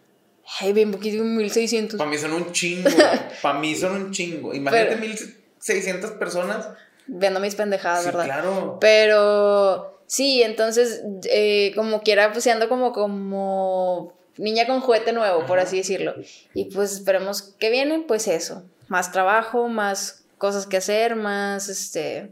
ay, 0.61 0.73
bien 0.73 0.91
poquito, 0.91 1.23
1600. 1.23 1.97
Para 1.97 2.11
mí 2.11 2.19
son 2.19 2.33
un 2.33 2.51
chingo. 2.53 2.91
Para 3.43 3.59
mí 3.61 3.75
son 3.77 3.93
un 3.93 4.11
chingo. 4.11 4.53
Imagínate 4.53 4.97
Pero- 4.97 5.01
1600 5.07 6.11
personas. 6.13 6.69
Viendo 7.07 7.39
mis 7.41 7.55
pendejadas, 7.55 8.01
Sí, 8.01 8.07
¿verdad? 8.07 8.25
claro. 8.25 8.79
Pero 8.81 10.01
sí, 10.07 10.43
entonces, 10.43 11.03
eh, 11.25 11.73
como 11.77 12.03
quiera, 12.03 12.33
pues 12.33 12.47
ando 12.49 12.69
como, 12.69 12.93
como 12.93 14.13
niña 14.39 14.67
con 14.67 14.81
juguete 14.81 15.13
nuevo, 15.13 15.47
por 15.47 15.59
así 15.61 15.77
decirlo. 15.79 16.15
Y 16.55 16.67
pues 16.67 16.93
esperemos 16.93 17.43
que 17.43 17.71
viene, 17.71 18.05
pues 18.07 18.27
eso. 18.29 18.65
Más 18.89 19.13
trabajo, 19.13 19.69
más 19.69 20.20
cosas 20.41 20.67
que 20.67 20.79
hacer, 20.79 21.15
más 21.15 21.69
este. 21.69 22.31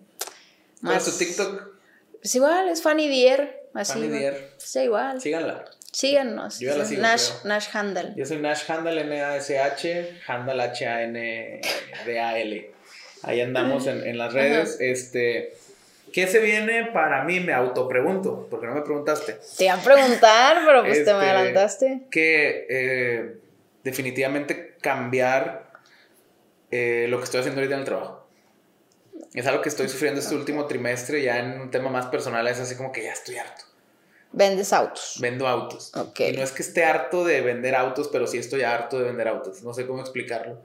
¿Cuál 0.80 0.94
Más. 0.94 1.06
es 1.06 1.12
tu 1.12 1.18
TikTok? 1.24 1.68
Pues 2.20 2.34
igual, 2.34 2.68
es 2.68 2.82
Fanny 2.82 3.06
Dier. 3.06 3.62
Así. 3.74 3.92
Fanny. 3.92 4.08
Dier. 4.08 4.50
Sí, 4.56 4.80
igual. 4.80 5.20
Síganla. 5.20 5.64
Síganos. 5.92 6.58
Yo 6.58 6.70
ya 6.70 6.78
la 6.78 6.84
sigo, 6.84 7.02
Nash, 7.02 7.28
creo. 7.28 7.40
Nash 7.44 7.68
Handel. 7.72 8.14
Yo 8.16 8.26
soy 8.26 8.38
Nash 8.38 8.70
Handal, 8.70 8.98
N-A-S-H, 8.98 10.20
Handal, 10.26 10.60
H-A-N-D-A-L. 11.52 12.70
Ahí 13.22 13.40
andamos 13.40 13.86
en, 13.86 14.06
en 14.06 14.18
las 14.18 14.32
redes. 14.32 14.76
Este, 14.80 15.54
¿Qué 16.12 16.26
se 16.26 16.38
viene 16.40 16.86
para 16.92 17.24
mí? 17.24 17.40
Me 17.40 17.52
autopregunto, 17.52 18.46
porque 18.50 18.66
no 18.66 18.74
me 18.74 18.82
preguntaste. 18.82 19.38
Te 19.56 19.64
iba 19.64 19.74
a 19.74 19.82
preguntar, 19.82 20.58
pero 20.64 20.82
pues 20.82 21.04
te 21.04 21.12
me 21.14 21.20
Este, 21.20 21.30
adelantaste. 21.30 22.00
Que 22.10 22.66
eh, 22.68 23.36
definitivamente 23.84 24.76
cambiar 24.80 25.67
eh, 26.70 27.06
lo 27.08 27.18
que 27.18 27.24
estoy 27.24 27.40
haciendo 27.40 27.60
ahorita 27.60 27.74
en 27.74 27.80
el 27.80 27.86
trabajo. 27.86 28.26
Es 29.34 29.46
algo 29.46 29.62
que 29.62 29.68
estoy 29.68 29.88
sufriendo 29.88 30.20
este 30.20 30.34
último 30.34 30.66
trimestre, 30.66 31.22
ya 31.22 31.38
en 31.38 31.60
un 31.60 31.70
tema 31.70 31.90
más 31.90 32.06
personal, 32.06 32.46
es 32.48 32.60
así 32.60 32.76
como 32.76 32.92
que 32.92 33.02
ya 33.04 33.12
estoy 33.12 33.36
harto. 33.36 33.64
Vendes 34.32 34.72
autos. 34.72 35.16
Vendo 35.20 35.48
autos. 35.48 35.94
Ok. 35.96 36.20
Y 36.20 36.32
no 36.32 36.42
es 36.42 36.52
que 36.52 36.62
esté 36.62 36.84
harto 36.84 37.24
de 37.24 37.40
vender 37.40 37.74
autos, 37.74 38.08
pero 38.08 38.26
sí 38.26 38.38
estoy 38.38 38.62
harto 38.62 38.98
de 38.98 39.04
vender 39.04 39.28
autos. 39.28 39.62
No 39.62 39.72
sé 39.72 39.86
cómo 39.86 40.00
explicarlo. 40.00 40.60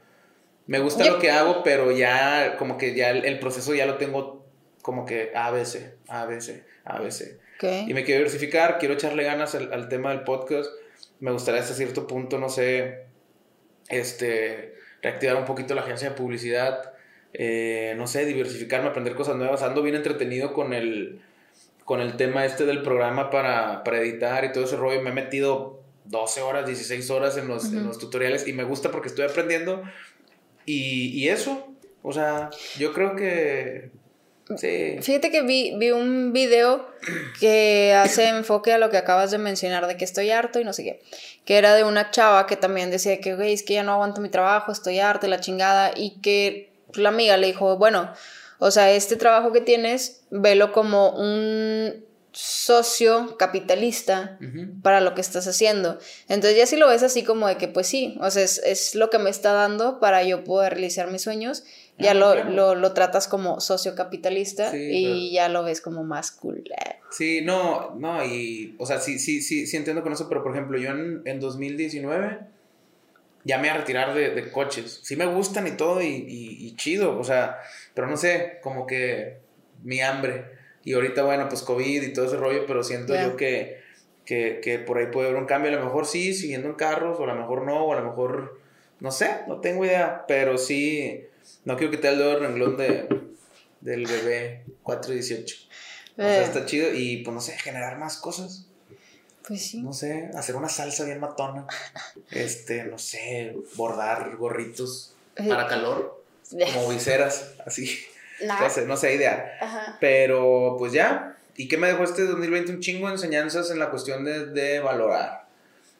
Me 0.67 0.79
gusta 0.79 1.03
Yo- 1.03 1.13
lo 1.13 1.19
que 1.19 1.31
hago, 1.31 1.63
pero 1.63 1.91
ya 1.91 2.55
como 2.57 2.77
que 2.77 2.95
ya 2.95 3.09
el, 3.09 3.25
el 3.25 3.39
proceso 3.39 3.73
ya 3.73 3.85
lo 3.85 3.97
tengo 3.97 4.45
como 4.81 5.05
que 5.05 5.31
ABC, 5.33 5.95
ABC, 6.07 6.63
ABC. 6.85 7.39
Y 7.61 7.93
me 7.93 8.03
quiero 8.03 8.19
diversificar, 8.19 8.77
quiero 8.77 8.93
echarle 8.93 9.23
ganas 9.23 9.55
al, 9.55 9.87
tema 9.87 10.11
del 10.11 10.23
podcast. 10.23 10.69
Me 11.19 11.31
gustaría 11.31 11.61
hasta 11.61 11.73
cierto 11.73 12.07
punto, 12.07 12.37
no 12.37 12.49
sé, 12.49 13.05
este, 13.87 14.75
reactivar 15.03 15.35
un 15.35 15.45
poquito 15.45 15.75
la 15.75 15.81
agencia 15.81 16.09
de 16.09 16.15
publicidad. 16.15 16.93
Eh, 17.33 17.93
no 17.97 18.07
sé, 18.07 18.25
diversificarme, 18.25 18.87
aprender 18.89 19.15
cosas 19.15 19.35
nuevas. 19.35 19.61
Ando 19.61 19.83
bien 19.83 19.95
entretenido 19.95 20.53
con 20.53 20.73
el, 20.73 21.21
con 21.85 21.99
el 21.99 22.15
tema 22.15 22.45
este 22.45 22.65
del 22.65 22.81
programa 22.81 23.29
para, 23.29 23.83
para 23.83 23.99
editar 23.99 24.45
y 24.45 24.51
todo 24.51 24.63
ese 24.63 24.77
rollo. 24.77 25.01
Me 25.01 25.11
he 25.11 25.13
metido 25.13 25.83
12 26.05 26.41
horas, 26.41 26.65
16 26.65 27.09
horas 27.11 27.37
en 27.37 27.47
los, 27.47 27.65
en 27.65 27.85
los 27.85 27.99
tutoriales 27.99 28.47
y 28.47 28.53
me 28.53 28.63
gusta 28.63 28.89
porque 28.89 29.09
estoy 29.09 29.25
aprendiendo. 29.25 29.83
Y, 30.65 31.09
y 31.09 31.29
eso, 31.29 31.75
o 32.01 32.13
sea, 32.13 32.49
yo 32.77 32.93
creo 32.93 33.15
que 33.15 33.91
Sí. 34.57 34.97
Fíjate 35.01 35.31
que 35.31 35.41
vi, 35.41 35.75
vi 35.77 35.91
un 35.91 36.33
video 36.33 36.87
que 37.39 37.93
hace 37.95 38.27
enfoque 38.27 38.73
a 38.73 38.77
lo 38.77 38.89
que 38.89 38.97
acabas 38.97 39.31
de 39.31 39.37
mencionar, 39.37 39.87
de 39.87 39.97
que 39.97 40.05
estoy 40.05 40.31
harto 40.31 40.59
y 40.59 40.63
no 40.63 40.73
sé 40.73 40.83
qué. 40.83 41.01
Que 41.45 41.57
era 41.57 41.75
de 41.75 41.83
una 41.83 42.11
chava 42.11 42.47
que 42.47 42.55
también 42.55 42.91
decía 42.91 43.19
que, 43.19 43.35
güey, 43.35 43.53
es 43.53 43.63
que 43.63 43.73
ya 43.73 43.83
no 43.83 43.93
aguanto 43.93 44.21
mi 44.21 44.29
trabajo, 44.29 44.71
estoy 44.71 44.99
harta, 44.99 45.27
la 45.27 45.39
chingada. 45.39 45.91
Y 45.95 46.21
que 46.21 46.71
la 46.93 47.09
amiga 47.09 47.37
le 47.37 47.47
dijo, 47.47 47.77
bueno, 47.77 48.11
o 48.59 48.71
sea, 48.71 48.91
este 48.91 49.15
trabajo 49.15 49.51
que 49.51 49.61
tienes, 49.61 50.21
velo 50.29 50.71
como 50.71 51.09
un 51.11 52.05
socio 52.33 53.37
capitalista 53.37 54.39
para 54.81 54.99
lo 54.99 55.13
que 55.13 55.21
estás 55.21 55.47
haciendo. 55.47 55.99
Entonces 56.27 56.57
ya 56.57 56.65
si 56.65 56.77
lo 56.77 56.87
ves 56.87 57.03
así 57.03 57.23
como 57.23 57.47
de 57.47 57.57
que 57.57 57.67
pues 57.67 57.87
sí, 57.87 58.17
o 58.21 58.31
sea, 58.31 58.43
es, 58.43 58.59
es 58.65 58.95
lo 58.95 59.09
que 59.09 59.19
me 59.19 59.29
está 59.29 59.53
dando 59.53 59.99
para 59.99 60.23
yo 60.23 60.43
poder 60.43 60.73
realizar 60.73 61.11
mis 61.11 61.21
sueños 61.21 61.63
ya 61.99 62.11
ah, 62.11 62.13
lo, 62.15 62.43
lo, 62.45 62.75
lo, 62.75 62.93
tratas 62.93 63.27
como 63.27 63.59
sociocapitalista 63.59 64.75
y 64.75 65.31
ya 65.31 65.47
lo 65.47 65.63
ves 65.63 65.79
como 65.79 66.03
más 66.03 66.31
cool. 66.31 66.63
Sí, 67.11 67.41
no, 67.41 67.93
no, 67.95 68.25
y, 68.25 68.75
o 68.79 68.85
sea, 68.85 68.99
sí, 68.99 69.19
sí, 69.19 69.41
sí, 69.41 69.67
sí 69.67 69.77
entiendo 69.77 70.01
con 70.01 70.11
eso, 70.11 70.27
pero 70.27 70.41
por 70.41 70.53
ejemplo, 70.53 70.79
yo 70.79 70.89
en, 70.89 71.21
en 71.25 71.39
2019 71.39 72.39
ya 73.45 73.57
me 73.57 73.63
voy 73.63 73.69
a 73.69 73.79
retirar 73.79 74.15
de, 74.15 74.31
de, 74.31 74.51
coches. 74.51 75.01
Sí 75.03 75.15
me 75.15 75.27
gustan 75.27 75.67
y 75.67 75.71
todo, 75.71 76.01
y, 76.01 76.07
y, 76.07 76.75
chido, 76.75 77.17
o 77.19 77.23
sea, 77.23 77.59
pero 77.93 78.07
no 78.07 78.17
sé, 78.17 78.59
como 78.63 78.87
que 78.87 79.37
mi 79.83 80.01
hambre. 80.01 80.45
Y 80.83 80.93
ahorita, 80.93 81.23
bueno, 81.23 81.47
pues 81.47 81.61
COVID 81.61 82.01
y 82.01 82.13
todo 82.13 82.25
ese 82.25 82.37
rollo, 82.37 82.65
pero 82.65 82.83
siento 82.83 83.13
yo 83.15 83.35
que, 83.37 83.81
que, 84.25 84.59
que 84.63 84.79
por 84.79 84.97
ahí 84.97 85.07
puede 85.07 85.27
haber 85.29 85.39
un 85.39 85.47
cambio. 85.47 85.71
A 85.71 85.75
lo 85.75 85.85
mejor 85.85 86.05
sí, 86.05 86.33
siguiendo 86.33 86.67
en 86.67 86.75
carros, 86.75 87.19
o 87.19 87.23
a 87.23 87.27
lo 87.27 87.35
mejor 87.35 87.65
no, 87.65 87.85
o 87.85 87.93
a 87.93 87.99
lo 87.99 88.05
mejor, 88.05 88.59
no 88.99 89.11
sé, 89.11 89.29
no 89.47 89.59
tengo 89.61 89.85
idea, 89.85 90.25
pero 90.27 90.57
sí 90.57 91.27
no 91.65 91.77
quiero 91.77 91.91
quitar 91.91 92.13
el 92.13 92.19
dedo 92.19 92.29
del 92.31 92.39
renglón 92.39 92.77
de, 92.77 93.07
del 93.81 94.05
bebé 94.05 94.65
418. 94.83 95.55
O 96.17 96.21
sea, 96.21 96.41
eh. 96.41 96.43
está 96.43 96.65
chido 96.65 96.93
y, 96.93 97.23
pues, 97.23 97.33
no 97.33 97.41
sé, 97.41 97.57
generar 97.57 97.97
más 97.97 98.17
cosas. 98.17 98.67
Pues 99.47 99.65
sí. 99.65 99.81
No 99.81 99.93
sé, 99.93 100.29
hacer 100.35 100.55
una 100.55 100.69
salsa 100.69 101.05
bien 101.05 101.19
matona. 101.19 101.65
Este, 102.31 102.83
no 102.85 102.97
sé, 102.97 103.55
bordar 103.75 104.35
gorritos 104.37 105.15
eh. 105.35 105.47
para 105.47 105.67
calor. 105.67 106.23
Como 106.49 106.89
viseras, 106.93 107.53
así. 107.65 107.99
No 108.41 108.69
sé, 108.69 108.85
no 108.85 108.97
sé, 108.97 109.15
idea. 109.15 109.57
Ajá. 109.61 109.97
Pero, 109.99 110.75
pues 110.77 110.93
ya. 110.93 111.37
¿Y 111.55 111.67
qué 111.67 111.77
me 111.77 111.87
dejó 111.87 112.03
este 112.03 112.23
2020? 112.23 112.73
Un 112.73 112.79
chingo 112.79 113.07
de 113.07 113.13
enseñanzas 113.13 113.69
en 113.71 113.79
la 113.79 113.89
cuestión 113.89 114.23
de, 114.25 114.47
de 114.47 114.79
valorar. 114.79 115.45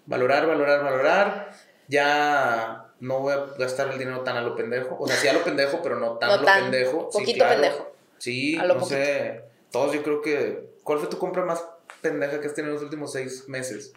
Valorar, 0.05 0.47
valorar, 0.47 0.83
valorar. 0.83 1.51
Ya 1.87 2.82
no 3.03 3.19
voy 3.19 3.33
a 3.33 3.45
gastar 3.59 3.89
el 3.91 3.99
dinero 3.99 4.21
tan 4.21 4.37
a 4.37 4.41
lo 4.41 4.55
pendejo. 4.55 4.95
O 4.97 5.05
sea, 5.05 5.17
sí 5.17 5.27
a 5.27 5.33
lo 5.33 5.43
pendejo, 5.43 5.81
pero 5.83 5.99
no 5.99 6.13
tan 6.13 6.29
a 6.29 6.37
lo 6.37 6.45
pendejo. 6.45 7.09
Poquito 7.09 7.45
pendejo. 7.45 7.93
Sí, 8.17 8.55
no 8.55 8.85
sé. 8.85 9.43
Todos 9.71 9.93
yo 9.93 10.01
creo 10.03 10.21
que. 10.21 10.69
¿Cuál 10.83 10.99
fue 10.99 11.09
tu 11.09 11.17
compra 11.17 11.43
más 11.43 11.65
pendeja 12.01 12.39
que 12.39 12.47
has 12.47 12.53
tenido 12.53 12.69
en 12.71 12.75
los 12.75 12.83
últimos 12.83 13.11
seis 13.11 13.49
meses? 13.49 13.91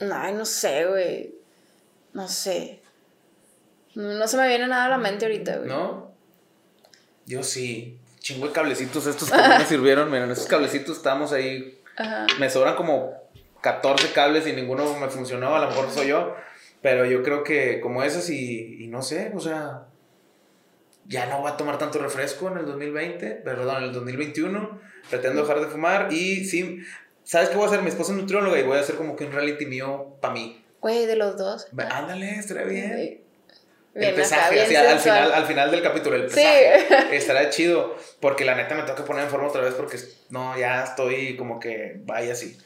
Ay, 0.00 0.34
no 0.34 0.44
sé, 0.44 0.86
güey. 0.86 1.34
No 2.12 2.26
sé. 2.26 2.82
No 3.94 4.26
se 4.26 4.36
me 4.36 4.48
viene 4.48 4.66
nada 4.66 4.86
a 4.86 4.88
la 4.88 4.98
mente 4.98 5.26
ahorita, 5.26 5.58
güey. 5.58 5.68
¿No? 5.68 6.12
Yo 7.26 7.44
sí. 7.44 7.96
Chingo 8.18 8.48
de 8.48 8.52
cablecitos 8.52 9.06
estos 9.06 9.30
que 9.30 9.36
me 9.36 9.64
sirvieron. 9.68 10.10
Miren, 10.10 10.32
esos 10.32 10.46
cablecitos 10.46 10.96
estábamos 10.96 11.32
ahí. 11.32 11.80
Ajá. 11.96 12.26
Me 12.40 12.50
sobran 12.50 12.74
como 12.74 13.14
14 13.60 14.10
cables 14.12 14.48
y 14.48 14.52
ninguno 14.52 14.98
me 14.98 15.08
funcionó. 15.08 15.54
A 15.54 15.60
lo 15.60 15.68
mejor 15.68 15.88
soy 15.92 16.08
yo. 16.08 16.34
Pero 16.82 17.04
yo 17.04 17.22
creo 17.22 17.44
que 17.44 17.80
como 17.80 18.02
esas 18.02 18.30
y, 18.30 18.82
y 18.82 18.86
no 18.88 19.02
sé, 19.02 19.32
o 19.34 19.40
sea, 19.40 19.86
ya 21.06 21.26
no 21.26 21.40
voy 21.40 21.50
a 21.50 21.56
tomar 21.56 21.76
tanto 21.76 21.98
refresco 21.98 22.48
en 22.48 22.58
el 22.58 22.66
2020, 22.66 23.30
perdón, 23.44 23.78
en 23.78 23.82
el 23.84 23.92
2021. 23.92 24.80
Pretendo 25.10 25.42
dejar 25.42 25.60
de 25.60 25.66
fumar 25.66 26.12
y 26.12 26.44
sí, 26.44 26.78
¿sabes 27.24 27.48
qué 27.48 27.56
voy 27.56 27.64
a 27.64 27.68
hacer? 27.68 27.82
Mi 27.82 27.88
esposa 27.88 28.12
es 28.12 28.18
nutrióloga 28.18 28.58
y 28.58 28.62
voy 28.62 28.78
a 28.78 28.80
hacer 28.80 28.94
como 28.94 29.16
que 29.16 29.24
un 29.24 29.32
reality 29.32 29.66
mío 29.66 30.16
para 30.20 30.34
mí. 30.34 30.64
Güey, 30.80 31.06
de 31.06 31.16
los 31.16 31.36
dos. 31.36 31.66
Ándale, 31.90 32.30
estaría 32.38 32.64
bien. 32.64 33.22
el 33.94 34.14
pesaje, 34.14 34.62
así, 34.62 34.76
al, 34.76 34.98
final, 34.98 35.32
al 35.32 35.46
final 35.46 35.70
del 35.70 35.82
capítulo, 35.82 36.16
el 36.16 36.26
pesaje. 36.26 36.86
Sí. 36.88 37.16
Estará 37.16 37.50
chido, 37.50 37.96
porque 38.20 38.44
la 38.44 38.54
neta 38.54 38.76
me 38.76 38.82
tengo 38.82 38.94
que 38.94 39.02
poner 39.02 39.24
en 39.24 39.30
forma 39.30 39.48
otra 39.48 39.62
vez 39.62 39.74
porque 39.74 39.98
no, 40.28 40.56
ya 40.56 40.84
estoy 40.84 41.36
como 41.36 41.58
que 41.58 42.00
vaya 42.04 42.32
así. 42.32 42.56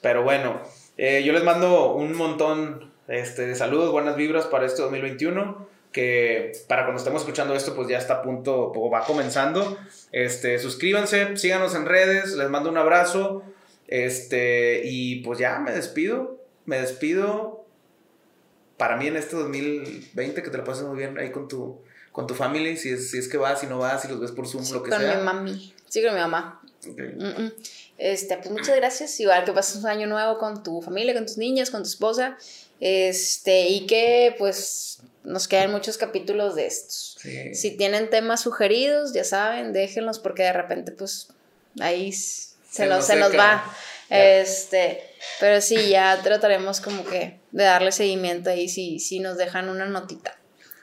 Pero 0.00 0.24
bueno, 0.24 0.60
eh, 0.96 1.22
yo 1.24 1.32
les 1.32 1.44
mando 1.44 1.94
un 1.94 2.14
montón 2.14 2.91
este, 3.08 3.54
saludos, 3.54 3.92
buenas 3.92 4.16
vibras 4.16 4.46
para 4.46 4.66
este 4.66 4.82
2021 4.82 5.72
que 5.92 6.52
para 6.66 6.84
cuando 6.84 6.98
estemos 6.98 7.22
escuchando 7.22 7.54
esto, 7.54 7.76
pues 7.76 7.86
ya 7.86 7.98
está 7.98 8.14
a 8.14 8.22
punto, 8.22 8.72
o 8.74 8.90
va 8.90 9.04
comenzando. 9.04 9.78
Este, 10.10 10.58
suscríbanse, 10.58 11.36
síganos 11.36 11.74
en 11.74 11.86
redes, 11.86 12.32
les 12.32 12.48
mando 12.48 12.70
un 12.70 12.78
abrazo. 12.78 13.44
Este, 13.86 14.80
y 14.84 15.16
pues 15.16 15.38
ya 15.38 15.58
me 15.58 15.70
despido, 15.72 16.40
me 16.64 16.80
despido. 16.80 17.66
Para 18.78 18.96
mí 18.96 19.06
en 19.06 19.16
este 19.16 19.36
2020, 19.36 20.42
que 20.42 20.50
te 20.50 20.56
lo 20.56 20.64
pases 20.64 20.84
muy 20.84 20.96
bien 20.96 21.16
ahí 21.18 21.30
con 21.30 21.46
tu, 21.46 21.78
con 22.10 22.26
tu 22.26 22.34
family, 22.34 22.76
si 22.76 22.88
es, 22.88 23.10
si 23.10 23.18
es 23.18 23.28
que 23.28 23.36
vas, 23.36 23.60
si 23.60 23.66
no 23.66 23.78
vas, 23.78 24.02
si 24.02 24.08
los 24.08 24.18
ves 24.18 24.32
por 24.32 24.48
Zoom, 24.48 24.64
lo 24.72 24.82
que 24.82 24.90
sea. 24.90 24.98
Con 24.98 25.18
mi 25.18 25.24
mami, 25.24 25.74
sí, 25.88 26.02
con 26.02 26.14
mi 26.14 26.20
mamá. 26.20 26.62
Este, 27.98 28.36
pues 28.38 28.50
muchas 28.50 28.74
gracias. 28.76 29.20
Igual 29.20 29.44
que 29.44 29.52
pases 29.52 29.76
un 29.76 29.86
año 29.86 30.06
nuevo 30.06 30.38
con 30.38 30.62
tu 30.62 30.80
familia, 30.80 31.14
con 31.14 31.26
tus 31.26 31.36
niñas, 31.36 31.70
con 31.70 31.82
tu 31.82 31.88
esposa. 31.88 32.38
Este, 32.84 33.68
y 33.68 33.86
que 33.86 34.34
pues 34.36 34.98
nos 35.22 35.46
quedan 35.46 35.70
muchos 35.70 35.98
capítulos 35.98 36.56
de 36.56 36.66
estos. 36.66 37.16
Si 37.52 37.76
tienen 37.76 38.10
temas 38.10 38.40
sugeridos, 38.40 39.12
ya 39.12 39.22
saben, 39.22 39.72
déjenlos 39.72 40.18
porque 40.18 40.42
de 40.42 40.52
repente 40.52 40.90
pues 40.90 41.28
ahí 41.78 42.10
se, 42.10 42.86
nos, 42.86 43.06
se 43.06 43.14
nos 43.14 43.38
va. 43.38 43.64
Este, 44.10 45.00
pero 45.38 45.60
sí, 45.60 45.90
ya 45.90 46.20
trataremos 46.24 46.80
como 46.80 47.04
que 47.04 47.38
de 47.52 47.62
darle 47.62 47.92
seguimiento 47.92 48.50
ahí 48.50 48.68
si, 48.68 48.98
si 48.98 49.20
nos 49.20 49.36
dejan 49.36 49.68
una 49.68 49.86
notita. 49.86 50.36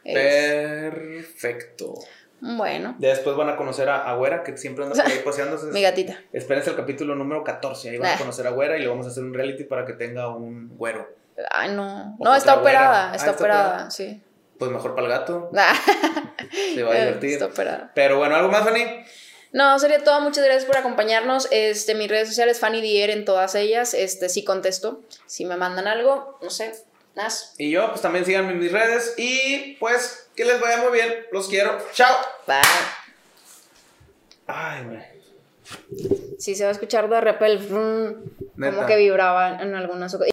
Perfecto. 0.06 1.96
Bueno. 2.40 2.96
Después 2.98 3.36
van 3.36 3.50
a 3.50 3.58
conocer 3.58 3.90
a 3.90 4.10
Agüera, 4.10 4.44
que 4.44 4.56
siempre 4.56 4.86
anda 4.86 4.96
por 4.96 5.12
ahí 5.12 5.20
paseándose. 5.26 5.66
Mi 5.68 5.82
gatita. 5.82 6.18
Espérense 6.32 6.70
el 6.70 6.78
capítulo 6.78 7.14
número 7.14 7.44
14. 7.44 7.90
Ahí 7.90 7.98
van 7.98 8.16
a 8.16 8.18
conocer 8.18 8.48
a 8.48 8.52
Agüera 8.52 8.78
y 8.78 8.84
le 8.84 8.88
vamos 8.88 9.06
a 9.06 9.10
hacer 9.10 9.22
un 9.22 9.34
reality 9.34 9.66
para 9.66 9.86
que 9.86 9.92
tenga 9.92 10.34
un 10.34 10.78
güero. 10.78 11.19
Ay, 11.52 11.72
no. 11.72 12.18
No, 12.20 12.36
está 12.36 12.56
operada, 12.56 13.16
está, 13.16 13.32
operada, 13.32 13.92
sí. 13.92 14.22
Pues 14.58 14.72
mejor 14.72 14.94
para 14.94 15.08
el 15.08 15.14
gato. 15.14 15.50
Se 16.74 16.84
va 16.84 16.94
a 16.94 16.98
divertir. 16.98 17.34
Está 17.34 17.46
operada. 17.46 17.92
Pero 17.96 18.18
bueno, 18.18 18.36
¿algo 18.36 18.50
más, 18.50 18.64
Fanny? 18.64 18.84
No, 19.52 19.80
sería 19.80 20.04
todo. 20.04 20.20
Muchas 20.22 20.44
gracias 20.44 20.66
por 20.66 20.78
acompañarnos. 20.78 21.48
Este, 21.52 21.96
mis 21.96 22.10
redes 22.10 22.28
sociales, 22.28 22.60
Fanny 22.60 22.82
Dier 22.82 23.10
en 23.10 23.26
todas 23.26 23.56
ellas. 23.56 23.94
Este, 23.94 24.30
sí 24.30 24.44
contesto. 24.44 25.02
Si 25.26 25.46
me 25.46 25.56
mandan 25.56 25.88
algo, 25.88 26.38
no 26.42 26.50
sé. 26.50 26.74
Nas. 27.16 27.56
Y 27.58 27.72
yo, 27.72 27.90
pues 27.90 28.02
también 28.02 28.26
síganme 28.26 28.52
en 28.52 28.60
mis 28.60 28.72
redes. 28.72 29.16
Y 29.18 29.78
pues, 29.80 30.30
que 30.36 30.46
les 30.46 30.60
vaya 30.60 30.78
muy 30.78 30.92
bien. 30.92 31.26
Los 31.32 31.48
quiero. 31.48 31.78
Chao. 31.94 32.16
Bye. 32.46 32.60
Ay, 34.46 34.84
güey. 34.86 35.20
Sí, 36.38 36.56
se 36.56 36.64
va 36.64 36.70
a 36.70 36.74
escuchar 36.74 37.10
de 37.10 37.22
repel. 37.22 37.68
Como 37.68 38.86
que 38.86 38.96
vibraba 38.98 39.62
en 39.62 39.74
algunas 39.74 40.14
ocasiones. 40.14 40.28